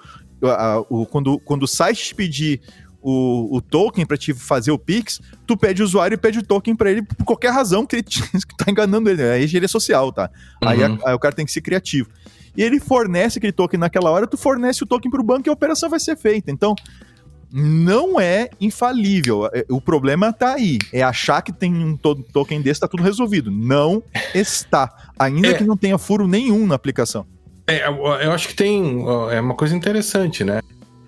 [1.11, 2.61] quando, quando o site te pedir
[3.03, 6.43] o, o token para te fazer o Pix, tu pede o usuário e pede o
[6.43, 9.23] token para ele por qualquer razão que ele te, que tá enganando ele.
[9.23, 10.31] É engenharia social, tá?
[10.63, 10.69] Uhum.
[10.69, 12.09] Aí, a, aí, o cara tem que ser criativo.
[12.57, 15.51] E ele fornece aquele token naquela hora, tu fornece o token para o banco e
[15.51, 16.51] a operação vai ser feita.
[16.51, 16.75] Então,
[17.53, 19.47] não é infalível.
[19.53, 20.79] É, o problema tá aí.
[20.93, 23.51] É achar que tem um token desse, tá tudo resolvido.
[23.51, 24.03] Não
[24.35, 25.11] está.
[25.19, 25.55] Ainda é.
[25.55, 27.27] que não tenha furo nenhum na aplicação.
[27.67, 29.05] É, eu acho que tem.
[29.31, 30.61] É uma coisa interessante, né?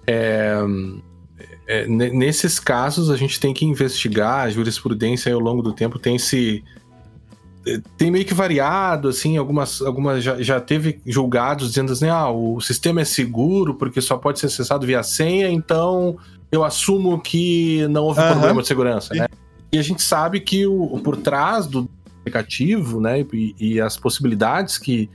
[0.06, 0.56] É,
[1.66, 4.47] é, nesses casos, a gente tem que investigar.
[4.47, 6.62] A jurisprudência ao longo do tempo tem se.
[7.66, 12.28] É, tem meio que variado, assim, algumas, algumas já, já teve julgados dizendo assim, ah,
[12.28, 16.16] o sistema é seguro porque só pode ser acessado via senha, então
[16.51, 18.30] eu assumo que não houve uhum.
[18.32, 19.26] problema de segurança, né?
[19.72, 21.89] E a gente sabe que o, por trás do
[22.20, 25.09] aplicativo, né, e, e as possibilidades que,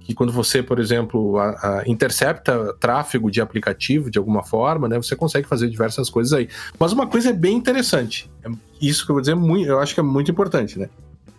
[0.00, 4.96] que quando você, por exemplo, a, a intercepta tráfego de aplicativo de alguma forma, né,
[4.96, 6.48] você consegue fazer diversas coisas aí.
[6.78, 8.48] Mas uma coisa é bem interessante, é
[8.80, 10.88] isso que eu vou dizer, muito, eu acho que é muito importante, né?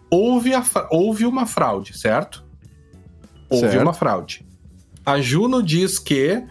[0.10, 2.44] Houve, a, houve uma fraude, certo?
[3.50, 3.82] Houve certo.
[3.82, 4.46] uma fraude.
[5.06, 6.44] A Juno diz que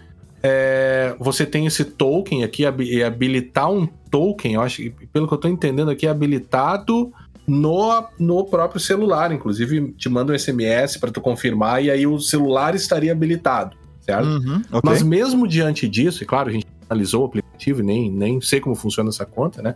[0.42, 5.34] é, você tem esse token aqui, e habilitar um token, eu acho que, pelo que
[5.34, 7.12] eu estou entendendo aqui, é habilitado
[7.46, 9.32] no, no próprio celular.
[9.32, 14.26] Inclusive, te manda um SMS para tu confirmar, e aí o celular estaria habilitado, certo?
[14.26, 14.80] Uhum, okay.
[14.84, 18.74] Mas mesmo diante disso, e claro, a gente analisou o aplicativo, nem, nem sei como
[18.74, 19.74] funciona essa conta, né?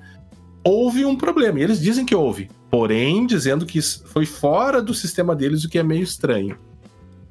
[0.65, 5.35] Houve um problema, e eles dizem que houve, porém, dizendo que foi fora do sistema
[5.35, 6.57] deles, o que é meio estranho.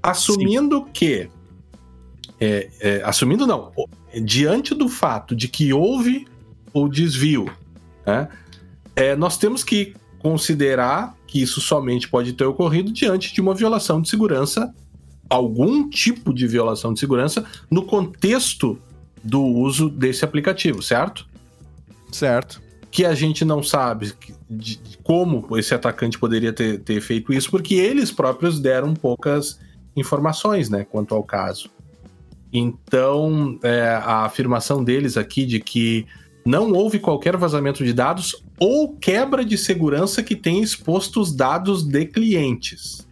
[0.04, 0.92] Assumindo Sim.
[0.94, 1.30] que
[2.40, 3.72] é, é, assumindo não,
[4.24, 6.28] diante do fato de que houve
[6.74, 7.46] o desvio,
[8.06, 8.28] né,
[8.96, 14.02] é, nós temos que considerar que isso somente pode ter ocorrido diante de uma violação
[14.02, 14.74] de segurança,
[15.30, 18.78] algum tipo de violação de segurança no contexto
[19.24, 21.28] do uso desse aplicativo, certo?
[22.12, 22.62] Certo.
[22.92, 24.14] Que a gente não sabe
[24.50, 29.60] de, como esse atacante poderia ter, ter feito isso, porque eles próprios deram poucas
[29.96, 31.70] informações, né, quanto ao caso.
[32.52, 36.06] Então, é, a afirmação deles aqui de que
[36.46, 41.84] não houve qualquer vazamento de dados ou quebra de segurança que tenha exposto os dados
[41.84, 43.08] de clientes.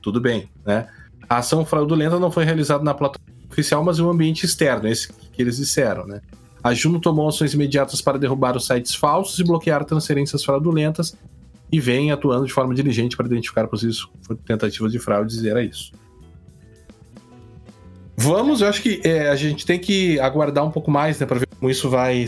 [0.00, 0.86] Tudo bem, né?
[1.28, 5.12] A ação fraudulenta não foi realizada na plataforma oficial, mas em um ambiente externo, esse
[5.32, 6.20] que eles disseram, né?
[6.62, 11.16] A Juno tomou ações imediatas para derrubar os sites falsos e bloquear transferências fraudulentas
[11.70, 14.06] e vem atuando de forma diligente para identificar possíveis
[14.44, 15.92] tentativas de fraude e era isso.
[18.16, 21.38] Vamos, eu acho que é, a gente tem que aguardar um pouco mais, né, pra
[21.38, 22.26] ver como isso vai.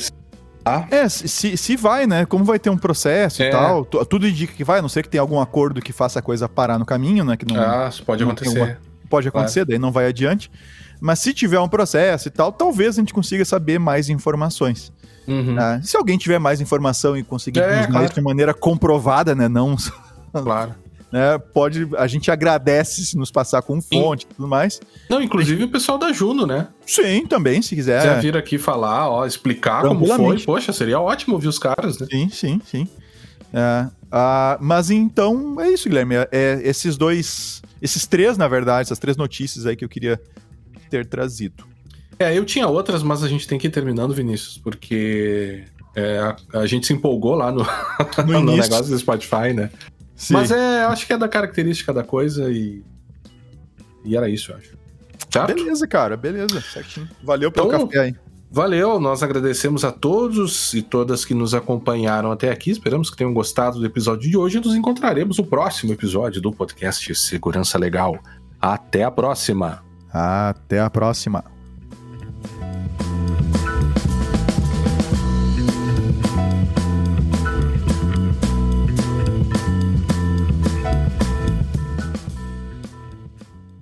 [0.65, 0.87] Ah.
[0.91, 2.27] É, se, se vai, né?
[2.27, 3.49] Como vai ter um processo é.
[3.49, 6.19] e tal, tudo indica que vai, a não ser que tenha algum acordo que faça
[6.19, 7.39] a coisa parar no caminho, né?
[7.39, 8.61] Que não, ah, isso pode acontecer.
[8.61, 8.79] Alguma,
[9.09, 9.69] pode acontecer, claro.
[9.71, 10.51] daí não vai adiante.
[11.01, 14.93] Mas se tiver um processo e tal, talvez a gente consiga saber mais informações.
[15.27, 15.57] Uhum.
[15.59, 18.13] Ah, se alguém tiver mais informação e conseguir é, claro.
[18.13, 19.47] de maneira comprovada, né?
[19.47, 19.77] Não.
[20.33, 20.75] Claro
[21.11, 21.39] né?
[21.39, 24.81] Pode, a gente agradece se nos passar com fonte e tudo mais.
[25.09, 26.69] Não, inclusive o pessoal da Juno, né?
[26.87, 28.03] Sim, também, se quiser.
[28.03, 32.07] quiser vir aqui falar, ó, explicar como foi, poxa, seria ótimo ouvir os caras, né?
[32.11, 32.89] Sim, sim, sim.
[33.53, 36.17] É, uh, mas então é isso, Guilherme.
[36.17, 40.21] É, é, esses dois, esses três, na verdade, essas três notícias aí que eu queria
[40.89, 41.65] ter trazido.
[42.19, 46.37] É, eu tinha outras, mas a gente tem que ir terminando, Vinícius, porque é, a,
[46.61, 47.65] a, gente se empolgou lá no,
[48.27, 49.71] no, no negócio do Spotify, né?
[50.17, 50.35] Sim.
[50.35, 52.83] Mas é, acho que é da característica da coisa e.
[54.05, 54.77] E era isso, eu acho.
[55.31, 55.55] Certo?
[55.55, 56.61] Beleza, cara, beleza.
[56.61, 57.09] Certinho.
[57.23, 58.15] Valeu pelo então, café aí.
[58.51, 62.71] Valeu, nós agradecemos a todos e todas que nos acompanharam até aqui.
[62.71, 66.51] Esperamos que tenham gostado do episódio de hoje e nos encontraremos no próximo episódio do
[66.51, 68.19] podcast Segurança Legal.
[68.59, 69.88] Até a próxima.
[70.13, 71.58] Até a próxima.